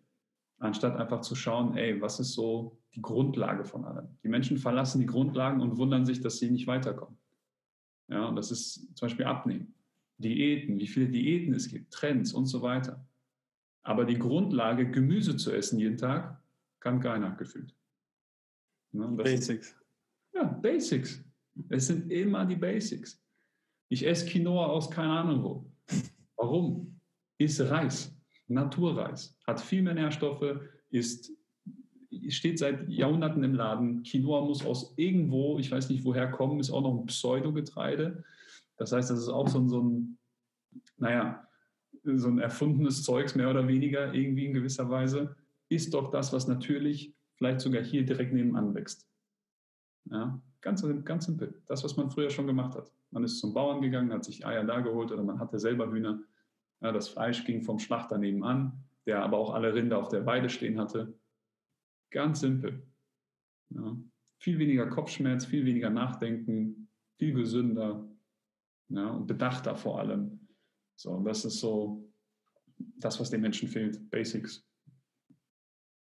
[0.60, 4.08] anstatt einfach zu schauen, ey, was ist so die Grundlage von allem?
[4.22, 7.18] Die Menschen verlassen die Grundlagen und wundern sich, dass sie nicht weiterkommen.
[8.08, 9.74] Ja, und das ist zum Beispiel Abnehmen.
[10.18, 13.04] Diäten, wie viele Diäten es gibt, Trends und so weiter.
[13.82, 16.42] Aber die Grundlage, Gemüse zu essen jeden Tag,
[16.80, 17.74] kann keiner gefühlt.
[18.92, 19.08] Ne?
[19.08, 19.68] Basics.
[19.68, 19.76] Ist,
[20.34, 21.24] ja, Basics.
[21.70, 23.22] Es sind immer die Basics.
[23.88, 25.72] Ich esse Quinoa aus keine Ahnung wo.
[26.36, 27.00] Warum?
[27.38, 28.14] Ist Reis,
[28.50, 31.32] Naturreis, hat viel mehr Nährstoffe, ist,
[32.28, 34.02] steht seit Jahrhunderten im Laden.
[34.02, 38.24] Quinoa muss aus irgendwo, ich weiß nicht woher kommen, ist auch noch ein Pseudogetreide.
[38.76, 40.18] Das heißt, das ist auch so ein, so ein,
[40.96, 41.46] naja,
[42.02, 45.36] so ein erfundenes Zeugs mehr oder weniger irgendwie in gewisser Weise.
[45.68, 49.06] Ist doch das, was natürlich vielleicht sogar hier direkt nebenan wächst.
[50.10, 51.62] Ja, ganz, ganz simpel.
[51.66, 52.90] Das, was man früher schon gemacht hat.
[53.10, 56.20] Man ist zum Bauern gegangen, hat sich Eier da geholt oder man hatte selber Hühner.
[56.80, 60.48] Ja, das Fleisch ging vom Schlachter nebenan, der aber auch alle Rinder auf der Weide
[60.48, 61.18] stehen hatte.
[62.10, 62.86] Ganz simpel.
[63.70, 63.96] Ja,
[64.38, 68.08] viel weniger Kopfschmerz, viel weniger Nachdenken, viel gesünder,
[68.88, 70.48] ja, und bedachter vor allem.
[70.96, 72.10] So, das ist so
[72.78, 74.66] das, was den Menschen fehlt, Basics.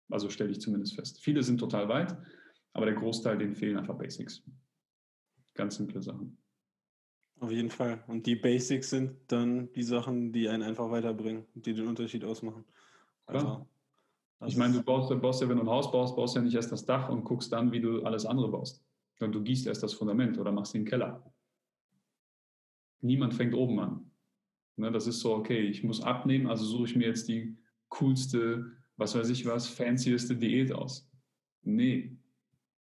[0.09, 1.21] Also stelle ich zumindest fest.
[1.21, 2.17] Viele sind total weit,
[2.73, 4.43] aber der Großteil, denen fehlen einfach Basics.
[5.55, 6.39] Ganz simple Sachen.
[7.41, 8.05] Auf jeden Fall.
[8.07, 12.65] Und die Basics sind dann die Sachen, die einen einfach weiterbringen, die den Unterschied ausmachen.
[13.27, 13.67] Also,
[14.47, 16.73] ich meine, du baust, baust ja, wenn du ein Haus baust, baust ja nicht erst
[16.73, 18.85] das Dach und guckst dann, wie du alles andere baust.
[19.19, 21.23] Sondern du gießt erst das Fundament oder machst den Keller
[23.01, 24.11] niemand fängt oben an.
[24.77, 27.57] Ne, das ist so, okay, ich muss abnehmen, also suche ich mir jetzt die
[27.89, 31.11] coolste, was weiß ich was, fancieste Diät aus.
[31.63, 32.17] Nee,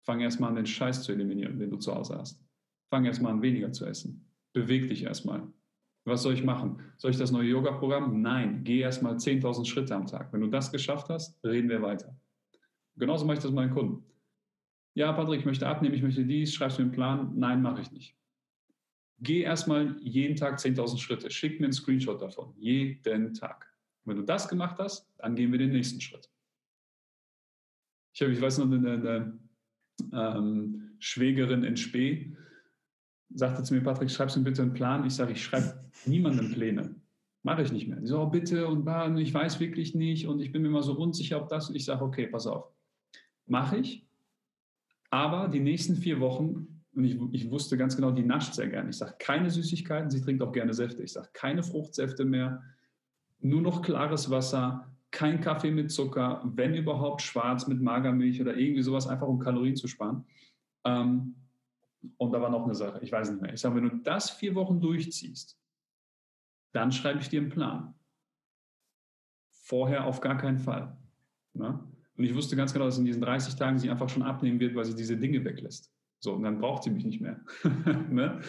[0.02, 2.44] fang erstmal an, den Scheiß zu eliminieren, den du zu Hause hast.
[2.90, 4.28] Fang erstmal an, weniger zu essen.
[4.54, 5.48] Beweg dich erstmal.
[6.04, 6.82] Was soll ich machen?
[6.98, 8.22] Soll ich das neue Yoga-Programm?
[8.22, 10.34] Nein, geh erstmal 10.000 Schritte am Tag.
[10.34, 12.18] Wenn du das geschafft hast, reden wir weiter.
[12.96, 14.04] Genauso mache ich das meinen Kunden.
[14.94, 17.32] Ja, Patrick, ich möchte abnehmen, ich möchte dies, schreibst du mir einen Plan?
[17.36, 18.18] Nein, mache ich nicht.
[19.20, 21.30] Geh erstmal jeden Tag 10.000 Schritte.
[21.30, 22.56] Schick mir einen Screenshot davon.
[22.58, 23.72] Jeden Tag.
[24.04, 26.30] Wenn du das gemacht hast, dann gehen wir den nächsten Schritt.
[28.14, 29.40] Ich, habe, ich weiß noch, eine, eine
[30.12, 32.36] ähm, Schwägerin in Spee
[33.34, 35.06] sagte zu mir, Patrick, schreibst du mir bitte einen Plan?
[35.06, 36.96] Ich sage, ich schreibe niemandem Pläne.
[37.44, 38.00] Mache ich nicht mehr.
[38.00, 40.94] Die so, oh, bitte und ich weiß wirklich nicht und ich bin mir immer so
[40.94, 41.70] unsicher, ob das.
[41.70, 42.72] Und ich sage, okay, pass auf.
[43.48, 44.06] Mache ich.
[45.10, 48.90] Aber die nächsten vier Wochen und ich, ich, wusste ganz genau, die nascht sehr gerne.
[48.90, 51.04] Ich sage keine Süßigkeiten, sie trinkt auch gerne Säfte.
[51.04, 52.62] Ich sage keine Fruchtsäfte mehr,
[53.40, 58.82] nur noch klares Wasser, kein Kaffee mit Zucker, wenn überhaupt schwarz mit Magermilch oder irgendwie
[58.82, 60.26] sowas, einfach um Kalorien zu sparen.
[60.86, 61.36] Ähm,
[62.18, 63.54] und da war noch eine Sache, ich weiß nicht mehr.
[63.54, 65.58] Ich sage, wenn du das vier Wochen durchziehst,
[66.72, 67.94] dann schreibe ich dir einen Plan.
[69.50, 70.98] Vorher auf gar keinen Fall.
[71.54, 71.80] Ne?
[72.18, 74.76] Und ich wusste ganz genau, dass in diesen 30 Tagen sie einfach schon abnehmen wird,
[74.76, 75.92] weil sie diese Dinge weglässt.
[76.20, 77.44] So, und dann braucht sie mich nicht mehr.
[78.10, 78.42] ne?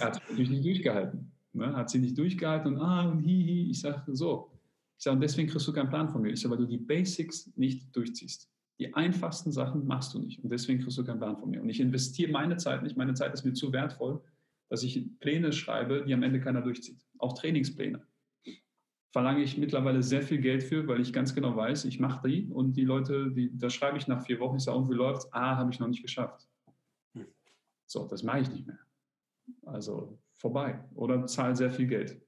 [0.00, 1.32] Hat sie natürlich nicht durchgehalten.
[1.52, 1.74] Ne?
[1.74, 3.70] Hat sie nicht durchgehalten und ah und hihi.
[3.70, 4.50] Ich sage so.
[4.98, 6.30] Ich sage, und deswegen kriegst du keinen Plan von mir.
[6.32, 8.50] Ich sage, weil du die Basics nicht durchziehst.
[8.78, 10.42] Die einfachsten Sachen machst du nicht.
[10.42, 11.62] Und deswegen kriegst du keinen Plan von mir.
[11.62, 12.96] Und ich investiere meine Zeit nicht.
[12.96, 14.22] Meine Zeit ist mir zu wertvoll,
[14.68, 17.00] dass ich Pläne schreibe, die am Ende keiner durchzieht.
[17.18, 18.06] Auch Trainingspläne.
[19.12, 22.50] Verlange ich mittlerweile sehr viel Geld für, weil ich ganz genau weiß, ich mache die
[22.50, 25.32] und die Leute, die, da schreibe ich nach vier Wochen, ich sage, und wie läuft's?
[25.32, 26.46] Ah, habe ich noch nicht geschafft.
[27.14, 27.26] Hm.
[27.86, 28.78] So, das mache ich nicht mehr.
[29.62, 30.84] Also vorbei.
[30.94, 32.20] Oder zahle sehr viel Geld.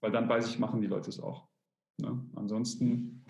[0.00, 1.48] Weil dann weiß ich, machen die Leute es auch.
[1.98, 2.24] Ne?
[2.34, 3.24] Ansonsten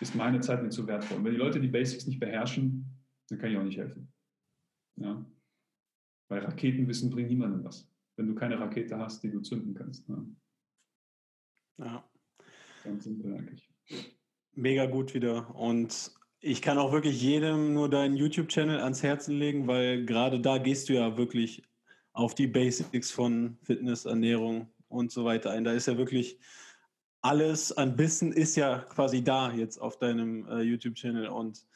[0.00, 1.22] ist meine Zeit mir zu wertvoll.
[1.24, 2.84] wenn die Leute die Basics nicht beherrschen,
[3.28, 4.12] dann kann ich auch nicht helfen.
[4.96, 5.24] Ja?
[6.28, 10.08] Weil Raketenwissen bringt niemandem was, wenn du keine Rakete hast, die du zünden kannst.
[10.08, 10.26] Ne?
[11.78, 12.08] Ja.
[12.84, 13.68] Ganz simpel eigentlich.
[14.52, 15.54] Mega gut wieder.
[15.54, 20.58] Und ich kann auch wirklich jedem nur deinen YouTube-Channel ans Herzen legen, weil gerade da
[20.58, 21.62] gehst du ja wirklich
[22.12, 25.64] auf die Basics von Fitness, Ernährung und so weiter ein.
[25.64, 26.38] Da ist ja wirklich
[27.26, 31.66] alles an Wissen ist ja quasi da jetzt auf deinem äh, YouTube-Channel und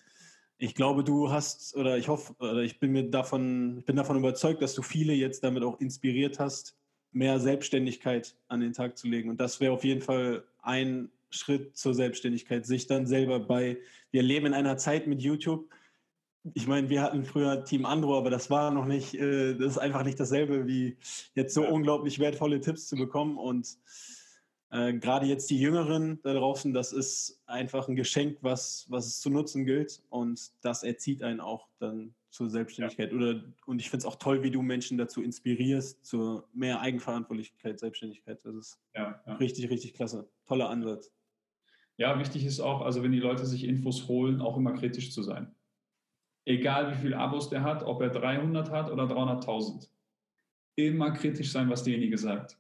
[0.58, 4.16] ich glaube, du hast oder ich hoffe oder ich bin mir davon, ich bin davon
[4.16, 6.76] überzeugt, dass du viele jetzt damit auch inspiriert hast,
[7.10, 9.28] mehr Selbstständigkeit an den Tag zu legen.
[9.28, 13.78] Und das wäre auf jeden Fall ein Schritt zur Selbstständigkeit, sich dann selber bei,
[14.12, 15.68] wir leben in einer Zeit mit YouTube.
[16.54, 19.78] Ich meine, wir hatten früher Team Andro, aber das war noch nicht, äh, das ist
[19.78, 20.96] einfach nicht dasselbe, wie
[21.34, 23.36] jetzt so unglaublich wertvolle Tipps zu bekommen.
[23.36, 23.78] Und
[24.70, 29.20] äh, gerade jetzt die Jüngeren da draußen, das ist einfach ein Geschenk, was, was es
[29.20, 33.10] zu nutzen gilt und das erzieht einen auch dann zur Selbstständigkeit.
[33.10, 33.16] Ja.
[33.16, 37.80] Oder, und ich finde es auch toll, wie du Menschen dazu inspirierst, zur mehr Eigenverantwortlichkeit,
[37.80, 38.44] Selbstständigkeit.
[38.44, 39.34] Das ist ja, ja.
[39.34, 40.28] richtig, richtig klasse.
[40.46, 41.12] Toller Ansatz.
[41.96, 45.22] Ja, wichtig ist auch, also wenn die Leute sich Infos holen, auch immer kritisch zu
[45.22, 45.52] sein.
[46.44, 49.88] Egal wie viele Abos der hat, ob er 300 hat oder 300.000.
[50.76, 52.56] Immer kritisch sein, was derjenige sagt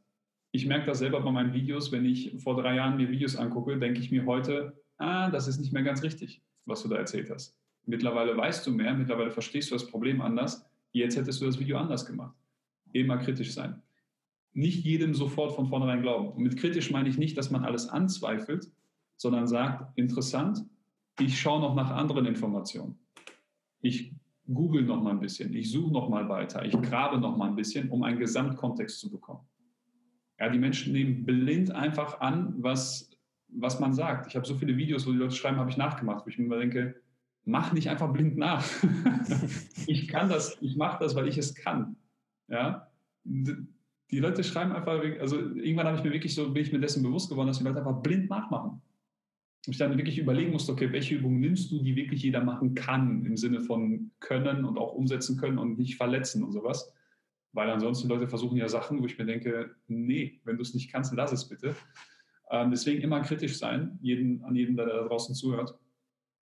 [0.52, 3.78] ich merke das selber bei meinen Videos, wenn ich vor drei Jahren mir Videos angucke,
[3.78, 7.30] denke ich mir heute, ah, das ist nicht mehr ganz richtig, was du da erzählt
[7.30, 7.56] hast.
[7.86, 10.66] Mittlerweile weißt du mehr, mittlerweile verstehst du das Problem anders.
[10.92, 12.36] Jetzt hättest du das Video anders gemacht.
[12.92, 13.80] Immer kritisch sein.
[14.52, 16.28] Nicht jedem sofort von vornherein glauben.
[16.32, 18.70] Und mit kritisch meine ich nicht, dass man alles anzweifelt,
[19.16, 20.64] sondern sagt, interessant,
[21.20, 22.98] ich schaue noch nach anderen Informationen.
[23.80, 24.12] Ich
[24.52, 27.56] google noch mal ein bisschen, ich suche noch mal weiter, ich grabe noch mal ein
[27.56, 29.46] bisschen, um einen Gesamtkontext zu bekommen.
[30.40, 33.10] Ja, die Menschen nehmen blind einfach an, was,
[33.48, 34.26] was man sagt.
[34.28, 36.46] Ich habe so viele Videos, wo die Leute schreiben, habe ich nachgemacht, wo ich mir
[36.46, 36.96] immer denke,
[37.44, 38.64] mach nicht einfach blind nach.
[39.86, 41.96] ich kann das, ich mache das, weil ich es kann.
[42.48, 42.88] Ja?
[43.24, 47.02] Die Leute schreiben einfach, also irgendwann habe ich mir wirklich so, bin ich mir dessen
[47.02, 48.80] bewusst geworden, dass die Leute einfach blind nachmachen.
[49.66, 52.74] Und ich dann wirklich überlegen musste, okay, welche Übungen nimmst du, die wirklich jeder machen
[52.74, 56.94] kann, im Sinne von können und auch umsetzen können und nicht verletzen und sowas.
[57.52, 60.92] Weil ansonsten Leute versuchen ja Sachen, wo ich mir denke, nee, wenn du es nicht
[60.92, 61.74] kannst, lass es bitte.
[62.50, 65.76] Ähm, deswegen immer kritisch sein, jeden, an jeden, der da draußen zuhört.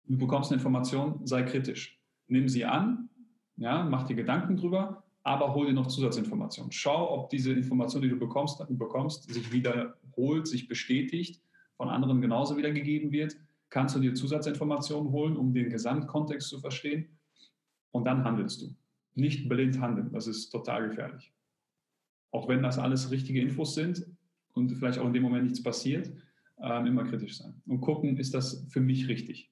[0.04, 2.00] Du bekommst eine Information, sei kritisch.
[2.28, 3.08] Nimm sie an,
[3.56, 6.72] ja, mach dir Gedanken drüber, aber hol dir noch Zusatzinformationen.
[6.72, 11.40] Schau, ob diese Information, die du bekommst, bekommst, sich wiederholt, sich bestätigt,
[11.76, 13.36] von anderen genauso wiedergegeben wird.
[13.68, 17.18] Kannst du dir Zusatzinformationen holen, um den Gesamtkontext zu verstehen?
[17.90, 18.76] Und dann handelst du
[19.16, 20.12] nicht blind handeln.
[20.12, 21.32] Das ist total gefährlich.
[22.30, 24.06] Auch wenn das alles richtige Infos sind
[24.52, 26.12] und vielleicht auch in dem Moment nichts passiert,
[26.58, 27.60] äh, immer kritisch sein.
[27.66, 29.50] Und gucken, ist das für mich richtig?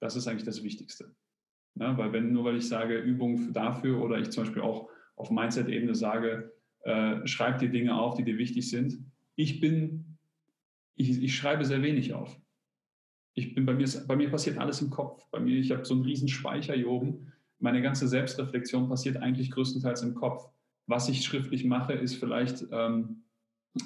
[0.00, 1.14] Das ist eigentlich das Wichtigste.
[1.74, 5.30] Ja, weil wenn nur weil ich sage, Übung dafür oder ich zum Beispiel auch auf
[5.30, 6.52] Mindset-Ebene sage,
[6.82, 8.98] äh, schreib dir Dinge auf, die dir wichtig sind.
[9.36, 10.18] Ich bin,
[10.96, 12.40] ich, ich schreibe sehr wenig auf.
[13.34, 15.28] Ich bin bei mir, bei mir passiert alles im Kopf.
[15.30, 17.29] Bei mir, ich habe so einen riesen Speicher hier oben
[17.60, 20.48] meine ganze Selbstreflexion passiert eigentlich größtenteils im Kopf.
[20.86, 23.24] Was ich schriftlich mache, ist vielleicht, ähm,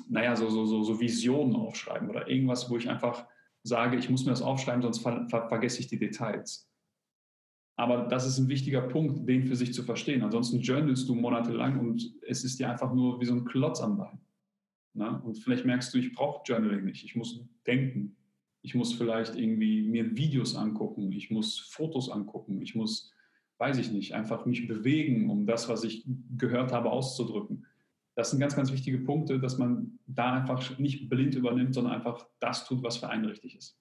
[0.09, 3.27] naja, so, so, so, so Visionen aufschreiben oder irgendwas, wo ich einfach
[3.63, 6.71] sage, ich muss mir das aufschreiben, sonst ver ver vergesse ich die Details.
[7.77, 10.23] Aber das ist ein wichtiger Punkt, den für sich zu verstehen.
[10.23, 13.97] Ansonsten journalst du monatelang und es ist dir einfach nur wie so ein Klotz am
[13.97, 14.21] Bein.
[14.95, 15.17] Na?
[15.19, 17.05] Und vielleicht merkst du, ich brauche Journaling nicht.
[17.05, 18.17] Ich muss denken.
[18.63, 21.11] Ich muss vielleicht irgendwie mir Videos angucken.
[21.13, 22.63] Ich muss Fotos angucken.
[22.63, 23.13] Ich muss
[23.59, 26.07] weiß ich nicht, einfach mich bewegen, um das, was ich
[26.37, 27.67] gehört habe, auszudrücken.
[28.17, 32.27] Das sind ganz, ganz wichtige Punkte, dass man da einfach nicht blind übernimmt, sondern einfach
[32.41, 33.79] das tut, was für einen richtig ist.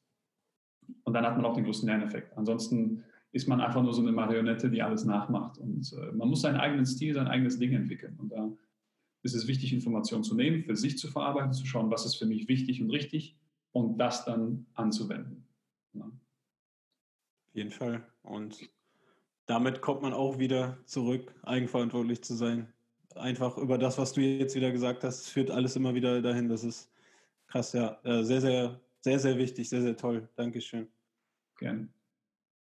[1.03, 2.35] Und dann hat man auch den größten Lerneffekt.
[2.37, 5.57] Ansonsten ist man einfach nur so eine Marionette, die alles nachmacht.
[5.57, 8.17] Und äh, man muss seinen eigenen Stil, sein eigenes Ding entwickeln.
[8.19, 8.51] Und da
[9.23, 12.25] ist es wichtig, Informationen zu nehmen, für sich zu verarbeiten, zu schauen, was ist für
[12.25, 13.37] mich wichtig und richtig
[13.71, 15.47] und das dann anzuwenden.
[15.93, 16.05] Ja.
[16.05, 18.05] Auf jeden Fall.
[18.21, 18.69] Und
[19.45, 22.71] Damit kommt man auch wieder zurück, eigenverantwortlich zu sein.
[23.15, 26.49] Einfach über das, was du jetzt wieder gesagt hast, führt alles immer wieder dahin.
[26.49, 26.89] Das ist
[27.47, 27.99] krass, ja.
[28.03, 30.27] Äh, sehr, sehr, sehr, sehr wichtig, sehr, sehr toll.
[30.35, 30.87] Dankeschön.
[31.57, 31.89] Gerne.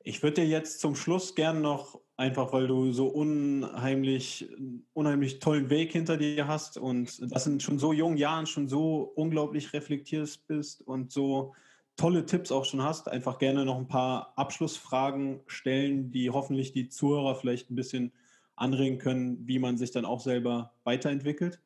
[0.03, 4.49] Ich würde dir jetzt zum Schluss gern noch, einfach weil du so unheimlich,
[4.93, 9.11] unheimlich tollen Weg hinter dir hast und das in schon so jungen Jahren schon so
[9.15, 11.53] unglaublich reflektiert bist und so
[11.95, 16.89] tolle Tipps auch schon hast, einfach gerne noch ein paar Abschlussfragen stellen, die hoffentlich die
[16.89, 18.11] Zuhörer vielleicht ein bisschen
[18.55, 21.59] anregen können, wie man sich dann auch selber weiterentwickelt.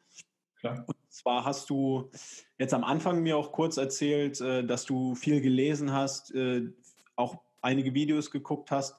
[0.60, 0.84] Klar.
[0.88, 2.10] Und zwar hast du
[2.58, 6.70] jetzt am Anfang mir auch kurz erzählt, äh, dass du viel gelesen hast, äh,
[7.16, 8.96] auch einige Videos geguckt hast.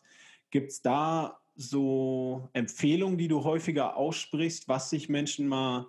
[0.51, 5.86] Gibt es da so Empfehlungen, die du häufiger aussprichst, was sich Menschen mal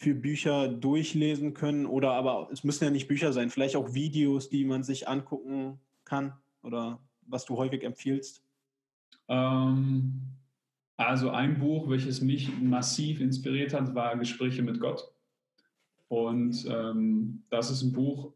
[0.00, 1.84] für Bücher durchlesen können?
[1.84, 5.78] Oder aber es müssen ja nicht Bücher sein, vielleicht auch Videos, die man sich angucken
[6.04, 6.32] kann
[6.62, 8.42] oder was du häufig empfiehlst?
[9.28, 10.22] Ähm,
[10.96, 15.12] also ein Buch, welches mich massiv inspiriert hat, war Gespräche mit Gott.
[16.08, 18.32] Und ähm, das ist ein Buch,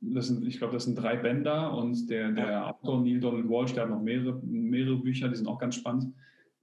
[0.00, 3.74] das sind, ich glaube, das sind drei Bänder und der, der Autor Neil Donald Walsh,
[3.74, 6.14] der hat noch mehrere, mehrere Bücher, die sind auch ganz spannend.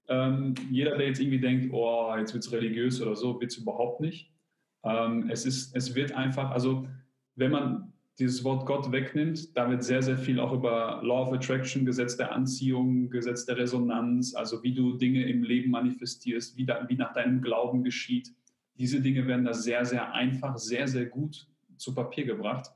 [0.10, 3.58] Ähm, jeder, der jetzt irgendwie denkt, oh, jetzt wird es religiös oder so, wird es
[3.58, 4.32] überhaupt nicht.
[4.84, 6.88] Ähm, es, ist, es wird einfach, also
[7.36, 11.34] wenn man dieses Wort Gott wegnimmt, da wird sehr, sehr viel auch über Law of
[11.34, 16.66] Attraction, Gesetz der Anziehung, Gesetz der Resonanz, also wie du Dinge im Leben manifestierst, wie,
[16.66, 18.34] da, wie nach deinem Glauben geschieht.
[18.78, 22.72] Diese Dinge werden da sehr, sehr einfach, sehr, sehr gut zu Papier gebracht.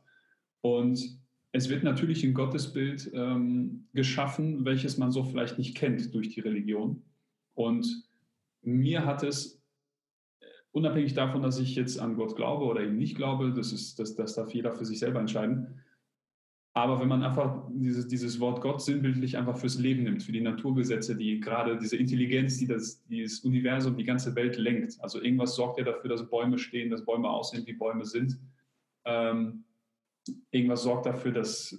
[0.62, 1.20] Und
[1.52, 6.40] es wird natürlich ein Gottesbild ähm, geschaffen, welches man so vielleicht nicht kennt durch die
[6.40, 7.04] Religion.
[7.54, 8.10] Und
[8.62, 9.62] mir hat es,
[10.40, 14.00] äh, unabhängig davon, dass ich jetzt an Gott glaube oder ihm nicht glaube, das, ist,
[14.00, 15.80] das, das darf jeder für sich selber entscheiden.
[16.76, 20.42] Aber wenn man einfach dieses, dieses Wort Gott sinnbildlich einfach fürs Leben nimmt, für die
[20.42, 24.98] Naturgesetze, die gerade diese Intelligenz, die das, dieses Universum, die ganze Welt lenkt.
[25.00, 28.40] Also irgendwas sorgt ja dafür, dass Bäume stehen, dass Bäume aussehen, wie Bäume sind.
[29.06, 29.66] Ähm,
[30.50, 31.78] irgendwas sorgt dafür, dass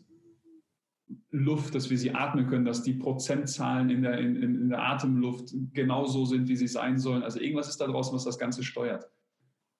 [1.30, 5.54] Luft, dass wir sie atmen können, dass die Prozentzahlen in der, in, in der Atemluft
[5.72, 7.22] genauso sind, wie sie sein sollen.
[7.22, 9.10] Also irgendwas ist da draußen, was das Ganze steuert.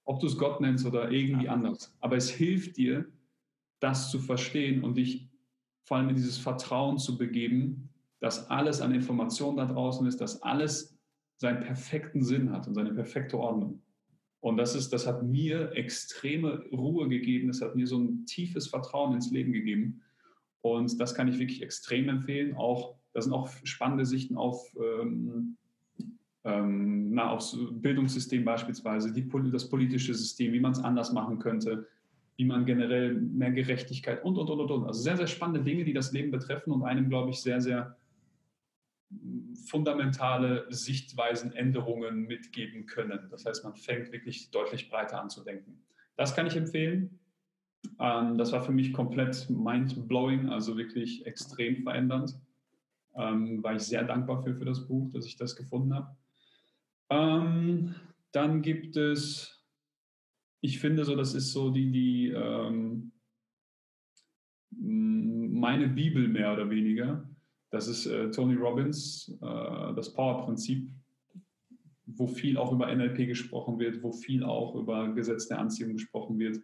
[0.05, 1.97] Ob du es Gott nennst oder irgendwie anders.
[2.01, 3.07] Aber es hilft dir,
[3.81, 5.31] das zu verstehen und dich
[5.85, 7.91] vor allem in dieses Vertrauen zu begeben,
[8.21, 10.99] dass alles an Informationen da draußen ist, dass alles
[11.37, 13.83] seinen perfekten Sinn hat und seine perfekte Ordnung.
[14.41, 18.69] Und das, ist, das hat mir extreme Ruhe gegeben, das hat mir so ein tiefes
[18.69, 20.03] Vertrauen ins Leben gegeben.
[20.65, 22.57] Und das kann ich wirklich extrem empfehlen.
[22.57, 25.59] Auch, da sind auch spannende Sichten auf, ähm,
[26.43, 31.86] ähm, na, aufs Bildungssystem beispielsweise, die, das politische System, wie man es anders machen könnte,
[32.36, 34.86] wie man generell mehr Gerechtigkeit und, und, und, und.
[34.86, 37.99] Also sehr, sehr spannende Dinge, die das Leben betreffen und einem, glaube ich, sehr, sehr
[39.66, 43.28] fundamentale Sichtweisenänderungen mitgeben können.
[43.31, 45.78] Das heißt, man fängt wirklich deutlich breiter an zu denken.
[46.16, 47.20] Das kann ich empfehlen.
[48.01, 52.39] Ähm, das war für mich komplett mind-blowing, also wirklich extrem verändernd.
[53.16, 56.16] Ähm, war ich sehr dankbar für, für das Buch, dass ich das gefunden habe.
[57.11, 57.94] Ähm,
[58.32, 59.65] dann gibt es,
[60.61, 62.35] ich finde so, das ist so die, die
[65.65, 67.28] meine Bibel mehr oder weniger.
[67.70, 70.89] Das ist äh, Tony Robbins, äh, das Power-Prinzip,
[72.06, 76.39] wo viel auch über NLP gesprochen wird, wo viel auch über Gesetz der Anziehung gesprochen
[76.39, 76.61] wird.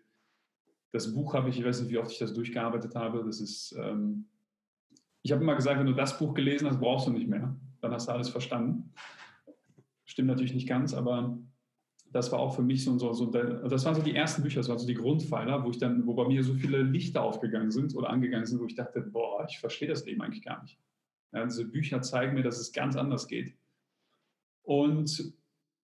[0.93, 3.25] Das Buch habe ich, ich weiß nicht, wie oft ich das durchgearbeitet habe.
[3.25, 4.27] Das ist, ähm,
[5.23, 7.55] ich habe immer gesagt, wenn du das Buch gelesen hast, brauchst du nicht mehr.
[7.81, 8.93] Dann hast du alles verstanden.
[10.05, 11.39] Stimmt natürlich nicht ganz, aber
[12.13, 14.69] das war auch für mich so, so, so das waren so die ersten Bücher, das
[14.69, 17.95] waren so die Grundpfeiler, wo ich dann, wo bei mir so viele Lichter aufgegangen sind
[17.95, 20.79] oder angegangen sind, wo ich dachte, boah, ich verstehe das Leben eigentlich gar nicht.
[21.33, 23.55] Ja, diese Bücher zeigen mir, dass es ganz anders geht.
[24.63, 25.33] Und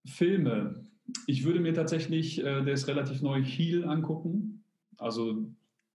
[0.05, 0.83] Filme.
[1.25, 4.63] Ich würde mir tatsächlich, äh, der ist relativ neu, Heal angucken.
[4.97, 5.45] Also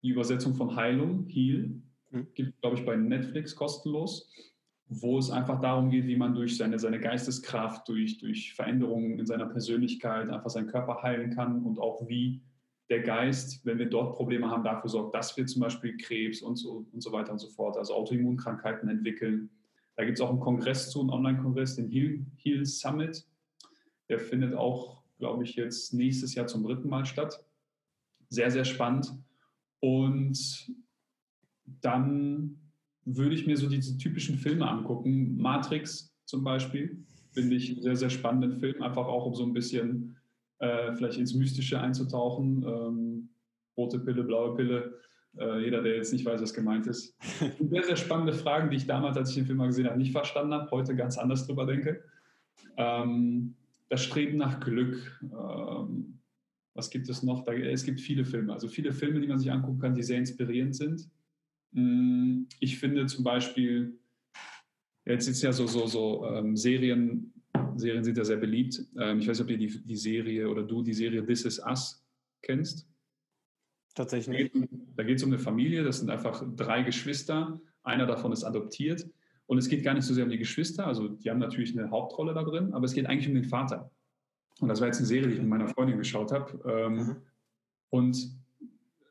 [0.02, 1.80] die Übersetzung von Heilung, Heal.
[2.10, 2.26] Mhm.
[2.34, 4.30] Gibt, glaube ich, bei Netflix kostenlos.
[4.88, 9.24] Wo es einfach darum geht, wie man durch seine, seine Geisteskraft, durch, durch Veränderungen in
[9.24, 12.42] seiner Persönlichkeit einfach seinen Körper heilen kann und auch wie
[12.90, 16.56] der Geist, wenn wir dort Probleme haben, dafür sorgt, dass wir zum Beispiel Krebs und
[16.56, 19.48] so, und so weiter und so fort, also Autoimmunkrankheiten entwickeln.
[19.96, 23.26] Da gibt es auch einen Kongress zu, einen Online-Kongress, den Heal, Heal Summit.
[24.10, 27.42] Der findet auch, glaube ich, jetzt nächstes Jahr zum dritten Mal statt.
[28.32, 29.12] Sehr, sehr spannend.
[29.80, 30.72] Und
[31.82, 32.56] dann
[33.04, 35.36] würde ich mir so diese typischen Filme angucken.
[35.36, 39.52] Matrix zum Beispiel, finde ich einen sehr, sehr spannenden Film, einfach auch um so ein
[39.52, 40.16] bisschen
[40.60, 42.64] äh, vielleicht ins Mystische einzutauchen.
[42.66, 43.28] Ähm,
[43.76, 44.98] rote Pille, blaue Pille.
[45.36, 47.14] Äh, jeder, der jetzt nicht weiß, was gemeint ist.
[47.60, 50.12] Sehr, sehr spannende Fragen, die ich damals, als ich den Film mal gesehen habe, nicht
[50.12, 52.02] verstanden habe, heute ganz anders drüber denke.
[52.78, 53.56] Ähm,
[53.90, 55.20] das Streben nach Glück.
[55.22, 56.18] Ähm,
[56.74, 57.44] was gibt es noch?
[57.44, 60.18] Da, es gibt viele Filme, also viele Filme, die man sich angucken kann, die sehr
[60.18, 61.08] inspirierend sind.
[61.72, 63.98] Mm, ich finde zum Beispiel,
[65.04, 67.32] jetzt ist ja so, so, so ähm, Serien,
[67.76, 68.84] Serien sind ja sehr beliebt.
[68.98, 71.58] Ähm, ich weiß nicht, ob ihr die, die Serie oder du die Serie This Is
[71.58, 72.04] Us
[72.40, 72.88] kennst.
[73.94, 74.50] Tatsächlich.
[74.96, 79.06] Da geht es um eine Familie, das sind einfach drei Geschwister, einer davon ist adoptiert.
[79.46, 81.90] Und es geht gar nicht so sehr um die Geschwister, also die haben natürlich eine
[81.90, 83.90] Hauptrolle da drin, aber es geht eigentlich um den Vater.
[84.62, 86.70] Und das war jetzt eine Serie, die ich mit meiner Freundin geschaut habe.
[86.70, 87.16] Ähm, mhm.
[87.90, 88.30] Und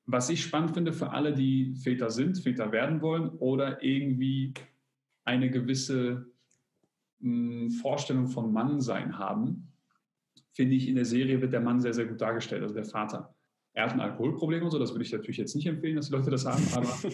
[0.06, 4.54] was ich spannend finde für alle, die Väter sind, Väter werden wollen oder irgendwie
[5.26, 6.26] eine gewisse
[7.20, 9.74] mh, hm, Vorstellung von Mannsein haben,
[10.54, 13.36] finde ich, in der Serie wird der Mann sehr, sehr gut dargestellt, also der Vater.
[13.74, 16.14] Er hat ein Alkoholproblem und so, das würde ich natürlich jetzt nicht empfehlen, dass die
[16.14, 16.88] Leute das haben, aber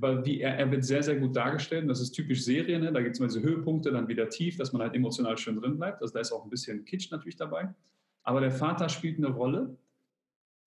[0.00, 1.82] weil die, er, er, wird sehr, sehr gut dargestellt.
[1.82, 2.92] Und das ist typisch Serie, ne?
[2.92, 5.76] da gibt es mal diese Höhepunkte, dann wieder tief, dass man halt emotional schön drin
[5.76, 6.02] bleibt.
[6.02, 7.74] Also da ist auch ein bisschen Kitsch natürlich dabei.
[8.22, 9.76] Aber der Vater spielt eine Rolle,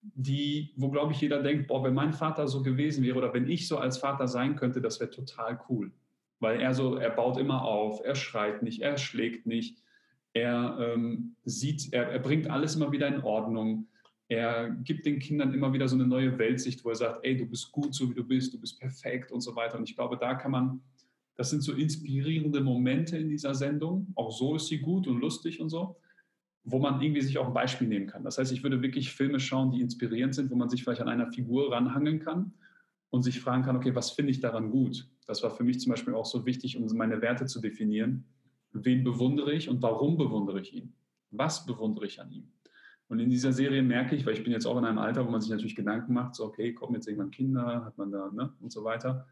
[0.01, 3.49] die, wo glaube ich jeder denkt, boah, wenn mein Vater so gewesen wäre oder wenn
[3.49, 5.91] ich so als Vater sein könnte, das wäre total cool.
[6.39, 9.84] Weil er so, er baut immer auf, er schreit nicht, er schlägt nicht,
[10.34, 13.88] er ähm, sieht, er, er bringt alles immer wieder in Ordnung.
[14.30, 17.47] Er gibt den Kindern immer wieder so eine neue Weltsicht, wo er sagt, ey, du
[17.47, 19.77] bist gut, so wie du bist, du bist perfekt und so weiter.
[19.77, 20.81] Und ich glaube, da kann man,
[21.35, 24.07] das sind so inspirierende Momente in dieser Sendung.
[24.14, 25.97] Auch so ist sie gut und lustig und so,
[26.64, 28.23] wo man irgendwie sich auch ein Beispiel nehmen kann.
[28.23, 31.10] Das heißt, ich würde wirklich Filme schauen, die inspirierend sind, wo man sich vielleicht an
[31.10, 32.53] einer Figur ranhangeln kann
[33.10, 35.10] und sich fragen kann, okay, was finde ich daran gut?
[35.26, 38.26] Das war für mich zum Beispiel auch so wichtig, um meine Werte zu definieren.
[38.73, 40.93] Wen bewundere ich und warum bewundere ich ihn?
[41.31, 42.51] Was bewundere ich an ihm?
[43.10, 45.31] Und in dieser Serie merke ich, weil ich bin jetzt auch in einem Alter, wo
[45.31, 48.53] man sich natürlich Gedanken macht, so okay, kommen jetzt irgendwann Kinder, hat man da, ne,
[48.61, 49.26] und so weiter,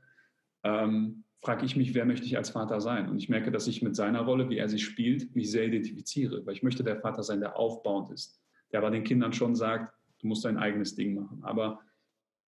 [0.64, 3.08] ähm, frage ich mich, wer möchte ich als Vater sein?
[3.08, 6.44] Und ich merke, dass ich mit seiner Rolle, wie er sie spielt, mich sehr identifiziere,
[6.46, 8.42] weil ich möchte der Vater sein, der aufbauend ist,
[8.72, 11.80] der aber den Kindern schon sagt, du musst dein eigenes Ding machen, aber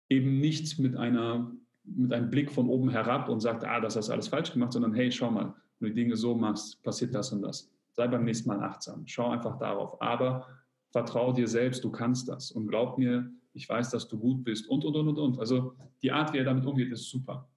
[0.09, 1.51] eben nicht mit einer
[1.85, 4.73] mit einem Blick von oben herab und sagt, ah, das hast du alles falsch gemacht,
[4.73, 7.69] sondern hey, schau mal, wenn du die Dinge so machst, passiert das und das.
[7.91, 9.03] Sei beim nächsten Mal achtsam.
[9.05, 10.01] Schau einfach darauf.
[10.01, 10.47] Aber
[10.93, 14.67] vertraue dir selbst, du kannst das und glaub mir, ich weiß, dass du gut bist
[14.69, 15.39] und, und, und, und, und.
[15.39, 17.49] Also die Art, wie er damit umgeht, ist super.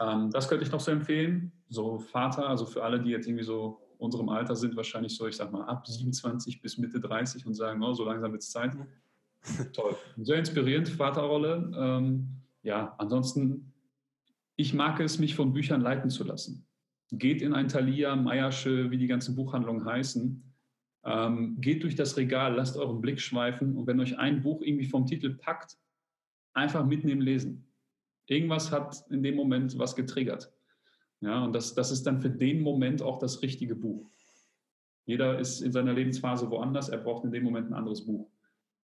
[0.00, 1.52] Ähm, das könnte ich noch so empfehlen.
[1.68, 5.36] So Vater, also für alle, die jetzt irgendwie so unserem Alter sind, wahrscheinlich so, ich
[5.36, 8.76] sag mal, ab 27 bis Mitte 30 und sagen, oh, so langsam wird es Zeit.
[9.72, 9.96] Toll.
[10.18, 11.72] Sehr inspirierend, Vaterrolle.
[11.76, 12.28] Ähm,
[12.62, 13.72] ja, ansonsten,
[14.54, 16.66] ich mag es, mich von Büchern leiten zu lassen.
[17.10, 20.53] Geht in ein Thalia, Meiersche, wie die ganzen Buchhandlungen heißen
[21.04, 24.86] ähm, geht durch das Regal, lasst euren Blick schweifen und wenn euch ein Buch irgendwie
[24.86, 25.76] vom Titel packt,
[26.54, 27.66] einfach mitnehmen, lesen.
[28.26, 30.52] Irgendwas hat in dem Moment was getriggert.
[31.20, 34.10] Ja, und das, das ist dann für den Moment auch das richtige Buch.
[35.06, 38.30] Jeder ist in seiner Lebensphase woanders, er braucht in dem Moment ein anderes Buch.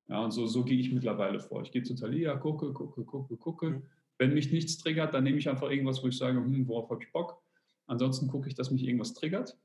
[0.09, 1.63] Ja, und so, so gehe ich mittlerweile vor.
[1.63, 3.71] Ich gehe zu Thalia, gucke, gucke, gucke, gucke.
[3.71, 3.83] Mhm.
[4.19, 7.03] Wenn mich nichts triggert, dann nehme ich einfach irgendwas, wo ich sage, hm, worauf habe
[7.03, 7.41] ich Bock.
[7.87, 9.57] Ansonsten gucke ich, dass mich irgendwas triggert.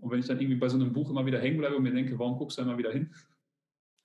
[0.00, 1.92] Und wenn ich dann irgendwie bei so einem Buch immer wieder hängen bleibe und mir
[1.92, 3.12] denke, warum guckst du immer wieder hin?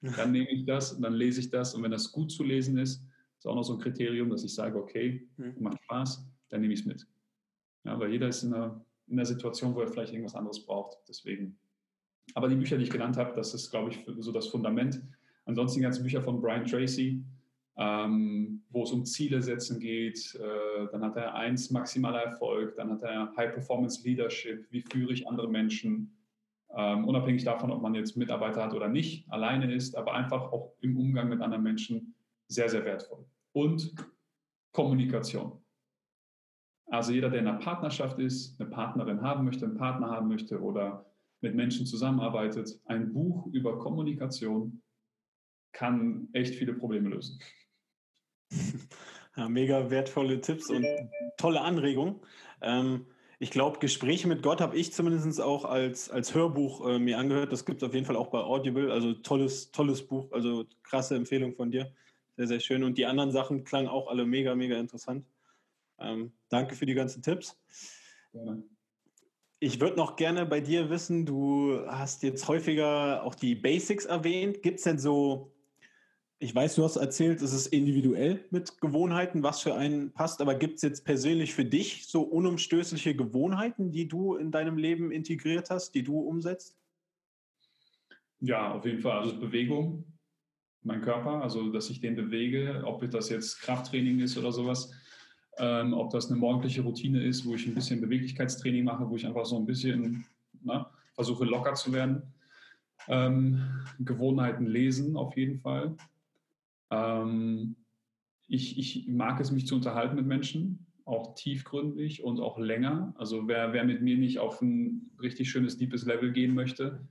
[0.01, 1.75] Dann nehme ich das und dann lese ich das.
[1.75, 3.05] Und wenn das gut zu lesen ist,
[3.37, 5.55] ist auch noch so ein Kriterium, dass ich sage, okay, mhm.
[5.59, 7.07] macht Spaß, dann nehme ich es mit.
[7.85, 10.97] Ja, weil jeder ist in einer, in einer Situation, wo er vielleicht irgendwas anderes braucht.
[11.07, 11.57] Deswegen.
[12.35, 15.01] Aber die Bücher, die ich genannt habe, das ist, glaube ich, so das Fundament.
[15.45, 17.23] Ansonsten die ganzen Bücher von Brian Tracy,
[17.77, 20.35] ähm, wo es um Ziele setzen geht.
[20.35, 25.13] Äh, dann hat er eins maximaler Erfolg, dann hat er High Performance Leadership, wie führe
[25.13, 26.15] ich andere Menschen,
[26.75, 30.73] ähm, unabhängig davon, ob man jetzt Mitarbeiter hat oder nicht, alleine ist, aber einfach auch
[30.81, 32.15] im Umgang mit anderen Menschen
[32.47, 33.25] sehr, sehr wertvoll.
[33.53, 33.93] Und
[34.71, 35.59] Kommunikation.
[36.87, 40.61] Also jeder, der in einer Partnerschaft ist, eine Partnerin haben möchte, einen Partner haben möchte
[40.61, 41.05] oder
[41.41, 44.81] mit Menschen zusammenarbeitet, ein Buch über Kommunikation
[45.71, 47.39] kann echt viele Probleme lösen.
[49.35, 50.85] Ja, mega wertvolle Tipps und
[51.37, 52.19] tolle Anregungen.
[52.61, 53.07] Ähm,
[53.39, 57.51] ich glaube, Gespräche mit Gott habe ich zumindest auch als, als Hörbuch äh, mir angehört.
[57.51, 58.91] Das gibt es auf jeden Fall auch bei Audible.
[58.91, 60.31] Also tolles, tolles Buch.
[60.31, 61.91] Also krasse Empfehlung von dir.
[62.37, 62.83] Sehr, sehr schön.
[62.83, 65.25] Und die anderen Sachen klangen auch alle mega, mega interessant.
[65.99, 67.59] Ähm, danke für die ganzen Tipps.
[68.31, 68.63] Gerne.
[69.59, 74.61] Ich würde noch gerne bei dir wissen, du hast jetzt häufiger auch die Basics erwähnt.
[74.61, 75.52] Gibt es denn so
[76.43, 80.55] ich weiß, du hast erzählt, es ist individuell mit Gewohnheiten, was für einen passt, aber
[80.55, 85.69] gibt es jetzt persönlich für dich so unumstößliche Gewohnheiten, die du in deinem Leben integriert
[85.69, 86.75] hast, die du umsetzt?
[88.41, 89.19] Ja, auf jeden Fall.
[89.19, 90.03] Also Bewegung.
[90.81, 94.91] mein Körper, also dass ich den bewege, ob das jetzt Krafttraining ist oder sowas,
[95.59, 99.25] ähm, ob das eine morgendliche Routine ist, wo ich ein bisschen Beweglichkeitstraining mache, wo ich
[99.25, 100.25] einfach so ein bisschen
[100.61, 102.21] na, ne, versuche locker zu werden.
[103.07, 103.61] Ähm,
[103.99, 105.95] Gewohnheiten lesen auf jeden Fall.
[106.93, 107.75] Ähm,
[108.47, 113.13] ich, ich mag es, mich zu unterhalten mit Menschen, auch tiefgründig und auch länger.
[113.17, 117.07] Also wer, wer mit mir nicht auf ein richtig schönes, deepes Level gehen möchte,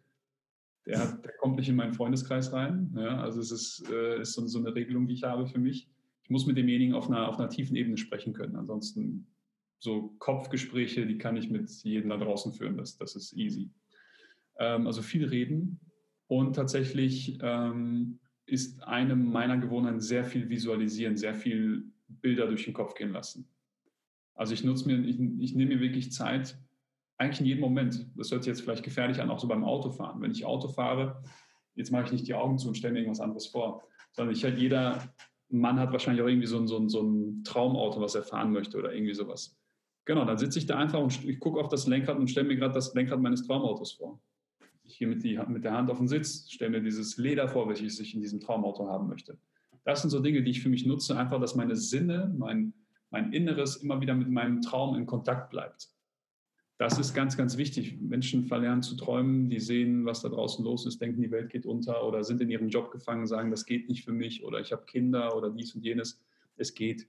[0.86, 2.92] der, der kommt nicht in meinen Freundeskreis rein.
[2.96, 5.88] Ja, also es ist, äh, ist so, so, eine Regelung, die ich habe für mich.
[6.24, 8.56] Ich muss mit demjenigen auf einer, auf einer tiefen Ebene sprechen können.
[8.56, 9.26] Ansonsten
[9.78, 12.76] so Kopfgespräche, die kann ich mit jedem da draußen führen.
[12.76, 13.70] Das, das ist easy.
[14.58, 15.80] Ähm, also viel reden
[16.26, 22.74] und tatsächlich ähm, ist eine meiner Gewohnheiten sehr viel visualisieren, sehr viel Bilder durch den
[22.74, 23.48] Kopf gehen lassen.
[24.34, 26.58] Also ich nutze mir, ich, ich nehme mir wirklich Zeit,
[27.18, 28.06] eigentlich in jedem Moment.
[28.16, 30.20] Das hört sich jetzt vielleicht gefährlich an, auch so beim Autofahren.
[30.20, 31.22] Wenn ich Auto fahre,
[31.74, 33.82] jetzt mache ich nicht die Augen zu und stelle mir irgendwas anderes vor,
[34.12, 35.14] sondern ich halt jeder
[35.48, 38.52] Mann hat wahrscheinlich auch irgendwie so ein, so, ein, so ein Traumauto, was er fahren
[38.52, 39.56] möchte oder irgendwie sowas.
[40.04, 42.56] Genau, dann sitze ich da einfach und ich gucke auf das Lenkrad und stelle mir
[42.56, 44.20] gerade das Lenkrad meines Traumautos vor.
[44.84, 47.68] Ich gehe mit, die, mit der Hand auf den Sitz, stelle mir dieses Leder vor,
[47.68, 49.38] welches ich in diesem Traumauto haben möchte.
[49.84, 52.72] Das sind so Dinge, die ich für mich nutze, einfach, dass meine Sinne, mein,
[53.10, 55.88] mein Inneres immer wieder mit meinem Traum in Kontakt bleibt.
[56.78, 58.00] Das ist ganz, ganz wichtig.
[58.00, 61.64] Menschen verlernen zu träumen, die sehen, was da draußen los ist, denken, die Welt geht
[61.64, 64.72] unter oder sind in ihrem Job gefangen, sagen, das geht nicht für mich oder ich
[64.72, 66.20] habe Kinder oder dies und jenes.
[66.56, 67.06] Es geht.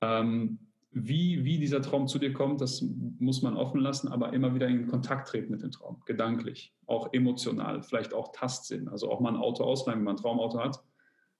[0.00, 0.58] Ähm,
[0.94, 2.84] wie, wie dieser Traum zu dir kommt, das
[3.18, 7.12] muss man offen lassen, aber immer wieder in Kontakt treten mit dem Traum, gedanklich, auch
[7.14, 8.88] emotional, vielleicht auch Tastsinn.
[8.88, 10.84] Also auch mal ein Auto ausleihen, wenn man ein Traumauto hat,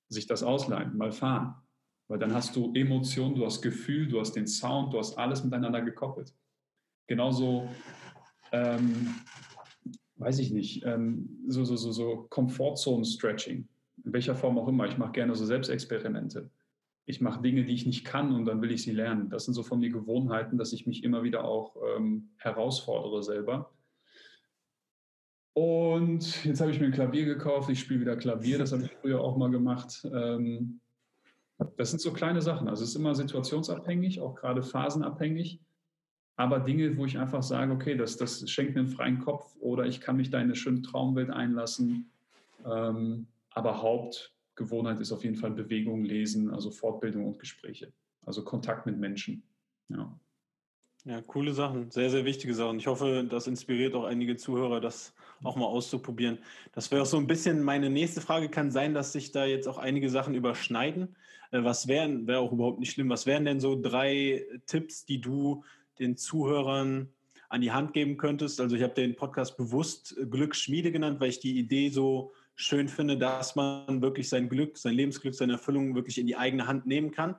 [0.09, 1.55] sich das ausleihen, mal fahren.
[2.09, 5.45] Weil dann hast du Emotionen, du hast Gefühl, du hast den Sound, du hast alles
[5.45, 6.35] miteinander gekoppelt.
[7.07, 7.69] Genauso,
[8.53, 9.15] ähm,
[10.17, 13.69] weiß ich nicht, ähm, so, so, so, so Comfortzone-Stretching,
[14.05, 14.87] in welcher Form auch immer.
[14.87, 16.51] Ich mache gerne so Selbstexperimente
[17.05, 19.29] ich mache Dinge, die ich nicht kann und dann will ich sie lernen.
[19.29, 23.73] Das sind so von mir Gewohnheiten, dass ich mich immer wieder auch ähm, herausfordere selber.
[25.55, 27.69] Und jetzt habe ich mir ein Klavier gekauft.
[27.69, 28.59] Ich spiele wieder Klavier.
[28.59, 30.07] Das habe ich früher auch mal gemacht.
[30.13, 30.81] Ähm,
[31.77, 32.69] das sind so kleine Sachen.
[32.69, 35.61] Also es ist immer situationsabhängig, auch gerade phasenabhängig.
[36.37, 39.85] Aber Dinge, wo ich einfach sage, okay, das, das schenkt mir einen freien Kopf oder
[39.85, 42.11] ich kann mich da in eine schöne Traumwelt einlassen.
[42.65, 44.33] Ähm, aber Haupt,
[44.63, 47.93] Gewohnheit ist auf jeden Fall Bewegung, Lesen, also Fortbildung und Gespräche.
[48.25, 49.43] Also Kontakt mit Menschen.
[49.89, 50.19] Ja.
[51.05, 52.79] Ja, coole Sachen, sehr, sehr wichtige Sachen.
[52.79, 55.13] Ich hoffe, das inspiriert auch einige Zuhörer, das
[55.43, 56.39] auch mal auszuprobieren.
[56.73, 58.49] Das wäre auch so ein bisschen meine nächste Frage.
[58.49, 61.17] Kann sein, dass sich da jetzt auch einige Sachen überschneiden.
[61.51, 65.21] Äh, was wären, wäre auch überhaupt nicht schlimm, was wären denn so drei Tipps, die
[65.21, 65.65] du
[65.99, 67.09] den Zuhörern
[67.49, 68.61] an die Hand geben könntest?
[68.61, 72.33] Also ich habe den Podcast bewusst Glücksschmiede genannt, weil ich die Idee so
[72.63, 76.67] schön finde, dass man wirklich sein Glück, sein Lebensglück, seine Erfüllung wirklich in die eigene
[76.67, 77.37] Hand nehmen kann.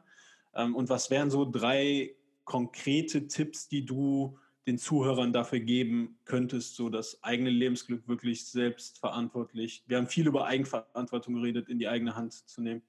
[0.53, 4.37] Ähm, und was wären so drei konkrete Tipps, die du
[4.67, 9.83] den Zuhörern dafür geben könntest, so das eigene Lebensglück wirklich selbstverantwortlich.
[9.87, 12.81] Wir haben viel über Eigenverantwortung geredet, in die eigene Hand zu nehmen.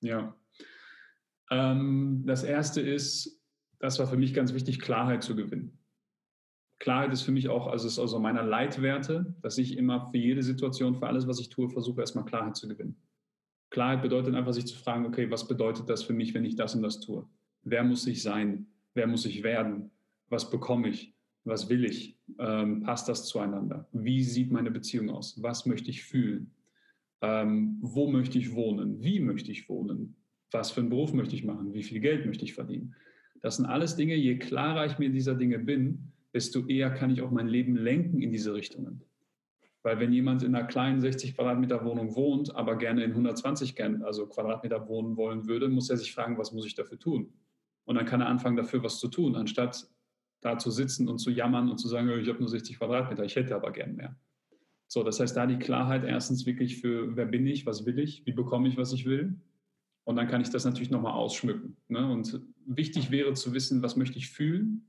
[0.00, 0.34] Ja.
[1.50, 3.40] Ähm, das erste ist,
[3.78, 5.78] das war für mich ganz wichtig, Klarheit zu gewinnen.
[6.78, 10.42] Klarheit ist für mich auch, also ist also meiner Leitwerte, dass ich immer für jede
[10.42, 12.96] Situation, für alles, was ich tue, versuche erstmal Klarheit zu gewinnen.
[13.70, 16.74] Klarheit bedeutet einfach, sich zu fragen, okay, was bedeutet das für mich, wenn ich das
[16.74, 17.26] und das tue?
[17.62, 18.66] Wer muss ich sein?
[18.94, 19.90] Wer muss ich werden?
[20.28, 21.14] Was bekomme ich?
[21.44, 22.16] Was will ich?
[22.38, 23.88] Ähm, passt das zueinander?
[23.92, 25.42] Wie sieht meine Beziehung aus?
[25.42, 26.52] Was möchte ich fühlen?
[27.20, 29.02] Ähm, wo möchte ich wohnen?
[29.02, 30.16] Wie möchte ich wohnen?
[30.50, 31.74] Was für einen Beruf möchte ich machen?
[31.74, 32.94] Wie viel Geld möchte ich verdienen?
[33.40, 37.22] Das sind alles Dinge, je klarer ich mir dieser Dinge bin, desto eher kann ich
[37.22, 39.02] auch mein Leben lenken in diese Richtungen.
[39.82, 44.26] Weil wenn jemand in einer kleinen 60 Quadratmeter Wohnung wohnt, aber gerne in 120 also
[44.26, 47.32] Quadratmeter wohnen wollen würde, muss er sich fragen, was muss ich dafür tun?
[47.84, 49.86] Und dann kann er anfangen, dafür was zu tun, anstatt
[50.40, 53.36] da zu sitzen und zu jammern und zu sagen, ich habe nur 60 Quadratmeter, ich
[53.36, 54.16] hätte aber gern mehr.
[54.88, 58.24] So, das heißt, da die Klarheit erstens wirklich für, wer bin ich, was will ich,
[58.26, 59.38] wie bekomme ich, was ich will.
[60.04, 61.76] Und dann kann ich das natürlich nochmal ausschmücken.
[61.88, 62.10] Ne?
[62.10, 64.86] Und wichtig wäre zu wissen, was möchte ich fühlen,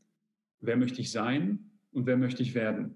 [0.66, 2.96] wer möchte ich sein und wer möchte ich werden.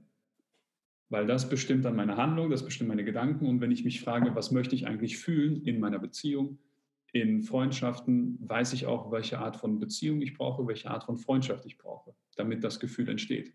[1.10, 3.48] Weil das bestimmt dann meine Handlung, das bestimmt meine Gedanken.
[3.48, 6.60] Und wenn ich mich frage, was möchte ich eigentlich fühlen in meiner Beziehung,
[7.12, 11.66] in Freundschaften, weiß ich auch, welche Art von Beziehung ich brauche, welche Art von Freundschaft
[11.66, 13.54] ich brauche, damit das Gefühl entsteht.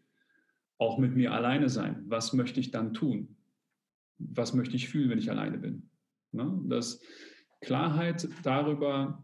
[0.79, 2.03] Auch mit mir alleine sein.
[2.07, 3.37] Was möchte ich dann tun?
[4.19, 5.89] Was möchte ich fühlen, wenn ich alleine bin?
[6.33, 6.61] Ne?
[6.65, 7.01] Das
[7.61, 9.24] Klarheit darüber,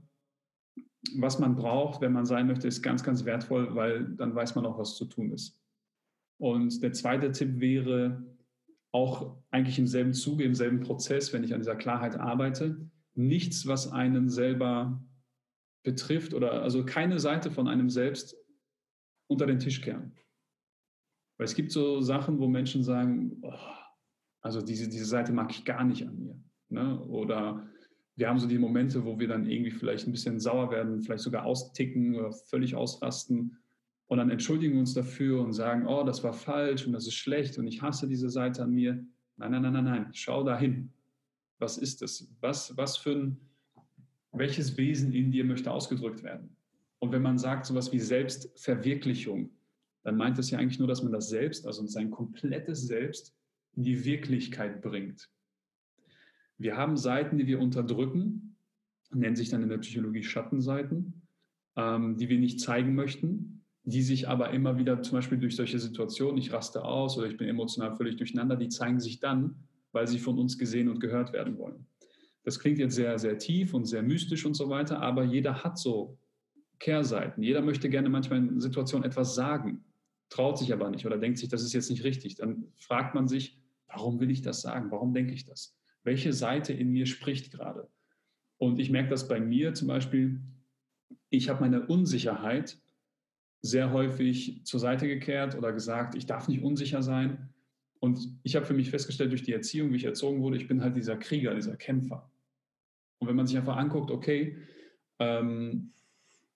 [1.17, 4.67] was man braucht, wenn man sein möchte, ist ganz, ganz wertvoll, weil dann weiß man
[4.67, 5.59] auch, was zu tun ist.
[6.39, 8.23] Und der zweite Tipp wäre
[8.93, 13.67] auch eigentlich im selben Zuge, im selben Prozess, wenn ich an dieser Klarheit arbeite, nichts,
[13.67, 15.03] was einen selber
[15.83, 18.37] betrifft oder also keine Seite von einem selbst
[19.29, 20.13] unter den Tisch kehren.
[21.39, 23.55] Weil es gibt so Sachen, wo Menschen sagen, oh,
[24.43, 26.43] also diese, diese Seite mag ich gar nicht an mir.
[26.69, 27.01] Ne?
[27.05, 27.67] Oder
[28.21, 31.23] wir haben so die Momente, wo wir dann irgendwie vielleicht ein bisschen sauer werden, vielleicht
[31.23, 33.57] sogar austicken oder völlig ausrasten.
[34.09, 37.15] Und dann entschuldigen wir uns dafür und sagen, oh, das war falsch und das ist
[37.15, 39.03] schlecht und ich hasse diese Seite an mir.
[39.39, 40.11] Nein, nein, nein, nein, nein.
[40.13, 40.93] Schau dahin.
[41.61, 42.31] Was ist es?
[42.43, 43.41] Was, was für ein,
[44.33, 46.55] welches Wesen in dir möchte ausgedrückt werden?
[46.99, 49.49] Und wenn man sagt sowas wie Selbstverwirklichung,
[50.03, 53.35] dann meint das ja eigentlich nur, dass man das Selbst, also sein komplettes Selbst,
[53.77, 55.31] in die Wirklichkeit bringt.
[56.61, 58.55] Wir haben Seiten, die wir unterdrücken,
[59.15, 61.23] nennen sich dann in der Psychologie Schattenseiten,
[61.75, 65.79] ähm, die wir nicht zeigen möchten, die sich aber immer wieder zum Beispiel durch solche
[65.79, 69.57] Situationen, ich raste aus oder ich bin emotional völlig durcheinander, die zeigen sich dann,
[69.93, 71.87] weil sie von uns gesehen und gehört werden wollen.
[72.43, 75.79] Das klingt jetzt sehr, sehr tief und sehr mystisch und so weiter, aber jeder hat
[75.79, 76.19] so
[76.79, 77.43] Kehrseiten.
[77.43, 79.83] Jeder möchte gerne manchmal in Situationen etwas sagen,
[80.29, 82.35] traut sich aber nicht oder denkt sich, das ist jetzt nicht richtig.
[82.35, 83.59] Dann fragt man sich,
[83.89, 84.91] warum will ich das sagen?
[84.91, 85.80] Warum denke ich das?
[86.03, 87.89] Welche Seite in mir spricht gerade.
[88.59, 90.41] Und ich merke das bei mir zum Beispiel,
[91.31, 92.79] ich habe meine Unsicherheit
[93.63, 97.51] sehr häufig zur Seite gekehrt oder gesagt, ich darf nicht unsicher sein.
[98.01, 100.83] Und ich habe für mich festgestellt, durch die Erziehung, wie ich erzogen wurde, ich bin
[100.83, 102.31] halt dieser Krieger, dieser Kämpfer.
[103.19, 104.57] Und wenn man sich einfach anguckt, okay,
[105.19, 105.93] ähm,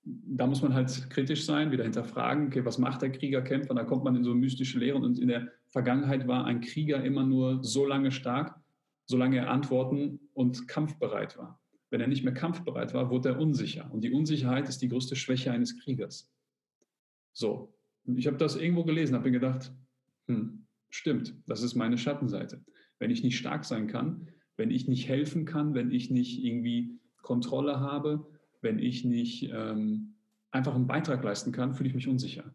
[0.02, 3.74] da muss man halt kritisch sein, wieder hinterfragen, okay, was macht der Krieger, Kämpfer?
[3.74, 5.04] Da kommt man in so mystische Lehren.
[5.04, 8.58] Und in der Vergangenheit war ein Krieger immer nur so lange stark,
[9.06, 11.60] solange er antworten und kampfbereit war.
[11.90, 13.90] Wenn er nicht mehr kampfbereit war, wurde er unsicher.
[13.92, 16.32] Und die Unsicherheit ist die größte Schwäche eines Kriegers.
[17.32, 17.74] So,
[18.04, 19.72] ich habe das irgendwo gelesen, habe mir gedacht,
[20.26, 22.64] hm, stimmt, das ist meine Schattenseite.
[22.98, 26.98] Wenn ich nicht stark sein kann, wenn ich nicht helfen kann, wenn ich nicht irgendwie
[27.22, 28.26] Kontrolle habe,
[28.60, 30.14] wenn ich nicht ähm,
[30.50, 32.54] einfach einen Beitrag leisten kann, fühle ich mich unsicher.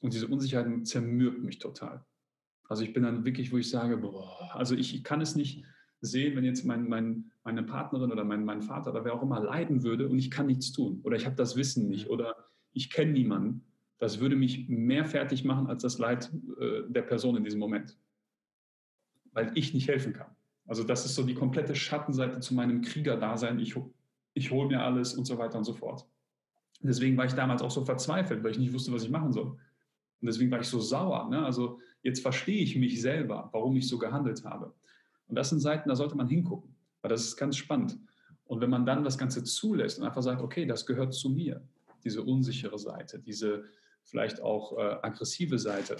[0.00, 2.04] Und diese Unsicherheit zermürbt mich total.
[2.68, 5.64] Also ich bin dann wirklich, wo ich sage, boah, also ich, ich kann es nicht
[6.00, 9.40] sehen, wenn jetzt mein, mein, meine Partnerin oder mein, mein Vater oder wer auch immer
[9.40, 12.34] leiden würde und ich kann nichts tun oder ich habe das Wissen nicht oder
[12.72, 13.64] ich kenne niemanden,
[13.98, 16.30] das würde mich mehr fertig machen als das Leid
[16.60, 17.96] äh, der Person in diesem Moment,
[19.32, 20.34] weil ich nicht helfen kann.
[20.66, 23.58] Also das ist so die komplette Schattenseite zu meinem Kriegerdasein.
[23.58, 23.74] Ich,
[24.32, 26.06] ich hole mir alles und so weiter und so fort.
[26.80, 29.46] Deswegen war ich damals auch so verzweifelt, weil ich nicht wusste, was ich machen soll.
[29.46, 31.28] Und deswegen war ich so sauer.
[31.30, 31.44] Ne?
[31.44, 34.72] Also jetzt verstehe ich mich selber, warum ich so gehandelt habe.
[35.26, 37.98] Und das sind Seiten, da sollte man hingucken, weil das ist ganz spannend.
[38.44, 41.66] Und wenn man dann das Ganze zulässt und einfach sagt, okay, das gehört zu mir,
[42.04, 43.64] diese unsichere Seite, diese
[44.04, 45.96] vielleicht auch äh, aggressive Seite,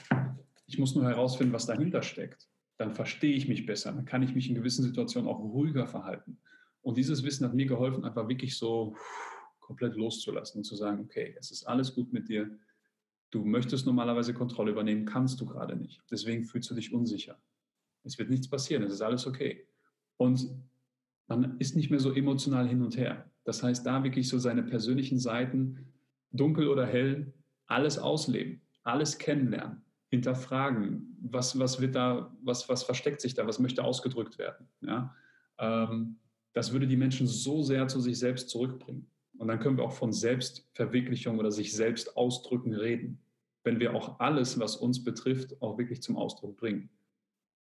[0.67, 4.35] ich muss nur herausfinden, was dahinter steckt, dann verstehe ich mich besser, dann kann ich
[4.35, 6.39] mich in gewissen Situationen auch ruhiger verhalten.
[6.83, 8.95] Und dieses Wissen hat mir geholfen, einfach wirklich so
[9.61, 12.51] komplett loszulassen und zu sagen, okay, es ist alles gut mit dir,
[13.35, 16.01] Du möchtest normalerweise Kontrolle übernehmen, kannst du gerade nicht.
[16.09, 17.37] Deswegen fühlst du dich unsicher.
[18.05, 19.67] Es wird nichts passieren, es ist alles okay.
[20.17, 20.49] Und
[21.27, 23.29] man ist nicht mehr so emotional hin und her.
[23.43, 25.93] Das heißt, da wirklich so seine persönlichen Seiten,
[26.31, 27.35] dunkel oder hell,
[27.67, 33.59] alles ausleben, alles kennenlernen, hinterfragen, was, was wird da, was, was versteckt sich da, was
[33.59, 34.69] möchte ausgedrückt werden.
[34.81, 35.13] Ja?
[35.59, 36.21] Ähm,
[36.53, 39.11] das würde die Menschen so sehr zu sich selbst zurückbringen.
[39.39, 43.19] Und dann können wir auch von Selbstverwirklichung oder sich selbst ausdrücken reden
[43.65, 46.91] wenn wir auch alles, was uns betrifft, auch wirklich zum Ausdruck bringen.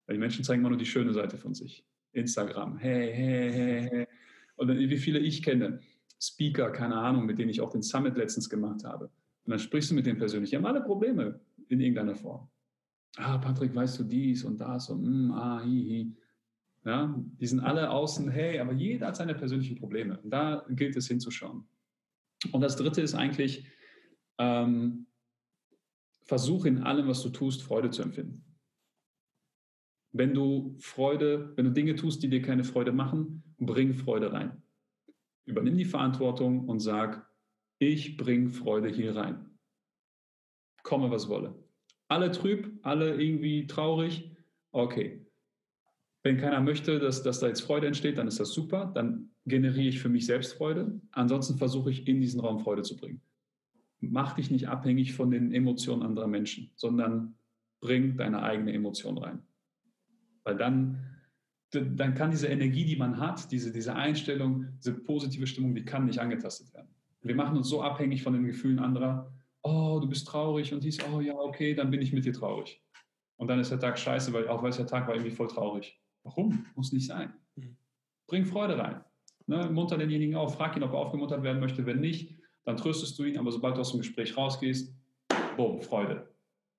[0.05, 1.85] Weil die Menschen zeigen immer nur die schöne Seite von sich.
[2.11, 4.07] Instagram, hey, hey, hey, hey.
[4.57, 5.79] Und wie viele ich kenne,
[6.19, 9.05] Speaker, keine Ahnung, mit denen ich auch den Summit letztens gemacht habe.
[9.05, 10.49] Und dann sprichst du mit denen persönlich.
[10.49, 12.49] Die haben alle Probleme in irgendeiner Form.
[13.17, 16.15] Ah, Patrick, weißt du dies und das und mm, ah, hi, hi.
[16.83, 20.19] Ja, die sind alle außen, hey, aber jeder hat seine persönlichen Probleme.
[20.19, 21.63] Und da gilt es hinzuschauen.
[22.51, 23.67] Und das dritte ist eigentlich,
[24.39, 25.05] ähm,
[26.31, 28.45] versuche in allem, was du tust, Freude zu empfinden.
[30.13, 34.63] Wenn du Freude, wenn du Dinge tust, die dir keine Freude machen, bring Freude rein.
[35.45, 37.29] Übernimm die Verantwortung und sag,
[37.79, 39.59] ich bringe Freude hier rein.
[40.83, 41.53] Komme, was wolle.
[42.07, 44.31] Alle trüb, alle irgendwie traurig,
[44.71, 45.25] okay.
[46.23, 48.89] Wenn keiner möchte, dass, dass da jetzt Freude entsteht, dann ist das super.
[48.95, 51.01] Dann generiere ich für mich selbst Freude.
[51.11, 53.21] Ansonsten versuche ich in diesen Raum Freude zu bringen
[54.01, 57.35] mach dich nicht abhängig von den Emotionen anderer Menschen, sondern
[57.79, 59.43] bring deine eigene Emotion rein.
[60.43, 60.99] Weil dann,
[61.71, 66.05] dann kann diese Energie, die man hat, diese, diese Einstellung, diese positive Stimmung, die kann
[66.05, 66.89] nicht angetastet werden.
[67.21, 69.31] Wir machen uns so abhängig von den Gefühlen anderer.
[69.61, 72.81] Oh, du bist traurig und dies, oh ja, okay, dann bin ich mit dir traurig.
[73.37, 75.99] Und dann ist der Tag scheiße, weil auch weil der Tag war irgendwie voll traurig.
[76.23, 76.65] Warum?
[76.75, 77.33] Muss nicht sein.
[77.55, 77.77] Mhm.
[78.27, 79.03] Bring Freude rein.
[79.47, 81.85] Ne, munter denjenigen auf, frag ihn, ob er aufgemuntert werden möchte.
[81.85, 84.93] Wenn nicht, dann tröstest du ihn, aber sobald du aus dem Gespräch rausgehst,
[85.57, 86.29] boom, Freude.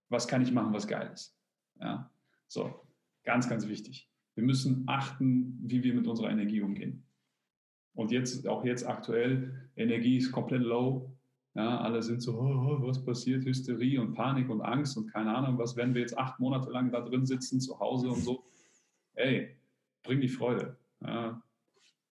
[0.09, 1.37] Was kann ich machen, was geil ist?
[1.81, 2.11] Ja,
[2.47, 2.87] so,
[3.25, 4.09] ganz, ganz wichtig.
[4.35, 7.05] Wir müssen achten, wie wir mit unserer Energie umgehen.
[7.95, 11.15] Und jetzt, auch jetzt aktuell, Energie ist komplett low.
[11.55, 15.35] Ja, alle sind so, oh, oh, was passiert, Hysterie und Panik und Angst und keine
[15.35, 18.45] Ahnung, was, wenn wir jetzt acht Monate lang da drin sitzen, zu Hause und so.
[19.15, 19.55] Ey,
[20.03, 20.79] bring die Freude.
[21.03, 21.43] Ja,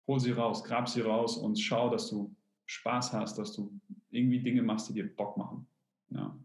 [0.07, 2.32] hol sie raus, grab sie raus und schau, dass du
[2.66, 3.78] Spaß hast, dass du
[4.11, 5.66] irgendwie Dinge machst, die dir Bock machen.
[6.11, 6.39] Ja.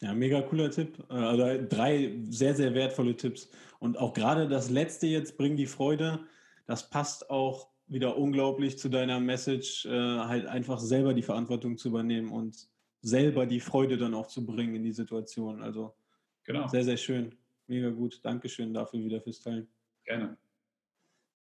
[0.00, 1.04] Ja, mega cooler Tipp.
[1.08, 3.50] Also drei sehr, sehr wertvolle Tipps.
[3.80, 6.20] Und auch gerade das letzte jetzt, bring die Freude,
[6.66, 11.88] das passt auch wieder unglaublich zu deiner Message, äh, halt einfach selber die Verantwortung zu
[11.88, 12.68] übernehmen und
[13.00, 15.62] selber die Freude dann auch zu bringen in die Situation.
[15.62, 15.96] Also
[16.44, 16.68] genau.
[16.68, 17.34] sehr, sehr schön.
[17.66, 18.20] Mega gut.
[18.22, 19.68] Dankeschön dafür wieder fürs Teilen.
[20.04, 20.36] Gerne.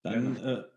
[0.03, 0.67] Dann, Gerne.
[0.69, 0.72] Äh,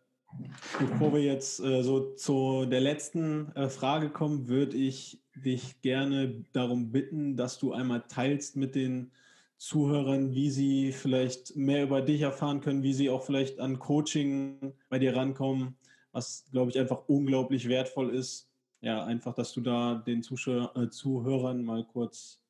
[0.78, 6.44] bevor wir jetzt äh, so zu der letzten äh, Frage kommen, würde ich dich gerne
[6.52, 9.10] darum bitten, dass du einmal teilst mit den
[9.58, 14.74] Zuhörern, wie sie vielleicht mehr über dich erfahren können, wie sie auch vielleicht an Coaching
[14.88, 15.76] bei dir rankommen,
[16.12, 18.48] was, glaube ich, einfach unglaublich wertvoll ist.
[18.82, 22.40] Ja, einfach, dass du da den Zuschauer, äh, Zuhörern mal kurz.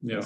[0.00, 0.20] Ja.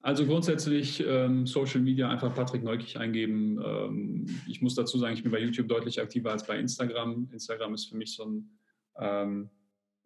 [0.00, 3.60] Also grundsätzlich ähm, Social Media einfach Patrick Neukich eingeben.
[3.64, 7.28] Ähm, ich muss dazu sagen, ich bin bei YouTube deutlich aktiver als bei Instagram.
[7.32, 8.50] Instagram ist für mich so ein
[8.98, 9.50] ähm,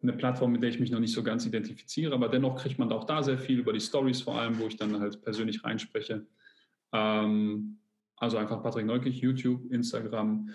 [0.03, 2.91] eine Plattform, mit der ich mich noch nicht so ganz identifiziere, aber dennoch kriegt man
[2.91, 6.27] auch da sehr viel über die Stories vor allem, wo ich dann halt persönlich reinspreche.
[6.91, 7.79] Ähm,
[8.17, 10.49] also einfach Patrick Neukich, YouTube, Instagram.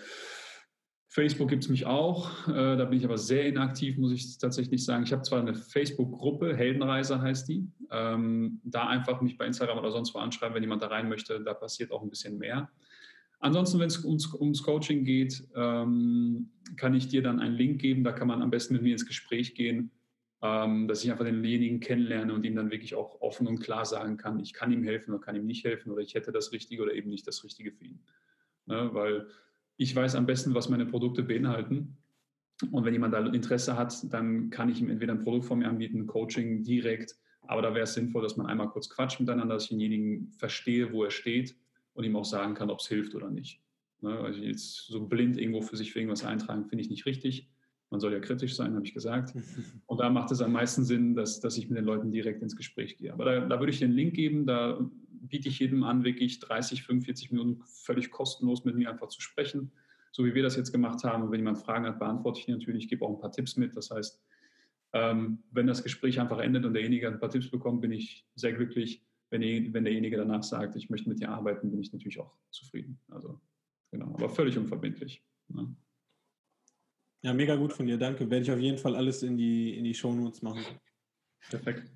[1.11, 4.85] Facebook gibt es mich auch, äh, da bin ich aber sehr inaktiv, muss ich tatsächlich
[4.85, 5.03] sagen.
[5.03, 9.89] Ich habe zwar eine Facebook-Gruppe, Heldenreise heißt die, ähm, da einfach mich bei Instagram oder
[9.89, 12.69] sonst wo anschreiben, wenn jemand da rein möchte, da passiert auch ein bisschen mehr.
[13.39, 18.03] Ansonsten, wenn es ums, ums, Coaching geht, ähm, kann ich dir dann einen Link geben.
[18.03, 19.91] Da kann man am besten mit mir ins Gespräch gehen,
[20.43, 24.17] ähm, dass ich einfach denjenigen kennenlerne und ihm dann wirklich auch offen und klar sagen
[24.17, 26.83] kann, ich kann ihm helfen oder kann ihm nicht helfen oder ich hätte das Richtige
[26.83, 27.99] oder eben nicht das Richtige für ihn.
[28.65, 28.89] Ne?
[28.93, 29.27] Weil
[29.79, 31.97] ich weiß am besten, was meine Produkte beinhalten.
[32.71, 35.69] Und wenn jemand da Interesse hat, dann kann ich ihm entweder ein Produkt von mir
[35.69, 37.15] anbieten, Coaching direkt.
[37.47, 40.91] Aber da wäre es sinnvoll, dass man einmal kurz quatscht miteinander, dass ich denjenigen verstehe,
[40.91, 41.55] wo er steht
[41.93, 43.61] und ihm auch sagen kann, ob es hilft oder nicht.
[44.01, 44.19] Ne?
[44.19, 47.47] Also jetzt so blind irgendwo für sich für irgendwas eintragen, finde ich nicht richtig.
[47.89, 49.33] Man soll ja kritisch sein, habe ich gesagt.
[49.85, 52.57] Und da macht es am meisten Sinn, dass, dass ich mit den Leuten direkt ins
[52.57, 53.13] Gespräch gehe.
[53.13, 54.77] Aber da, da würde ich den Link geben, da
[55.29, 59.71] biete ich jedem an, wirklich 30, 45 Minuten völlig kostenlos mit mir einfach zu sprechen,
[60.11, 61.23] so wie wir das jetzt gemacht haben.
[61.23, 63.75] Und wenn jemand Fragen hat, beantworte ich die natürlich, gebe auch ein paar Tipps mit.
[63.75, 64.21] Das heißt,
[64.93, 68.53] ähm, wenn das Gespräch einfach endet und derjenige ein paar Tipps bekommt, bin ich sehr
[68.53, 72.35] glücklich wenn, wenn derjenige danach sagt, ich möchte mit dir arbeiten, bin ich natürlich auch
[72.49, 72.99] zufrieden.
[73.09, 73.39] Also
[73.91, 75.23] genau, aber völlig unverbindlich.
[75.49, 75.75] Ne?
[77.21, 78.29] Ja, mega gut von dir, danke.
[78.29, 80.63] Werde ich auf jeden Fall alles in die, in die Shownotes machen.
[81.49, 81.91] Perfekt.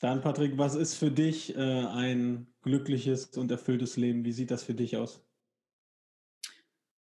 [0.00, 4.24] Dann, Patrick, was ist für dich äh, ein glückliches und erfülltes Leben?
[4.24, 5.24] Wie sieht das für dich aus?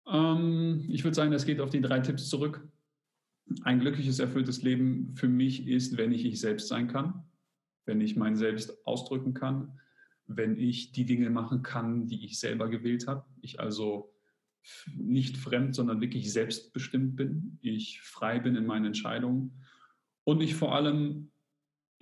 [0.08, 2.68] Ähm, ich würde sagen, das geht auf die drei Tipps zurück.
[3.64, 7.26] Ein glückliches, erfülltes Leben für mich ist, wenn ich ich selbst sein kann
[7.86, 9.80] wenn ich mein Selbst ausdrücken kann,
[10.28, 13.26] wenn ich die Dinge machen kann, die ich selber gewählt habe.
[13.42, 14.12] Ich also
[14.96, 17.60] nicht fremd, sondern wirklich selbstbestimmt bin.
[17.62, 19.64] Ich frei bin in meinen Entscheidungen
[20.24, 21.32] und ich vor allem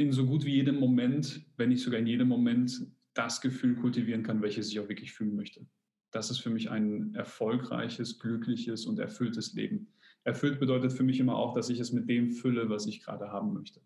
[0.03, 4.23] in so gut wie jedem Moment, wenn nicht sogar in jedem Moment, das Gefühl kultivieren
[4.23, 5.65] kann, welches ich auch wirklich fühlen möchte.
[6.11, 9.87] Das ist für mich ein erfolgreiches, glückliches und erfülltes Leben.
[10.23, 13.31] Erfüllt bedeutet für mich immer auch, dass ich es mit dem fülle, was ich gerade
[13.31, 13.81] haben möchte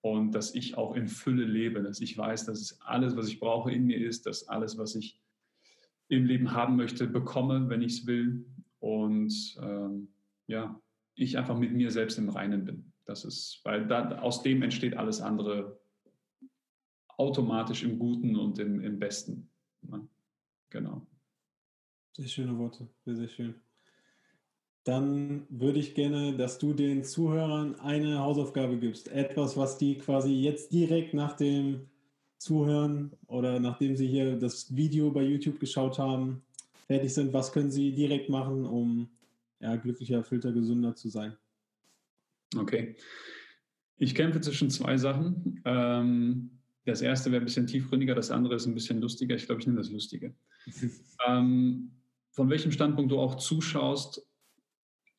[0.00, 3.72] und dass ich auch in Fülle lebe, dass ich weiß, dass alles, was ich brauche,
[3.72, 5.20] in mir ist, dass alles, was ich
[6.08, 8.46] im Leben haben möchte, bekomme, wenn ich es will
[8.78, 10.08] und ähm,
[10.46, 10.80] ja,
[11.14, 12.92] ich einfach mit mir selbst im Reinen bin.
[13.08, 15.80] Das ist, weil da, aus dem entsteht alles andere
[17.08, 19.50] automatisch im Guten und im, im Besten.
[19.82, 20.06] Ne?
[20.70, 21.06] genau.
[22.16, 23.54] Sehr schöne Worte, sehr, sehr schön
[24.88, 29.08] dann würde ich gerne, dass du den Zuhörern eine Hausaufgabe gibst.
[29.08, 31.90] Etwas, was die quasi jetzt direkt nach dem
[32.38, 36.40] Zuhören oder nachdem sie hier das Video bei YouTube geschaut haben,
[36.86, 37.34] fertig sind.
[37.34, 39.10] Was können sie direkt machen, um
[39.60, 41.36] ja, glücklicher, erfüllter, gesünder zu sein?
[42.56, 42.96] Okay.
[43.96, 45.60] Ich kämpfe zwischen zwei Sachen.
[45.64, 49.34] Ähm, das erste wäre ein bisschen tiefgründiger, das andere ist ein bisschen lustiger.
[49.36, 50.34] Ich glaube, ich nehme das Lustige.
[51.26, 51.90] ähm,
[52.30, 54.24] von welchem Standpunkt du auch zuschaust,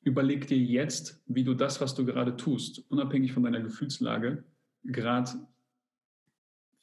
[0.01, 4.43] überleg dir jetzt, wie du das, was du gerade tust, unabhängig von deiner Gefühlslage,
[4.83, 5.31] gerade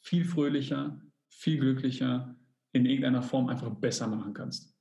[0.00, 2.36] viel fröhlicher, viel glücklicher,
[2.72, 4.74] in irgendeiner Form einfach besser machen kannst.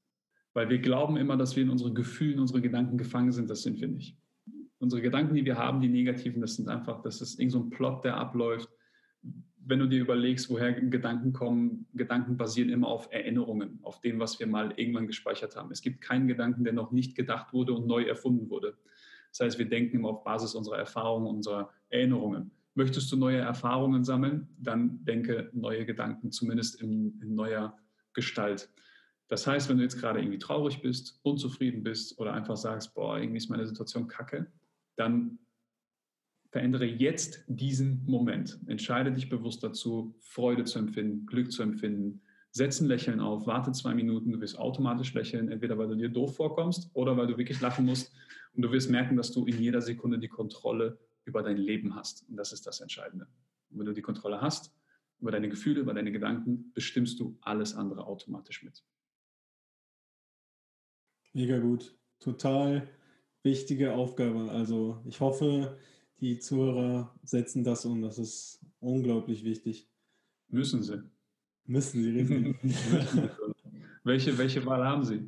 [0.53, 3.49] Weil wir glauben immer, dass wir in unseren Gefühlen, unsere Gedanken gefangen sind.
[3.49, 4.17] Das sind wir nicht.
[4.86, 7.72] Unsere Gedanken, die wir haben, die negativen, das sind einfach, das ist irgend so ein
[7.72, 8.70] Plot, der abläuft.
[9.57, 14.40] Wenn du dir überlegst, woher Gedanken kommen, Gedanken basieren immer auf Erinnerungen, auf dem, was
[14.40, 15.72] wir mal irgendwann gespeichert haben.
[15.72, 18.78] Es gibt keinen Gedanken, der noch nicht gedacht wurde und neu erfunden wurde.
[19.32, 22.52] Das heißt, wir denken immer auf Basis unserer Erfahrungen, unserer Erinnerungen.
[22.76, 27.76] Möchtest du neue Erfahrungen sammeln, dann denke neue Gedanken, zumindest in, in neuer
[28.14, 28.70] Gestalt.
[29.30, 33.18] Das heißt, wenn du jetzt gerade irgendwie traurig bist, unzufrieden bist oder einfach sagst, boah,
[33.18, 34.45] irgendwie ist meine Situation kacke,
[34.95, 35.39] dann
[36.55, 38.59] verändere jetzt diesen Moment.
[38.67, 42.22] Entscheide dich bewusst dazu, Freude zu empfinden, Glück zu empfinden.
[42.51, 46.07] Setz ein Lächeln auf, warte zwei Minuten, du wirst automatisch lächeln, entweder weil du dir
[46.07, 48.13] doof vorkommst oder weil du wirklich lachen musst.
[48.53, 52.26] Und du wirst merken, dass du in jeder Sekunde die Kontrolle über dein Leben hast.
[52.30, 53.27] Und das ist das Entscheidende.
[53.69, 54.73] Und wenn du die Kontrolle hast,
[55.19, 58.84] über deine Gefühle, über deine Gedanken, bestimmst du alles andere automatisch mit.
[61.34, 61.97] Mega gut.
[62.19, 62.88] Total
[63.45, 64.51] wichtige Aufgabe.
[64.51, 65.77] Also ich hoffe,
[66.19, 68.01] die Zuhörer setzen das um.
[68.01, 69.88] Das ist unglaublich wichtig.
[70.49, 71.01] Müssen sie.
[71.65, 72.55] Müssen sie, richtig.
[74.03, 75.23] welche, welche Wahl haben sie?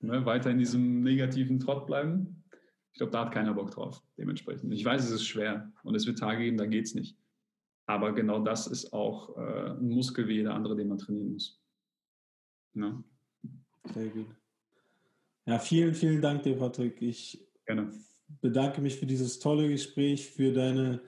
[0.00, 2.42] Ne, weiter in diesem negativen Trott bleiben?
[2.92, 4.72] Ich glaube, da hat keiner Bock drauf, dementsprechend.
[4.72, 7.16] Ich weiß, es ist schwer und es wird Tage geben, da geht es nicht.
[7.86, 11.60] Aber genau das ist auch äh, ein Muskel wie jeder andere, den man trainieren muss.
[12.74, 13.02] Ne?
[13.94, 14.26] Sehr gut.
[15.46, 17.00] Ja, vielen, vielen Dank dir, Patrick.
[17.00, 17.92] Ich Gerne.
[18.40, 21.02] bedanke mich für dieses tolle Gespräch, für deine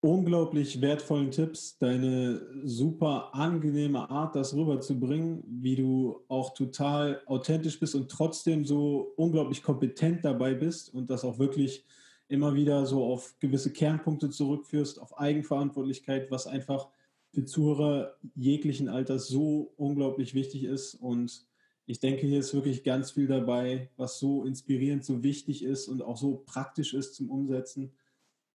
[0.00, 7.94] unglaublich wertvollen Tipps, deine super angenehme Art, das rüberzubringen, wie du auch total authentisch bist
[7.94, 11.84] und trotzdem so unglaublich kompetent dabei bist und das auch wirklich
[12.28, 16.88] immer wieder so auf gewisse Kernpunkte zurückführst, auf Eigenverantwortlichkeit, was einfach
[17.34, 21.46] für Zuhörer jeglichen Alters so unglaublich wichtig ist und
[21.86, 26.02] ich denke, hier ist wirklich ganz viel dabei, was so inspirierend, so wichtig ist und
[26.02, 27.92] auch so praktisch ist zum Umsetzen.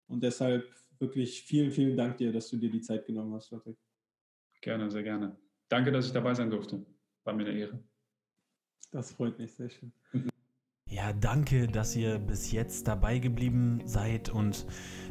[0.07, 0.65] Und deshalb
[0.99, 3.77] wirklich vielen, vielen Dank dir, dass du dir die Zeit genommen hast, Patrick.
[4.61, 5.35] Gerne, sehr gerne.
[5.67, 6.85] Danke, dass ich dabei sein durfte.
[7.25, 7.83] War mir eine Ehre.
[8.91, 9.91] Das freut mich sehr schön.
[10.89, 14.65] Ja, danke, dass ihr bis jetzt dabei geblieben seid und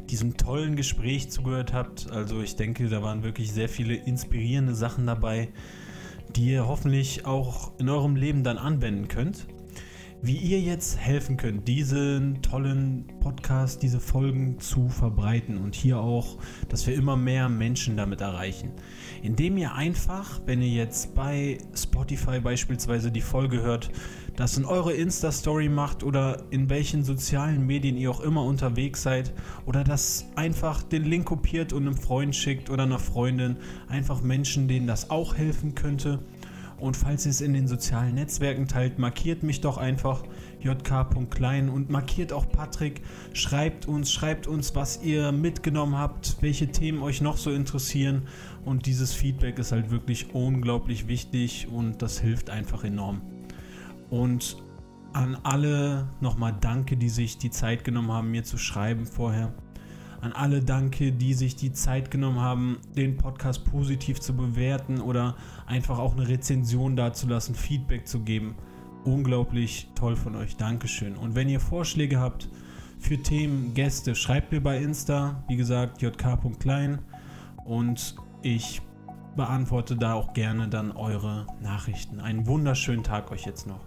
[0.09, 2.09] diesem tollen Gespräch zugehört habt.
[2.09, 5.53] Also ich denke, da waren wirklich sehr viele inspirierende Sachen dabei
[6.35, 9.47] die ihr hoffentlich auch in eurem Leben dann anwenden könnt.
[10.19, 16.39] Wie ihr jetzt helfen könnt, diesen tollen Podcast, diese Folgen zu verbreiten und hier auch,
[16.69, 18.71] dass wir immer mehr Menschen damit erreichen.
[19.21, 23.91] Indem ihr einfach, wenn ihr jetzt bei Spotify beispielsweise die Folge hört,
[24.37, 29.33] das in eure Insta-Story macht oder in welchen sozialen Medien ihr auch immer unterwegs seid
[29.65, 33.57] oder das einfach den Link kopiert und einem Freund schickt oder einer Freundin,
[33.89, 36.19] einfach Menschen, denen das auch helfen könnte.
[36.77, 40.21] Und falls ihr es in den sozialen Netzwerken teilt, markiert mich doch einfach
[40.59, 43.01] jk.klein und markiert auch Patrick.
[43.33, 48.27] Schreibt uns, schreibt uns, was ihr mitgenommen habt, welche Themen euch noch so interessieren.
[48.63, 53.21] Und dieses Feedback ist halt wirklich unglaublich wichtig und das hilft einfach enorm.
[54.09, 54.57] Und
[55.13, 59.53] an alle nochmal danke, die sich die Zeit genommen haben, mir zu schreiben vorher.
[60.21, 65.35] An alle danke, die sich die Zeit genommen haben, den Podcast positiv zu bewerten oder
[65.67, 68.55] einfach auch eine Rezension dazulassen, Feedback zu geben.
[69.03, 70.57] Unglaublich toll von euch.
[70.57, 71.15] Dankeschön.
[71.15, 72.49] Und wenn ihr Vorschläge habt
[72.99, 76.99] für Themen, Gäste, schreibt mir bei Insta, wie gesagt, jk.klein.
[77.63, 78.81] Und ich
[79.35, 82.19] beantworte da auch gerne dann eure Nachrichten.
[82.19, 83.86] Einen wunderschönen Tag euch jetzt noch.